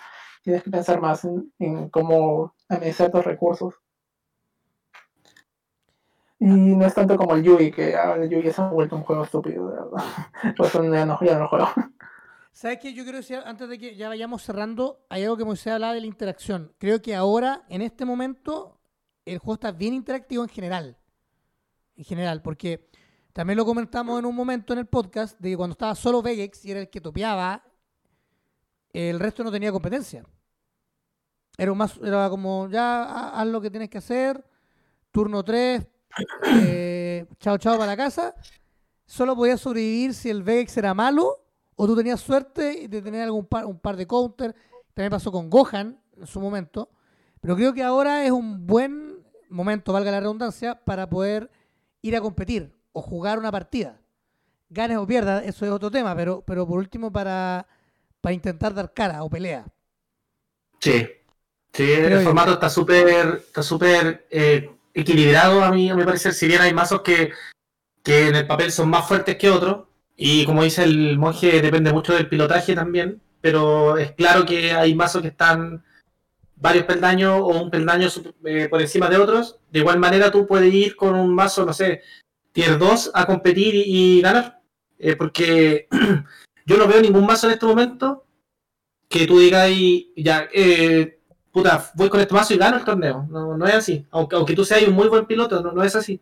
tienes 0.49 0.63
que 0.63 0.71
pensar 0.71 0.99
más 0.99 1.27
en, 1.27 1.53
en 1.59 1.91
cómo 1.91 2.55
administrar 2.71 3.11
tus 3.11 3.23
recursos. 3.23 3.75
Y 6.41 6.47
no 6.47 6.87
es 6.87 6.95
tanto 6.95 7.19
como 7.19 7.35
el 7.35 7.43
Yugi, 7.43 7.71
que 7.71 7.95
ahora 7.95 8.23
el 8.23 8.31
Yugi 8.31 8.51
se 8.51 8.63
ha 8.63 8.71
vuelto 8.71 8.97
un 8.97 9.03
juego 9.03 9.25
estúpido, 9.25 9.69
de 9.69 9.75
verdad. 9.75 10.05
Por 10.57 10.67
eso 10.67 10.83
ya 10.85 11.05
no, 11.05 11.19
ya 11.21 11.39
no 11.39 11.49
juego. 11.49 11.69
¿Sabes 12.53 12.79
qué? 12.81 12.95
Yo 12.95 13.03
quiero 13.03 13.19
decir, 13.19 13.41
antes 13.45 13.69
de 13.69 13.79
que 13.79 13.95
ya 13.95 14.09
vayamos 14.09 14.43
cerrando, 14.43 15.05
hay 15.11 15.25
algo 15.25 15.37
que 15.37 15.45
Moisés 15.45 15.75
hablaba 15.75 15.93
de 15.93 16.01
la 16.01 16.07
interacción. 16.07 16.73
Creo 16.79 17.03
que 17.03 17.15
ahora, 17.15 17.65
en 17.69 17.83
este 17.83 18.07
momento, 18.07 18.81
el 19.27 19.39
juego 19.39 19.55
está 19.55 19.73
bien 19.73 19.93
interactivo 19.93 20.45
en 20.45 20.49
general. 20.49 20.97
En 21.95 22.05
general, 22.05 22.41
porque 22.41 22.89
también 23.35 23.59
lo 23.59 23.67
comentamos 23.67 24.19
en 24.19 24.25
un 24.25 24.35
momento 24.35 24.73
en 24.73 24.79
el 24.79 24.87
podcast 24.87 25.39
de 25.39 25.51
que 25.51 25.57
cuando 25.59 25.73
estaba 25.73 25.95
solo 25.95 26.23
Vegex 26.23 26.65
y 26.65 26.71
era 26.71 26.81
el 26.81 26.89
que 26.89 27.01
topeaba, 27.03 27.65
el 28.93 29.21
resto 29.21 29.45
no 29.45 29.53
tenía 29.53 29.71
competencia. 29.71 30.25
Era, 31.59 31.75
más, 31.75 31.99
era 32.03 32.31
como, 32.31 32.69
ya 32.71 33.03
ha- 33.03 33.41
haz 33.41 33.47
lo 33.49 33.61
que 33.61 33.69
tienes 33.71 33.91
que 33.91 33.99
hacer, 33.99 34.43
turno 35.11 35.43
3, 35.45 35.87
chao 37.41 37.59
chao 37.59 37.77
para 37.77 37.87
la 37.93 37.97
casa. 37.97 38.35
Solo 39.05 39.35
podías 39.35 39.61
sobrevivir 39.61 40.15
si 40.15 40.31
el 40.31 40.43
Vegex 40.43 40.77
era 40.77 40.95
malo 40.95 41.45
o 41.75 41.87
tú 41.87 41.97
tenías 41.97 42.21
suerte 42.21 42.83
y 42.83 42.89
te 42.89 43.03
tenías 43.03 43.25
algún 43.25 43.47
par, 43.47 43.67
un 43.67 43.79
par 43.79 43.97
de 43.97 44.07
counter. 44.07 44.55
También 44.95 45.11
pasó 45.11 45.33
con 45.33 45.51
Gohan 45.51 45.99
en 46.17 46.27
su 46.27 46.41
momento. 46.41 46.91
Pero 47.41 47.57
creo 47.57 47.73
que 47.73 47.83
ahora 47.83 48.25
es 48.25 48.31
un 48.31 48.67
buen 48.67 49.25
momento, 49.49 49.93
valga 49.93 50.11
la 50.11 50.21
redundancia, 50.21 50.85
para 50.85 51.09
poder 51.09 51.51
ir 52.03 52.17
a 52.17 52.21
competir 52.21 52.77
o 52.93 53.01
jugar 53.03 53.39
una 53.39 53.51
partida. 53.51 54.01
Ganes 54.71 54.99
o 54.99 55.07
pierdas, 55.07 55.45
eso 55.47 55.65
es 55.65 55.73
otro 55.73 55.91
tema, 55.91 56.15
pero, 56.15 56.43
pero 56.43 56.67
por 56.67 56.79
último 56.79 57.11
para, 57.11 57.67
para 58.21 58.35
intentar 58.35 58.75
dar 58.75 58.93
cara 58.93 59.23
o 59.25 59.31
pelea. 59.31 59.67
Sí. 60.81 61.07
Sí, 61.73 61.93
el 61.93 62.23
formato 62.23 62.53
está 62.53 62.69
súper 62.71 63.43
está 63.47 63.63
súper 63.63 64.27
eh, 64.31 64.71
equilibrado 64.95 65.63
a 65.63 65.71
mí, 65.71 65.91
a 65.91 65.95
mi 65.95 66.05
parecer. 66.05 66.33
Si 66.33 66.47
bien 66.47 66.61
hay 66.61 66.75
mazos 66.75 67.03
que, 67.03 67.33
que 68.03 68.29
en 68.29 68.37
el 68.37 68.47
papel 68.47 68.73
son 68.73 68.91
más 68.91 69.07
fuertes 69.07 69.37
que 69.37 69.51
otros, 69.51 69.87
y 70.17 70.45
como 70.45 70.65
dice 70.65 70.83
el 70.83 71.19
monje, 71.19 71.63
depende 71.63 71.93
mucho 71.93 72.15
del 72.15 72.29
pilotaje 72.29 72.75
también, 72.75 73.21
pero 73.41 73.97
es 73.97 74.13
claro 74.13 74.45
que 74.45 74.73
hay 74.73 74.95
mazos 74.95 75.23
que 75.23 75.29
están 75.29 75.85
varios 76.57 76.87
peldaños 76.87 77.41
o 77.41 77.63
un 77.63 77.71
peldaño 77.71 78.09
eh, 78.45 78.67
por 78.69 78.81
encima 78.81 79.09
de 79.09 79.19
otros. 79.19 79.59
De 79.71 79.79
igual 79.79 79.99
manera 79.99 80.31
tú 80.31 80.47
puedes 80.47 80.73
ir 80.75 80.97
con 80.97 81.15
un 81.15 81.35
mazo, 81.35 81.65
no 81.65 81.73
sé, 81.73 82.03
tier 82.53 82.79
2 82.79 83.13
a 83.15 83.27
competir 83.27 83.75
y, 83.75 84.19
y 84.19 84.21
ganar. 84.21 84.61
Eh, 84.99 85.15
porque 85.15 85.87
yo 86.67 86.77
no 86.77 86.89
veo 86.89 87.01
ningún 87.01 87.25
mazo 87.25 87.47
en 87.47 87.53
este 87.53 87.67
momento 87.67 88.27
que 89.09 89.27
tú 89.27 89.39
digas 89.39 89.71
y 89.71 90.13
ya, 90.17 90.49
eh, 90.53 91.18
puta, 91.59 91.91
voy 91.95 92.09
con 92.09 92.21
este 92.21 92.35
mazo 92.35 92.55
y 92.55 92.59
gano 92.59 92.77
el 92.79 92.85
torneo. 92.85 93.27
No, 93.31 93.57
no 93.57 93.67
es 93.67 93.75
así. 93.75 94.07
Aunque, 94.11 94.37
aunque 94.37 94.55
tú 94.55 94.65
seas 94.65 94.83
un 94.89 94.95
muy 94.95 95.09
buen 95.09 95.27
piloto, 95.27 95.61
no, 95.63 95.73
no 95.73 95.83
es 95.83 95.95
así. 95.97 96.21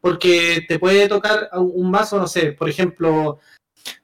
Porque 0.00 0.64
te 0.68 0.78
puede 0.78 1.08
tocar 1.08 1.48
un 1.54 1.90
mazo, 1.90 2.18
no 2.18 2.26
sé, 2.26 2.52
por 2.52 2.68
ejemplo, 2.68 3.38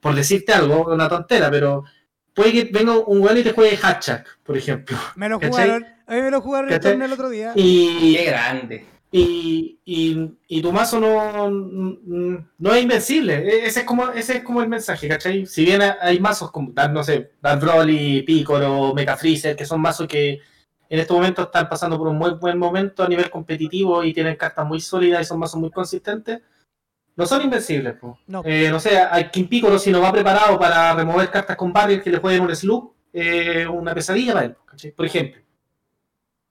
por 0.01 0.13
decirte 0.15 0.51
algo, 0.53 0.91
una 0.93 1.07
tontera, 1.07 1.49
pero 1.49 1.83
puede 2.33 2.51
que 2.51 2.63
venga 2.71 2.97
un 2.97 3.21
weón 3.21 3.37
y 3.37 3.43
te 3.43 3.53
juegue 3.53 3.77
Hatchak, 3.77 4.39
por 4.43 4.57
ejemplo. 4.57 4.97
Me 5.15 5.29
lo 5.29 5.39
¿Cachai? 5.39 5.51
jugaron, 5.69 5.85
a 6.07 6.15
mí 6.15 6.21
me 6.21 6.31
lo 6.31 6.41
jugaron 6.41 6.71
el 6.71 6.79
torneo 6.79 7.05
el 7.05 7.13
otro 7.13 7.29
día. 7.29 7.53
Y, 7.55 8.15
Qué 8.17 8.23
grande. 8.25 8.85
y, 9.11 9.79
y, 9.85 10.31
y 10.49 10.61
tu 10.61 10.71
mazo 10.73 10.99
no, 10.99 11.49
no 11.49 12.73
es 12.73 12.81
invencible. 12.83 13.35
E- 13.37 13.65
Ese 13.67 13.79
es 13.81 13.85
como, 13.85 14.09
ese 14.09 14.37
es 14.37 14.43
como 14.43 14.61
el 14.61 14.67
mensaje, 14.67 15.07
¿cachai? 15.07 15.45
Si 15.45 15.63
bien 15.63 15.81
hay 16.01 16.19
mazos 16.19 16.51
como, 16.51 16.73
no 16.91 17.03
sé, 17.03 17.31
Dark 17.41 17.61
Broly, 17.61 18.23
Piccolo, 18.23 18.93
Mecha 18.93 19.15
Freezer, 19.15 19.55
que 19.55 19.65
son 19.65 19.79
mazos 19.81 20.07
que 20.07 20.39
en 20.89 20.99
este 20.99 21.13
momento 21.13 21.43
están 21.43 21.67
pasando 21.67 21.97
por 21.97 22.07
un 22.07 22.17
muy 22.17 22.31
buen 22.31 22.57
momento 22.57 23.03
a 23.03 23.07
nivel 23.07 23.29
competitivo 23.29 24.03
y 24.03 24.13
tienen 24.13 24.35
cartas 24.35 24.65
muy 24.65 24.79
sólidas 24.79 25.21
y 25.21 25.25
son 25.25 25.39
mazos 25.39 25.59
muy 25.59 25.71
consistentes, 25.71 26.41
no 27.15 27.25
son 27.25 27.41
invencibles. 27.43 27.95
po. 27.95 28.19
No. 28.27 28.41
Eh, 28.45 28.69
no 28.69 28.79
sé, 28.79 28.97
a 28.97 29.31
King 29.31 29.47
Piccolo 29.47 29.79
si 29.79 29.91
no 29.91 30.01
va 30.01 30.11
preparado 30.11 30.59
para 30.59 30.93
remover 30.93 31.29
cartas 31.29 31.55
con 31.55 31.71
barrier 31.71 32.03
que 32.03 32.11
le 32.11 32.17
jueguen 32.17 32.43
un 32.43 32.55
slug, 32.55 32.93
eh, 33.13 33.65
una 33.67 33.93
pesadilla 33.93 34.33
para 34.33 34.45
él, 34.45 34.55
¿cachai? 34.65 34.91
por 34.91 35.05
ejemplo. 35.05 35.44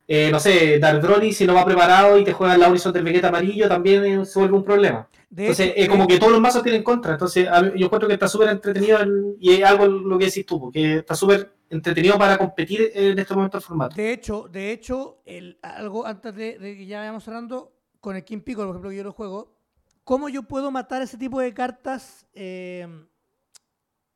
Eh, 0.07 0.31
no 0.31 0.39
sé, 0.39 0.79
Dark 0.79 1.01
Broly 1.01 1.33
si 1.33 1.47
no 1.47 1.55
va 1.55 1.65
preparado 1.65 2.19
y 2.19 2.25
te 2.25 2.33
juega 2.35 2.59
la 2.59 2.69
Horizon 2.69 2.93
del 2.93 3.05
Vegeta 3.05 3.29
amarillo 3.29 3.69
también 3.69 4.05
eh, 4.05 4.25
se 4.27 4.39
vuelve 4.39 4.57
un 4.57 4.65
problema. 4.65 5.09
De 5.31 5.45
Entonces, 5.45 5.69
hecho, 5.69 5.81
es 5.81 5.89
como 5.89 6.07
que 6.07 6.19
todos 6.19 6.33
los 6.33 6.41
mazos 6.43 6.63
tienen 6.63 6.83
contra. 6.83 7.13
Entonces, 7.13 7.49
a 7.49 7.75
yo 7.75 7.87
encuentro 7.87 8.07
que 8.07 8.15
está 8.15 8.29
súper 8.29 8.51
entretenido 8.51 8.99
el- 9.01 9.37
y 9.41 9.53
es 9.55 9.65
algo 9.65 9.87
lo 9.87 10.19
que 10.19 10.27
decís 10.27 10.45
tú, 10.45 10.61
porque 10.61 10.97
está 10.99 11.15
súper 11.15 11.55
entretenido 11.71 12.19
para 12.19 12.37
competir 12.37 12.93
en 12.95 13.19
este 13.19 13.35
momento 13.35 13.57
el 13.57 13.63
formato. 13.65 13.97
De 13.97 14.13
hecho, 14.13 14.47
de 14.53 14.73
hecho, 14.73 15.23
el, 15.25 15.59
algo 15.63 16.07
antes 16.07 16.35
de, 16.35 16.59
de 16.59 16.77
que 16.77 16.87
ya 16.87 16.99
vayamos 17.01 17.25
cerrando, 17.25 17.73
con 18.01 18.15
el 18.15 18.25
King 18.25 18.41
Piccolo, 18.41 18.67
por 18.69 18.75
ejemplo, 18.77 18.91
que 18.91 18.97
yo 18.97 19.05
lo 19.05 19.13
juego, 19.13 19.57
¿cómo 20.05 20.29
yo 20.29 20.43
puedo 20.43 20.71
matar 20.71 21.01
ese 21.01 21.17
tipo 21.17 21.41
de 21.41 21.55
cartas 21.55 22.27
eh, 22.35 22.83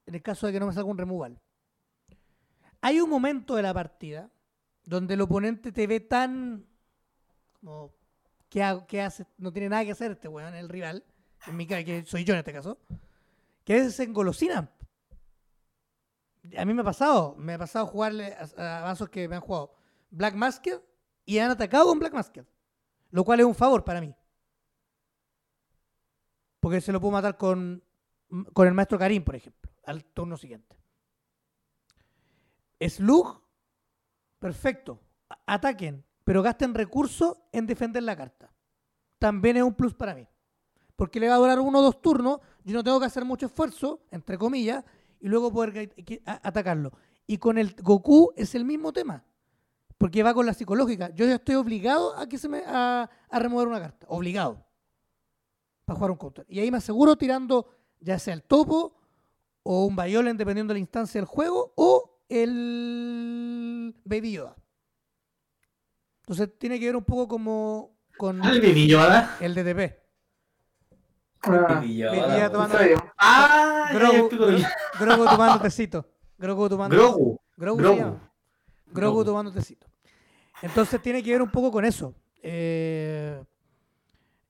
en 0.07 0.14
el 0.14 0.22
caso 0.22 0.47
de 0.47 0.53
que 0.53 0.61
no 0.61 0.66
me 0.66 0.72
salga 0.74 0.91
un 0.91 0.99
removal? 0.99 1.41
Hay 2.82 3.01
un 3.01 3.09
momento 3.09 3.57
de 3.57 3.62
la 3.62 3.72
partida 3.74 4.30
donde 4.89 5.14
el 5.14 5.20
oponente 5.20 5.70
te 5.70 5.86
ve 5.86 6.01
tan 6.01 6.66
como 7.61 7.93
¿qué, 8.49 8.62
hago- 8.62 8.86
qué 8.86 9.03
hace? 9.03 9.26
No 9.36 9.53
tiene 9.53 9.68
nada 9.68 9.84
que 9.84 9.91
hacer 9.93 10.12
este 10.12 10.28
weón, 10.28 10.55
el 10.55 10.68
rival, 10.68 11.05
en 11.47 11.57
mi 11.57 11.66
caso, 11.66 11.84
que 11.84 12.05
soy 12.07 12.24
yo 12.24 12.32
en 12.32 12.39
este 12.39 12.53
caso, 12.53 12.78
que 13.64 13.91
se 13.91 14.05
engolosina. 14.05 14.70
A 16.57 16.64
mí 16.64 16.72
me 16.72 16.80
ha 16.80 16.84
pasado, 16.84 17.34
me 17.36 17.55
ha 17.55 17.59
pasado 17.59 17.86
jugarle 17.86 18.34
a, 18.57 18.91
a 18.91 18.97
que 19.11 19.28
me 19.28 19.36
han 19.36 19.43
jugado 19.43 19.74
Black 20.11 20.34
Masked 20.34 20.80
y 21.26 21.39
han 21.39 21.51
atacado 21.51 21.86
con 21.86 21.99
Black 21.99 22.14
Masked, 22.14 22.47
lo 23.11 23.24
cual 23.24 23.41
es 23.41 23.47
un 23.47 23.55
favor 23.55 23.84
para 23.84 24.01
mí. 24.01 24.14
Porque 26.61 26.80
se 26.80 26.93
lo 26.93 27.01
puedo 27.01 27.12
matar 27.12 27.36
con, 27.36 27.84
con 28.55 28.66
el 28.66 28.72
maestro 28.72 28.99
Karim, 28.99 29.22
por 29.22 29.36
ejemplo, 29.36 29.70
al 29.84 30.05
turno 30.05 30.39
siguiente. 30.39 30.76
Slug, 32.80 33.43
perfecto. 34.39 35.01
Ataquen, 35.47 36.05
pero 36.24 36.43
gasten 36.43 36.74
recursos 36.74 37.36
en 37.53 37.66
defender 37.66 38.03
la 38.03 38.16
carta. 38.16 38.53
También 39.18 39.57
es 39.57 39.62
un 39.62 39.74
plus 39.74 39.95
para 39.95 40.14
mí. 40.14 40.26
Porque 40.97 41.20
le 41.20 41.28
va 41.28 41.34
a 41.34 41.39
durar 41.39 41.61
uno 41.61 41.78
o 41.78 41.82
dos 41.82 42.01
turnos, 42.01 42.41
yo 42.64 42.74
no 42.74 42.84
tengo 42.84 42.99
que 42.99 43.07
hacer 43.07 43.24
mucho 43.24 43.47
esfuerzo, 43.47 44.01
entre 44.11 44.36
comillas, 44.36 44.84
y 45.20 45.28
luego 45.28 45.53
poder 45.53 45.93
atacarlo. 46.26 46.93
Y 47.26 47.39
con 47.39 47.59
el 47.59 47.74
Goku 47.74 48.32
es 48.36 48.55
el 48.55 48.64
mismo 48.64 48.93
tema. 48.93 49.24
Porque 49.97 50.22
va 50.22 50.32
con 50.32 50.47
la 50.47 50.55
psicológica. 50.55 51.11
Yo 51.11 51.26
ya 51.26 51.34
estoy 51.34 51.57
obligado 51.57 52.16
a 52.16 52.28
que 52.28 52.39
se 52.39 52.49
me 52.49 52.62
a, 52.66 53.11
remover 53.30 53.68
una 53.68 53.80
carta. 53.80 54.07
Obligado. 54.09 54.64
Para 55.84 55.97
jugar 55.97 56.11
un 56.12 56.16
counter. 56.16 56.47
Y 56.49 56.61
ahí 56.61 56.70
me 56.70 56.78
aseguro 56.78 57.16
tirando 57.16 57.66
ya 58.01 58.18
sea 58.18 58.34
el 58.34 58.43
topo 58.43 58.95
o 59.62 59.84
un 59.84 59.97
Violen 59.97 60.36
dependiendo 60.36 60.72
de 60.72 60.76
la 60.76 60.80
instancia 60.80 61.20
del 61.20 61.26
juego 61.26 61.72
o 61.76 62.07
el 62.29 63.95
Baby 64.05 64.33
Yoda. 64.33 64.57
Entonces 66.22 66.51
tiene 66.59 66.79
que 66.79 66.87
ver 66.87 66.97
un 66.97 67.05
poco 67.05 67.26
como 67.29 67.97
con 68.16 68.45
Ah, 68.45 68.51
el 68.53 68.61
Baby 68.61 68.87
Yoda. 68.87 69.37
el 69.41 69.55
DTP. 69.55 69.99
Ah, 71.43 71.83
Yoda 71.85 72.26
la- 72.26 72.45
¿En 72.47 72.53
tomando? 72.53 72.79
Ah, 73.16 73.91
Grogu, 73.93 74.29
Grogu 74.99 75.24
tomando 75.24 75.61
tecito. 75.61 76.05
Grogu 76.37 76.68
tomando 76.68 76.97
Grogu. 76.97 77.41
Grogu. 77.57 77.85
Grogu 77.87 78.18
Grogu. 78.91 79.24
tomando 79.24 79.53
tecito. 79.53 79.87
Entonces 80.62 81.01
tiene 81.01 81.22
que 81.22 81.31
ver 81.33 81.43
un 81.43 81.51
poco 81.51 81.70
con 81.70 81.85
eso. 81.85 82.14
Eh, 82.43 83.43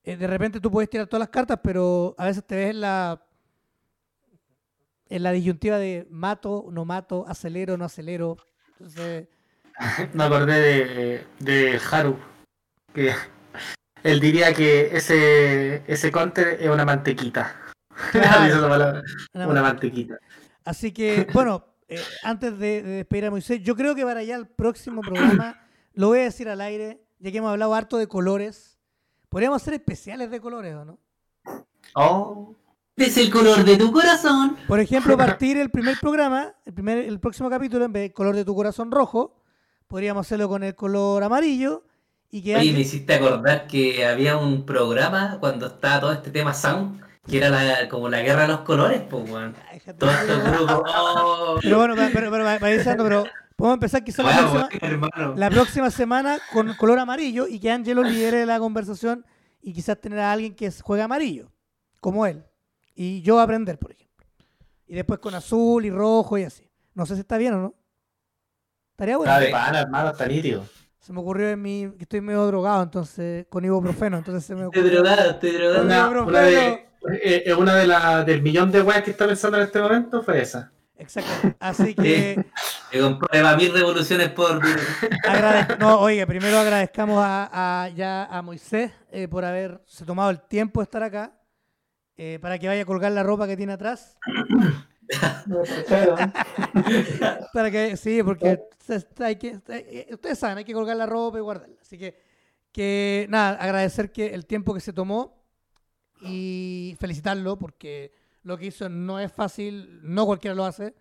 eh, 0.03 0.17
de 0.17 0.27
repente 0.27 0.61
tú 0.61 0.71
puedes 0.71 0.89
tirar 0.91 1.07
todas 1.07 1.21
las 1.21 1.29
cartas, 1.29 1.61
pero 1.63 2.15
a 2.19 2.25
veces 2.27 2.45
te 2.47 2.57
ves 2.57 2.71
en 2.71 2.81
la, 2.81 3.23
en 5.09 5.23
la 5.23 5.33
disyuntiva 5.33 5.79
de 5.79 6.07
mato, 6.11 6.67
no 6.71 6.85
mato, 6.85 7.25
acelero, 7.29 7.77
no 7.77 7.85
acelero. 7.85 8.37
Entonces, 8.79 9.29
Me 10.15 10.25
acordé 10.25 10.61
de, 10.61 11.27
de 11.39 11.81
Haru, 11.91 12.19
que 12.93 13.13
él 14.03 14.21
diría 14.21 14.53
que 14.53 14.97
ese, 14.97 15.83
ese 15.87 16.11
counter 16.11 16.59
es 16.61 16.69
una 16.69 16.85
mantequita. 16.85 17.57
Claro. 18.13 18.45
Dice 18.45 18.59
esa 18.59 18.69
palabra, 18.69 19.03
una 19.35 19.49
una 19.49 19.61
mantequita. 19.61 20.19
Así 20.65 20.93
que, 20.93 21.27
bueno, 21.33 21.65
eh, 21.89 22.01
antes 22.23 22.57
de, 22.57 22.81
de 22.81 22.91
despedir 22.99 23.27
a 23.27 23.31
Moisés, 23.33 23.61
yo 23.61 23.75
creo 23.75 23.97
que 23.97 24.05
para 24.05 24.21
allá 24.21 24.37
el 24.37 24.47
próximo 24.47 25.01
programa, 25.01 25.61
lo 25.95 26.07
voy 26.07 26.21
a 26.21 26.23
decir 26.23 26.49
al 26.49 26.61
aire, 26.61 27.03
ya 27.19 27.33
que 27.33 27.39
hemos 27.39 27.51
hablado 27.51 27.75
harto 27.75 27.99
de 27.99 28.07
colores, 28.07 28.79
podríamos 29.29 29.61
hacer 29.61 29.75
especiales 29.75 30.31
de 30.31 30.41
colores, 30.41 30.77
¿o 30.77 30.85
no? 30.85 31.01
Oh, 31.97 32.55
Es 32.99 33.17
el 33.17 33.31
color 33.31 33.65
de 33.65 33.77
tu 33.77 33.93
corazón. 33.93 34.57
Por 34.67 34.81
ejemplo, 34.81 35.17
partir 35.17 35.57
el 35.57 35.71
primer 35.71 35.97
programa, 36.01 36.53
el, 36.65 36.75
primer, 36.75 36.99
el 36.99 37.21
próximo 37.21 37.49
capítulo, 37.49 37.85
en 37.85 37.93
vez 37.93 38.03
del 38.03 38.13
color 38.13 38.35
de 38.37 38.45
tu 38.45 38.55
corazón 38.55 38.91
rojo, 38.91 39.35
podríamos 39.87 40.27
hacerlo 40.27 40.49
con 40.49 40.63
el 40.65 40.75
color 40.75 41.23
amarillo 41.23 41.85
y 42.31 42.43
que 42.43 42.57
Oye, 42.57 42.73
me 42.73 42.81
hiciste 42.81 43.15
acordar 43.15 43.67
que 43.67 44.05
había 44.05 44.37
un 44.37 44.67
programa 44.67 45.39
cuando 45.41 45.67
estaba 45.69 46.01
todo 46.01 46.13
este 46.13 46.31
tema 46.31 46.53
sound, 46.53 47.01
que 47.27 47.39
era 47.39 47.49
la- 47.51 47.89
como 47.89 48.09
la 48.09 48.21
guerra 48.21 48.43
de 48.43 48.49
los 48.49 48.61
colores, 48.61 49.03
pues, 49.09 49.31
weón. 49.31 49.53
De- 49.55 49.77
estos 49.77 50.45
grupos. 50.45 50.83
Oh, 50.97 51.59
Pero 51.63 51.79
bueno, 51.79 51.95
pero, 51.97 52.31
pero, 52.31 52.31
pero, 52.61 52.67
diciendo, 52.77 53.05
pero 53.05 53.25
podemos 53.57 53.77
empezar 53.77 54.05
quizás 54.05 54.27
la 54.27 54.51
próxima, 54.51 54.69
hermano. 54.83 55.35
la 55.37 55.51
próxima 55.51 55.91
semana 55.91 56.39
con 56.53 56.75
color 56.75 56.99
amarillo 56.99 57.47
y 57.49 57.59
que 57.61 57.71
Angelo 57.71 58.03
lidere 58.05 58.45
la 58.45 58.59
conversación 58.59 59.25
y 59.63 59.73
quizás 59.73 59.99
tener 60.01 60.19
a 60.21 60.33
alguien 60.33 60.55
que 60.55 60.71
juegue 60.71 61.03
amarillo, 61.03 61.51
como 62.01 62.27
él. 62.27 62.45
Y 63.01 63.23
yo 63.23 63.39
aprender, 63.39 63.79
por 63.79 63.93
ejemplo. 63.93 64.27
Y 64.89 64.95
después 64.97 65.21
con 65.21 65.33
azul 65.35 65.85
y 65.85 65.91
rojo 65.91 66.37
y 66.37 66.43
así. 66.43 66.69
No 66.95 67.07
sé 67.07 67.15
si 67.15 67.21
está 67.21 67.39
bien 67.39 67.55
o 67.55 67.59
no. 67.59 67.75
Estaría 68.91 69.17
bueno. 69.17 69.31
está 69.33 69.45
de 69.45 69.53
pana, 69.53 69.81
hermano, 69.83 70.11
está 70.11 70.27
nítido. 70.27 70.65
Se 70.99 71.13
me 71.13 71.21
ocurrió 71.21 71.49
en 71.49 71.63
mi. 71.63 71.93
que 71.97 72.03
estoy 72.03 72.21
medio 72.21 72.45
drogado, 72.47 72.83
entonces. 72.83 73.47
con 73.49 73.65
ibuprofeno. 73.65 74.19
Entonces 74.19 74.45
se 74.45 74.55
me 74.57 74.65
Estoy 74.65 74.81
ocurrió. 74.81 75.03
drogado, 75.03 75.31
estoy 75.31 75.53
drogado. 75.53 76.23
Una- 76.25 76.41
de, 76.43 76.67
eh, 77.23 77.43
eh, 77.47 77.55
una 77.55 77.77
de 77.77 77.87
la, 77.87 78.25
del 78.25 78.43
millón 78.43 78.73
de 78.73 78.83
weas 78.83 79.05
que 79.05 79.13
está 79.13 79.27
pensando 79.29 79.59
en 79.59 79.63
este 79.65 79.81
momento 79.81 80.21
fue 80.25 80.43
esa. 80.43 80.73
Exacto. 80.97 81.55
Así 81.61 81.95
que. 81.95 82.45
Me 82.93 83.01
comprueba 83.01 83.55
mil 83.57 83.73
revoluciones 83.73 84.31
por. 84.31 84.61
No, 85.79 86.01
oye, 86.01 86.27
primero 86.27 86.59
agradezcamos 86.59 87.23
a, 87.25 87.85
a- 87.85 87.89
ya 87.91 88.25
a 88.25 88.43
Moisés 88.43 88.91
eh, 89.13 89.29
por 89.29 89.45
haberse 89.45 90.05
tomado 90.05 90.31
el 90.31 90.41
tiempo 90.41 90.81
de 90.81 90.85
estar 90.85 91.05
acá. 91.05 91.33
Eh, 92.21 92.39
para 92.43 92.59
que 92.59 92.67
vaya 92.67 92.83
a 92.83 92.85
colgar 92.85 93.13
la 93.13 93.23
ropa 93.23 93.47
que 93.47 93.57
tiene 93.57 93.73
atrás. 93.73 94.19
Para 97.55 97.71
que, 97.71 97.97
sí, 97.97 98.23
porque 98.23 98.61
hay 99.21 99.37
que, 99.37 99.59
eh, 99.69 100.09
ustedes 100.13 100.39
saben, 100.39 100.59
hay 100.59 100.65
que 100.65 100.75
colgar 100.75 100.97
la 100.97 101.07
ropa 101.07 101.39
y 101.39 101.41
guardarla. 101.41 101.77
Así 101.81 101.97
que, 101.97 102.21
que 102.73 103.27
nada, 103.31 103.57
agradecer 103.59 104.13
que 104.13 104.35
el 104.35 104.45
tiempo 104.45 104.75
que 104.75 104.81
se 104.81 104.93
tomó 104.93 105.43
y 106.21 106.95
felicitarlo 107.01 107.57
porque 107.59 108.13
lo 108.43 108.59
que 108.59 108.67
hizo 108.67 108.91
no 108.91 109.19
es 109.19 109.33
fácil, 109.33 110.01
no 110.03 110.27
cualquiera 110.27 110.55
lo 110.55 110.67
hace. 110.67 110.95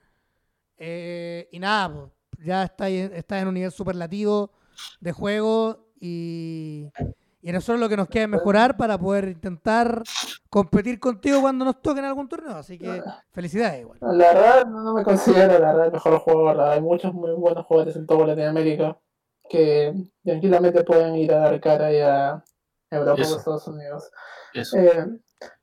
Eh, 0.78 1.50
y 1.52 1.60
nada, 1.60 1.94
pues, 1.94 2.46
ya 2.46 2.64
está, 2.64 2.88
está 2.88 3.42
en 3.42 3.48
un 3.50 3.56
nivel 3.56 3.72
superlativo 3.72 4.54
de 5.02 5.12
juego 5.12 5.92
y, 6.00 6.88
y 7.42 7.50
a 7.50 7.54
nosotros 7.54 7.80
lo 7.80 7.88
que 7.90 7.98
nos 7.98 8.08
queda 8.08 8.24
es 8.24 8.30
mejorar 8.30 8.78
para 8.78 8.98
poder 8.98 9.30
intentar 9.30 10.04
competir 10.50 11.00
contigo 11.00 11.42
cuando 11.42 11.66
nos 11.66 11.82
toque 11.82 12.00
en 12.00 12.06
algún 12.06 12.28
torneo. 12.28 12.56
Así 12.58 12.78
que 12.80 13.02
felicidades 13.32 13.82
igual. 13.82 14.00
La 14.02 14.34
verdad, 14.34 14.66
no 14.68 14.94
me 14.94 15.04
considero 15.04 15.54
la 15.60 15.72
verdad 15.74 15.86
el 15.88 15.92
mejor 15.92 16.18
jugador. 16.20 16.46
la 16.46 16.54
verdad, 16.64 16.74
Hay 16.74 16.82
muchos 16.82 17.14
muy 17.14 17.32
buenos 17.34 17.66
jugadores 17.66 17.96
en 17.96 18.06
toda 18.08 18.28
Latinoamérica 18.28 18.98
que 19.50 19.94
tranquilamente 20.24 20.84
pueden 20.84 21.16
ir 21.16 21.32
a 21.34 21.40
dar 21.40 21.62
cara 21.62 21.86
ahí 21.88 22.00
a 22.00 22.44
Europa 22.92 23.22
o 23.22 23.36
Estados 23.38 23.68
Unidos. 23.68 24.10
Eso. 24.54 24.78
Eh, 24.78 25.06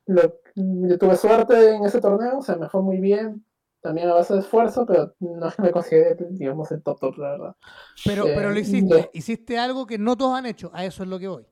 lo- 0.07 0.35
yo 0.55 0.99
tuve 0.99 1.17
suerte 1.17 1.75
en 1.75 1.85
ese 1.85 2.01
torneo, 2.01 2.39
o 2.39 2.43
sea, 2.43 2.57
me 2.57 2.69
fue 2.69 2.81
muy 2.83 2.99
bien, 2.99 3.45
también 3.83 4.09
a 4.09 4.15
base 4.15 4.33
de 4.35 4.41
esfuerzo, 4.41 4.87
pero 4.87 5.15
no 5.21 5.49
es 5.49 5.55
que 5.57 5.63
me 5.63 5.71
considere, 5.73 6.17
digamos, 6.31 6.71
el 6.73 6.83
top 6.83 7.01
top, 7.01 7.19
la 7.19 7.31
verdad. 7.33 7.57
Pero, 8.07 8.27
Eh, 8.29 8.33
pero 8.35 8.51
lo 8.53 8.59
hiciste. 8.59 8.97
ya. 9.03 9.09
Hiciste 9.13 9.59
algo 9.59 9.87
que 9.87 9.99
no 9.99 10.17
todos 10.17 10.39
han 10.39 10.47
hecho. 10.47 10.71
A 10.73 10.85
eso 10.85 11.03
es 11.03 11.09
lo 11.09 11.19
que 11.19 11.29
voy. 11.29 11.47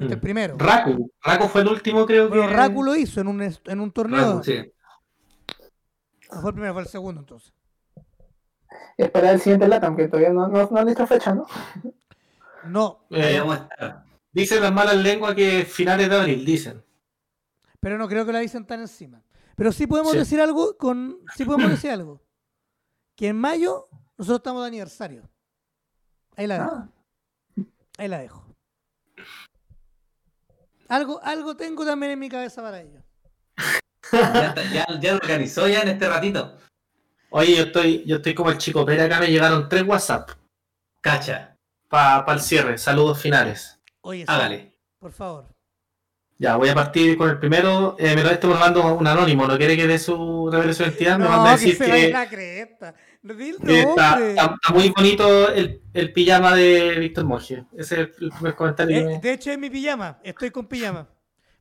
El 0.00 0.16
Mm. 0.16 0.20
primero. 0.20 0.56
Raku. 0.58 1.10
Raku 1.22 1.48
fue 1.48 1.60
el 1.60 1.68
último, 1.68 2.06
creo 2.06 2.28
Pero 2.30 2.48
que. 2.48 2.54
Raku 2.54 2.82
lo 2.82 2.96
hizo 2.96 3.20
en 3.20 3.28
un, 3.28 3.42
en 3.42 3.80
un 3.80 3.92
torneo. 3.92 4.42
Sí. 4.42 4.72
No 6.32 6.40
fue 6.40 6.50
el 6.50 6.54
primero, 6.54 6.72
fue 6.74 6.82
el 6.82 6.88
segundo 6.88 7.20
entonces. 7.20 7.52
Esperar 8.96 9.34
el 9.34 9.40
siguiente 9.40 9.66
LATAM, 9.68 9.96
que 9.96 10.08
todavía 10.08 10.30
no, 10.30 10.48
no, 10.48 10.68
no 10.70 10.78
han 10.78 10.86
dicho 10.86 11.06
fecha, 11.06 11.34
¿no? 11.34 11.46
No, 12.64 13.06
Eh, 13.10 13.36
estar. 13.42 14.04
dicen 14.32 14.62
las 14.62 14.72
malas 14.72 14.96
lenguas 14.96 15.34
que 15.34 15.64
finales 15.64 16.08
de 16.08 16.16
abril, 16.16 16.44
dicen. 16.44 16.84
pero 17.80 17.96
no 17.98 18.06
creo 18.08 18.24
que 18.26 18.32
la 18.32 18.40
dicen 18.40 18.66
tan 18.66 18.80
encima. 18.80 19.22
Pero 19.56 19.72
sí 19.72 19.86
podemos 19.86 20.12
Sí. 20.12 20.18
decir 20.18 20.40
algo 20.40 20.76
con. 20.78 21.18
Sí 21.36 21.44
podemos 21.44 21.70
decir 21.70 21.90
algo. 21.90 22.22
Que 23.16 23.28
en 23.28 23.36
mayo 23.38 23.88
nosotros 24.16 24.38
estamos 24.38 24.62
de 24.62 24.68
aniversario. 24.68 25.28
Ahí 26.36 26.46
la 26.46 26.58
dejo. 26.58 26.70
Ah, 26.74 26.88
Ahí 27.98 28.08
la 28.08 28.18
dejo. 28.18 28.46
Algo, 30.90 31.20
algo 31.22 31.56
tengo 31.56 31.86
también 31.86 32.12
en 32.12 32.18
mi 32.18 32.28
cabeza 32.28 32.62
para 32.62 32.80
ello. 32.80 33.00
Ya, 34.12 34.54
ya, 34.72 34.86
ya 35.00 35.12
lo 35.12 35.18
organizó 35.18 35.68
ya 35.68 35.82
en 35.82 35.88
este 35.88 36.08
ratito. 36.08 36.56
Oye, 37.30 37.56
yo 37.56 37.62
estoy, 37.64 38.04
yo 38.06 38.16
estoy 38.16 38.34
como 38.34 38.50
el 38.50 38.58
chico 38.58 38.84
Pérez, 38.84 39.04
acá 39.06 39.20
me 39.20 39.28
llegaron 39.28 39.68
tres 39.68 39.84
WhatsApp 39.84 40.30
Cacha, 41.00 41.56
para 41.88 42.32
el 42.32 42.40
cierre. 42.40 42.76
Saludos 42.76 43.20
finales. 43.22 43.78
Oye, 44.00 44.20
sí, 44.20 44.26
hágale. 44.28 44.76
por 44.98 45.12
favor. 45.12 45.46
Ya, 46.38 46.56
voy 46.56 46.70
a 46.70 46.74
partir 46.74 47.16
con 47.18 47.28
el 47.30 47.38
primero. 47.38 47.94
Eh, 47.98 48.16
me 48.16 48.22
lo 48.24 48.30
estoy 48.30 48.50
mandando 48.50 48.94
un 48.94 49.06
anónimo, 49.06 49.46
no 49.46 49.56
quiere 49.58 49.76
que 49.76 49.86
dé 49.86 49.98
su 49.98 50.48
revelación 50.50 50.88
de 50.88 50.94
identidad. 50.94 51.18
Me 51.18 51.24
No, 51.26 51.30
manda 51.30 51.52
a 51.52 51.56
que 51.56 51.60
decir 51.66 51.76
se 51.76 51.84
que, 51.84 51.90
vaya 51.90 52.08
la 52.08 52.28
cresta. 52.28 52.94
Está, 53.22 54.10
nombre. 54.10 54.30
está- 54.30 54.44
está 54.44 54.72
muy 54.72 54.88
bonito 54.96 55.48
el, 55.52 55.82
el 55.92 56.12
pijama 56.12 56.54
de 56.54 56.98
Víctor 56.98 57.24
Monge. 57.24 57.64
Ese 57.76 57.94
es 57.94 58.00
el 58.20 58.30
primer 58.30 58.54
comentario 58.54 59.10
Eh, 59.10 59.20
de 59.22 59.32
hecho, 59.32 59.50
es 59.50 59.58
mi 59.58 59.68
pijama. 59.68 60.18
Estoy 60.24 60.50
con 60.50 60.66
pijama. 60.66 61.06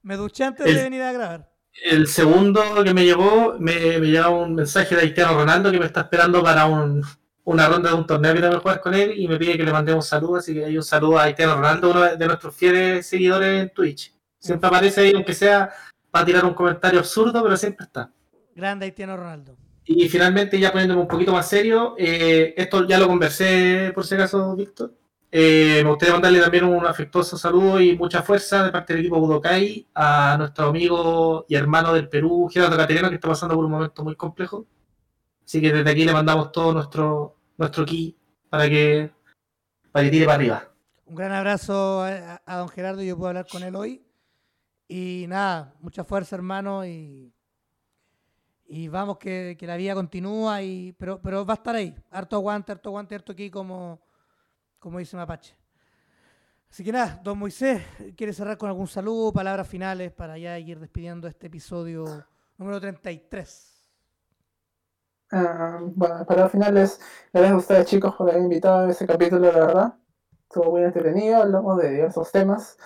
Me 0.01 0.16
duché 0.16 0.45
antes 0.45 0.66
El- 0.66 0.76
de 0.76 0.84
venir 0.84 1.01
a 1.01 1.12
grabar. 1.12 1.49
El 1.84 2.07
segundo 2.07 2.62
que 2.84 2.93
me 2.93 3.05
llegó, 3.05 3.55
me, 3.60 3.99
me 3.99 4.07
llega 4.07 4.30
un 4.30 4.55
mensaje 4.55 4.95
de 4.95 5.01
Haitiano 5.01 5.34
Ronaldo 5.34 5.72
que 5.72 5.80
me 5.80 5.86
está 5.86 6.01
esperando 6.01 6.43
para 6.43 6.66
un, 6.66 7.03
una 7.43 7.68
ronda 7.70 7.89
de 7.89 7.95
un 7.95 8.07
torneo 8.07 8.34
que 8.34 8.41
que 8.41 8.55
jugar 8.55 8.82
con 8.82 8.93
él 8.93 9.14
y 9.18 9.28
me 9.28 9.38
pide 9.38 9.55
que 9.55 9.64
le 9.64 9.72
mandemos 9.72 10.05
un 10.05 10.10
saludo, 10.10 10.38
así 10.38 10.53
que 10.53 10.66
hay 10.66 10.76
un 10.78 10.84
saludo 10.84 11.20
a 11.20 11.24
Haitiano 11.24 11.55
Ronaldo, 11.55 11.91
uno 11.91 12.01
de 12.18 12.26
nuestros 12.26 12.55
fieles 12.55 13.05
seguidores 13.07 13.62
en 13.64 13.70
Twitch. 13.74 14.14
Siempre 14.39 14.68
aparece 14.68 15.01
ahí, 15.01 15.12
aunque 15.14 15.34
sea 15.34 15.70
para 16.12 16.26
tirar 16.26 16.43
un 16.45 16.53
comentario 16.53 16.99
absurdo, 16.99 17.41
pero 17.43 17.55
siempre 17.55 17.86
está. 17.86 18.12
Grande 18.55 18.86
Haitiano 18.86 19.16
Ronaldo. 19.16 19.55
Y 19.92 20.08
finalmente, 20.08 20.60
ya 20.60 20.72
poniéndome 20.72 21.02
un 21.02 21.08
poquito 21.08 21.32
más 21.34 21.50
serio, 21.50 21.96
eh, 21.98 22.54
esto 22.56 22.88
ya 22.88 23.00
lo 23.00 23.08
conversé 23.08 23.92
por 23.96 24.06
si 24.06 24.14
acaso, 24.14 24.56
Víctor. 24.56 24.94
Eh, 25.32 25.82
me 25.84 25.90
gustaría 25.90 26.14
mandarle 26.14 26.40
también 26.42 26.64
un 26.66 26.86
afectuoso 26.86 27.38
saludo 27.40 27.82
y 27.82 27.98
mucha 27.98 28.22
fuerza 28.22 28.64
de 28.66 28.72
parte 28.72 28.94
del 28.94 29.00
equipo 29.02 29.20
Budokai 29.20 29.88
a 29.96 30.36
nuestro 30.38 30.68
amigo 30.68 31.44
y 31.50 31.56
hermano 31.56 31.92
del 31.94 32.08
Perú, 32.08 32.48
Gerardo 32.54 32.78
Caterino, 32.78 33.10
que 33.10 33.16
está 33.16 33.28
pasando 33.30 33.56
por 33.56 33.66
un 33.66 33.72
momento 33.72 34.04
muy 34.04 34.16
complejo. 34.16 34.68
Así 35.44 35.60
que 35.60 35.72
desde 35.74 35.90
aquí 35.90 36.06
le 36.06 36.14
mandamos 36.14 36.52
todo 36.52 36.72
nuestro, 36.72 37.36
nuestro 37.58 37.84
ki 37.84 38.16
para 38.48 38.70
que, 38.70 39.12
para 39.92 40.06
que 40.06 40.12
tire 40.12 40.26
para 40.26 40.36
arriba. 40.36 40.72
Un 41.06 41.16
gran 41.16 41.32
abrazo 41.32 42.04
a, 42.04 42.42
a- 42.46 42.58
don 42.58 42.70
Gerardo. 42.70 43.02
Yo 43.02 43.18
puedo 43.18 43.30
hablar 43.30 43.48
con 43.52 43.64
él 43.64 43.76
hoy. 43.76 44.04
Y 44.88 45.26
nada, 45.28 45.74
mucha 45.80 46.04
fuerza, 46.04 46.36
hermano. 46.36 46.86
Y, 46.86 47.34
y 48.70 48.88
vamos, 48.88 49.17
que, 49.17 49.57
que 49.59 49.65
la 49.65 49.76
vida 49.76 49.95
continúa. 49.95 50.61
Y, 50.61 50.93
pero, 50.93 51.20
pero 51.22 51.45
va 51.45 51.53
a 51.53 51.57
estar 51.57 51.76
ahí. 51.76 51.95
Harto 52.11 52.36
aguante, 52.36 52.72
harto 52.72 52.89
aguante, 52.89 53.15
harto 53.15 53.32
aquí, 53.32 53.49
como, 53.49 53.99
como 54.78 54.99
dice 54.99 55.17
Mapache. 55.17 55.55
Así 56.70 56.84
que 56.84 56.91
nada, 56.91 57.20
don 57.24 57.39
Moisés, 57.39 57.82
¿quiere 58.15 58.32
cerrar 58.32 58.57
con 58.57 58.70
algún 58.70 58.88
saludo, 58.88 59.34
palabras 59.34 59.67
finales 59.67 60.11
para 60.11 60.38
ya 60.38 60.59
ir 60.59 60.80
despidiendo 60.80 61.28
este 61.28 61.47
episodio 61.47 62.05
número 62.57 62.80
33? 62.80 63.88
ah, 65.32 65.80
bueno, 65.82 66.26
para 66.28 66.43
los 66.43 66.51
finales, 66.51 67.01
gracias 67.34 67.53
a 67.53 67.57
ustedes 67.57 67.86
chicos 67.88 68.15
por 68.15 68.30
haber 68.30 68.43
invitado 68.43 68.86
a 68.86 68.91
ese 68.91 69.07
capítulo, 69.07 69.51
la 69.51 69.65
verdad. 69.65 69.93
Estuvo 70.43 70.72
muy 70.72 70.84
entretenido, 70.84 71.41
hablamos 71.41 71.82
de 71.82 71.89
diversos 71.89 72.32
temas. 72.32 72.78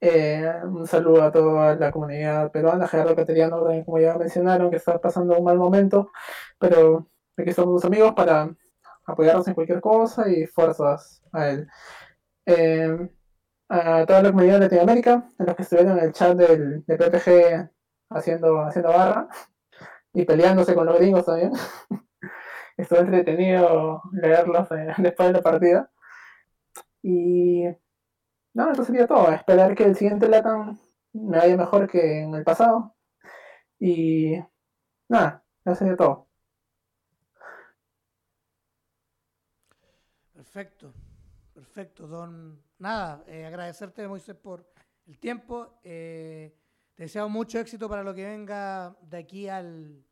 Eh, 0.00 0.52
un 0.64 0.86
saludo 0.86 1.22
a 1.24 1.32
toda 1.32 1.74
la 1.74 1.90
comunidad 1.90 2.52
peruana, 2.52 2.86
Gerardo 2.86 3.16
Cateriano, 3.16 3.64
como 3.84 3.98
ya 3.98 4.16
mencionaron, 4.16 4.70
que 4.70 4.76
está 4.76 5.00
pasando 5.00 5.36
un 5.36 5.44
mal 5.44 5.58
momento, 5.58 6.10
pero 6.58 7.08
aquí 7.36 7.50
estamos 7.50 7.74
los 7.74 7.84
amigos 7.84 8.14
para 8.14 8.54
apoyarnos 9.06 9.48
en 9.48 9.54
cualquier 9.54 9.80
cosa 9.80 10.28
y 10.28 10.46
fuerzas 10.46 11.22
a 11.32 11.48
él. 11.48 11.68
Eh, 12.46 13.10
a 13.68 14.06
toda 14.06 14.22
la 14.22 14.30
comunidad 14.30 14.54
de 14.54 14.60
Latinoamérica, 14.66 15.28
a 15.38 15.44
los 15.44 15.56
que 15.56 15.62
estuvieron 15.62 15.98
en 15.98 16.04
el 16.04 16.12
chat 16.12 16.36
del, 16.36 16.84
de 16.86 16.96
PPG 16.96 17.70
haciendo, 18.10 18.60
haciendo 18.62 18.90
barra, 18.90 19.28
y 20.12 20.24
peleándose 20.24 20.74
con 20.74 20.86
los 20.86 20.98
gringos 20.98 21.26
también. 21.26 21.52
Estuvo 22.76 23.00
entretenido 23.00 24.02
leerlos 24.12 24.68
después 24.98 25.28
de 25.28 25.32
la 25.32 25.42
partida. 25.42 25.90
Y 27.02 27.64
no, 28.54 28.72
eso 28.72 28.84
sería 28.84 29.06
todo. 29.06 29.30
Esperar 29.32 29.74
que 29.74 29.84
el 29.84 29.96
siguiente 29.96 30.28
Latam 30.28 30.78
me 31.12 31.38
vaya 31.38 31.56
mejor 31.56 31.88
que 31.88 32.22
en 32.22 32.34
el 32.34 32.44
pasado. 32.44 32.94
Y 33.78 34.34
nada, 35.08 35.44
eso 35.64 35.74
sería 35.76 35.96
todo. 35.96 36.28
Perfecto, 40.32 40.92
perfecto, 41.54 42.06
don. 42.06 42.62
Nada, 42.78 43.22
eh, 43.26 43.46
agradecerte, 43.46 44.06
Moisés, 44.08 44.36
por 44.36 44.66
el 45.06 45.18
tiempo. 45.18 45.78
Eh, 45.82 46.56
te 46.94 47.04
deseo 47.04 47.28
mucho 47.28 47.58
éxito 47.58 47.88
para 47.88 48.02
lo 48.02 48.14
que 48.14 48.26
venga 48.26 48.96
de 49.02 49.18
aquí 49.18 49.48
al 49.48 50.04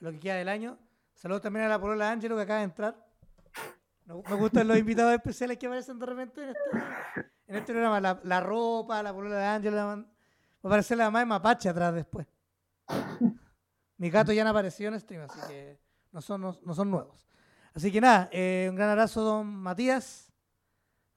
a 0.00 0.04
lo 0.04 0.12
que 0.12 0.20
queda 0.20 0.36
del 0.36 0.48
año. 0.48 0.78
Saludos 1.14 1.42
también 1.42 1.66
a 1.66 1.68
la 1.68 1.80
Polola 1.80 2.10
Ángelo 2.10 2.36
que 2.36 2.42
acaba 2.42 2.60
de 2.60 2.64
entrar. 2.64 3.08
Me 4.06 4.36
gustan 4.36 4.66
los 4.68 4.78
invitados 4.78 5.12
especiales 5.12 5.58
que 5.58 5.66
aparecen 5.66 5.98
de 5.98 6.06
repente 6.06 6.42
en 6.42 6.48
este, 6.48 7.30
en 7.48 7.56
este 7.56 7.72
programa. 7.72 8.00
La, 8.00 8.20
la, 8.22 8.40
ropa, 8.40 9.02
la 9.02 9.12
Polola 9.12 9.36
de 9.36 9.44
Ángelo. 9.44 9.76
Va 9.76 9.92
a 9.92 10.04
aparecer 10.62 10.96
la 10.98 11.04
mamá 11.06 11.20
de 11.20 11.26
Mapache 11.26 11.68
atrás 11.68 11.94
después. 11.94 12.26
Mi 13.96 14.10
gato 14.10 14.32
ya 14.32 14.44
no 14.44 14.50
apareció 14.50 14.88
en 14.88 15.00
stream, 15.00 15.22
así 15.22 15.40
que 15.48 15.80
no 16.12 16.20
son, 16.20 16.40
no, 16.40 16.56
no 16.64 16.74
son 16.74 16.90
nuevos. 16.90 17.26
Así 17.74 17.90
que 17.90 18.00
nada, 18.00 18.28
eh, 18.32 18.66
un 18.70 18.76
gran 18.76 18.90
abrazo, 18.90 19.22
don 19.22 19.46
Matías, 19.46 20.32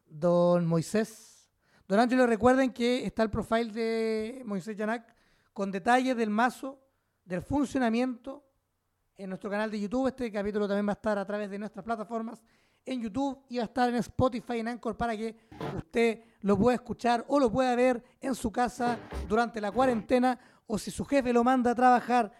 don 0.06 0.66
Moisés. 0.66 1.50
Don 1.88 2.00
Ángelo, 2.00 2.26
recuerden 2.26 2.72
que 2.72 3.06
está 3.06 3.24
el 3.24 3.30
profile 3.30 3.72
de 3.72 4.42
Moisés 4.46 4.76
Yanak 4.76 5.16
con 5.54 5.72
detalles 5.72 6.16
del 6.16 6.30
mazo, 6.30 6.80
del 7.26 7.42
funcionamiento 7.42 8.44
en 9.18 9.30
nuestro 9.30 9.50
canal 9.50 9.70
de 9.70 9.80
YouTube. 9.80 10.08
Este 10.08 10.32
capítulo 10.32 10.68
también 10.68 10.88
va 10.88 10.92
a 10.92 10.94
estar 10.94 11.18
a 11.18 11.26
través 11.26 11.50
de 11.50 11.60
nuestras 11.60 11.86
plataformas 11.86 12.42
en 12.86 13.02
YouTube 13.02 13.44
y 13.50 13.58
va 13.58 13.64
a 13.64 13.66
estar 13.66 13.90
en 13.90 13.96
Spotify 13.96 14.60
en 14.60 14.68
Anchor 14.70 14.98
para 14.98 15.16
que 15.16 15.36
usted 15.78 16.22
lo 16.42 16.58
pueda 16.58 16.76
escuchar 16.76 17.26
o 17.28 17.40
lo 17.40 17.52
pueda 17.52 17.76
ver 17.76 18.04
en 18.20 18.36
su 18.36 18.52
casa 18.52 18.98
durante 19.28 19.62
la 19.62 19.72
cuarentena 19.72 20.40
o 20.68 20.78
si 20.78 20.92
su 20.92 21.06
jefe 21.06 21.34
lo 21.34 21.44
manda 21.44 21.72
a 21.72 21.76
trabajar 21.76 22.32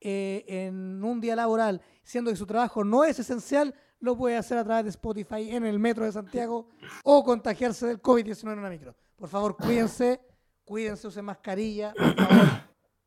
eh, 0.00 0.44
en 0.46 1.02
un 1.04 1.20
día 1.20 1.36
laboral, 1.36 1.82
siendo 2.02 2.30
que 2.30 2.36
su 2.36 2.46
trabajo 2.46 2.84
no 2.84 3.04
es 3.04 3.18
esencial, 3.18 3.74
lo 3.98 4.16
puede 4.16 4.36
hacer 4.36 4.56
a 4.56 4.64
través 4.64 4.84
de 4.84 4.90
Spotify 4.90 5.50
en 5.50 5.66
el 5.66 5.78
metro 5.78 6.04
de 6.04 6.12
Santiago 6.12 6.68
o 7.04 7.22
contagiarse 7.22 7.86
del 7.86 8.00
COVID-19 8.00 8.52
en 8.52 8.58
una 8.58 8.70
micro. 8.70 8.96
Por 9.16 9.28
favor, 9.28 9.56
cuídense, 9.56 10.20
cuídense, 10.64 11.06
usen 11.06 11.24
mascarilla, 11.24 11.92
por 11.92 12.14
favor, 12.14 12.48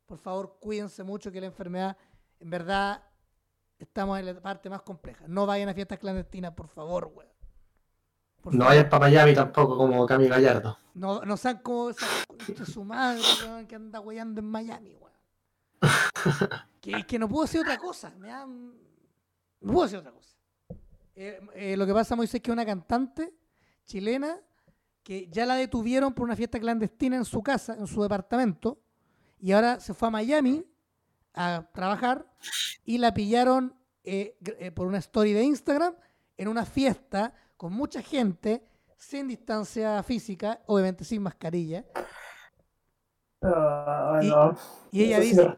por 0.06 0.18
favor, 0.20 0.58
cuídense 0.60 1.04
mucho 1.04 1.32
que 1.32 1.42
la 1.42 1.48
enfermedad, 1.48 1.98
en 2.40 2.50
verdad, 2.52 3.02
estamos 3.84 4.20
en 4.20 4.26
la 4.26 4.42
parte 4.42 4.70
más 4.70 4.82
compleja. 4.82 5.26
No 5.28 5.46
vayan 5.46 5.70
a 5.70 5.74
fiestas 5.74 6.00
clandestinas, 6.00 6.54
por 6.54 6.68
favor, 6.68 7.12
weón. 7.14 7.32
Por 8.42 8.54
no 8.56 8.66
vayan 8.66 8.90
para 8.90 9.08
Miami 9.08 9.34
tampoco, 9.34 9.78
como 9.78 10.06
Cami 10.06 10.28
Gallardo. 10.28 10.78
No, 10.96 11.22
no 11.22 11.38
sean 11.38 11.60
como 11.60 11.90
esa, 11.90 12.06
su 12.66 12.84
madre, 12.84 13.22
weón, 13.42 13.68
que 13.68 13.76
anda 13.76 14.00
weyando 14.00 14.42
en 14.42 14.48
Miami, 14.48 14.96
weón. 14.96 15.14
que, 16.82 17.06
que 17.06 17.20
no 17.20 17.30
puedo 17.30 17.44
hacer 17.44 17.62
otra 17.62 17.78
cosa. 17.78 18.14
Me 18.18 18.28
dan... 18.28 18.74
No 19.62 19.74
puedo 19.74 19.86
hacer 19.86 20.00
otra 20.00 20.12
cosa. 20.12 20.36
Eh, 21.16 21.40
eh, 21.54 21.78
lo 21.78 21.86
que 21.86 21.94
pasa, 21.94 22.16
Moisés, 22.16 22.36
es 22.36 22.42
que 22.42 22.52
una 22.52 22.66
cantante 22.66 23.34
chilena 23.86 24.40
que 25.04 25.28
ya 25.30 25.46
la 25.46 25.56
detuvieron 25.56 26.14
por 26.14 26.26
una 26.26 26.36
fiesta 26.36 26.60
clandestina 26.60 27.18
en 27.18 27.26
su 27.26 27.44
casa, 27.44 27.76
en 27.78 27.88
su 27.88 28.02
departamento, 28.02 28.82
y 29.40 29.52
ahora 29.52 29.80
se 29.80 29.94
fue 29.94 30.08
a 30.08 30.12
Miami 30.12 30.66
a 31.34 31.68
trabajar 31.74 32.26
y 32.86 32.98
la 32.98 33.14
pillaron 33.14 33.76
eh, 34.04 34.36
por 34.76 34.88
una 34.88 35.00
story 35.00 35.34
de 35.34 35.44
Instagram 35.44 35.96
en 36.38 36.48
una 36.48 36.66
fiesta 36.66 37.34
con 37.58 37.74
mucha 37.74 38.02
gente, 38.02 38.64
sin 38.98 39.28
distancia 39.28 40.02
física, 40.04 40.62
obviamente 40.66 41.04
sin 41.04 41.22
mascarilla, 41.22 41.86
y, 44.92 45.04
ella 45.04 45.20
dice. 45.20 45.54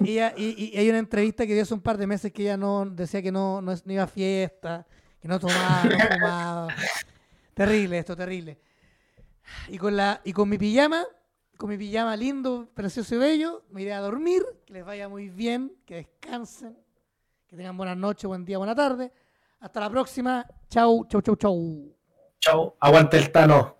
Y, 0.00 0.18
hay 0.18 0.88
una 0.88 0.98
entrevista 0.98 1.46
que 1.46 1.52
dio 1.52 1.62
hace 1.62 1.74
un 1.74 1.80
par 1.80 1.98
de 1.98 2.06
meses 2.06 2.32
que 2.32 2.42
ella 2.42 2.56
no 2.56 2.86
decía 2.86 3.20
que 3.20 3.32
no, 3.32 3.60
no, 3.60 3.74
iba 3.86 4.02
a 4.02 4.06
fiesta, 4.06 4.86
que 5.20 5.28
no 5.28 5.38
tomaba, 5.38 5.84
no 5.84 5.98
fumaba. 6.14 6.68
terrible 7.54 7.98
esto, 7.98 8.16
terrible. 8.16 8.58
Y 9.68 9.78
con, 9.78 9.96
la, 9.96 10.20
y 10.24 10.32
con 10.32 10.48
mi 10.48 10.56
pijama, 10.56 11.04
con 11.58 11.68
mi 11.68 11.76
pijama 11.76 12.16
lindo, 12.16 12.68
precioso 12.72 13.16
y 13.16 13.18
bello, 13.18 13.64
me 13.70 13.82
iré 13.82 13.92
a 13.92 14.00
dormir, 14.00 14.42
que 14.64 14.74
les 14.74 14.84
vaya 14.84 15.08
muy 15.08 15.28
bien, 15.28 15.76
que 15.84 15.96
descansen, 15.96 16.78
que 17.48 17.56
tengan 17.56 17.76
buenas 17.76 17.96
noches, 17.96 18.28
buen 18.28 18.44
día, 18.44 18.58
buena 18.58 18.76
tarde. 18.76 19.12
Hasta 19.58 19.80
la 19.80 19.90
próxima. 19.90 20.46
Chau, 20.70 21.04
chau, 21.08 21.20
chau, 21.20 21.34
chau. 21.34 21.96
Chau, 22.38 22.76
aguante 22.78 23.18
el 23.18 23.32
Tano. 23.32 23.77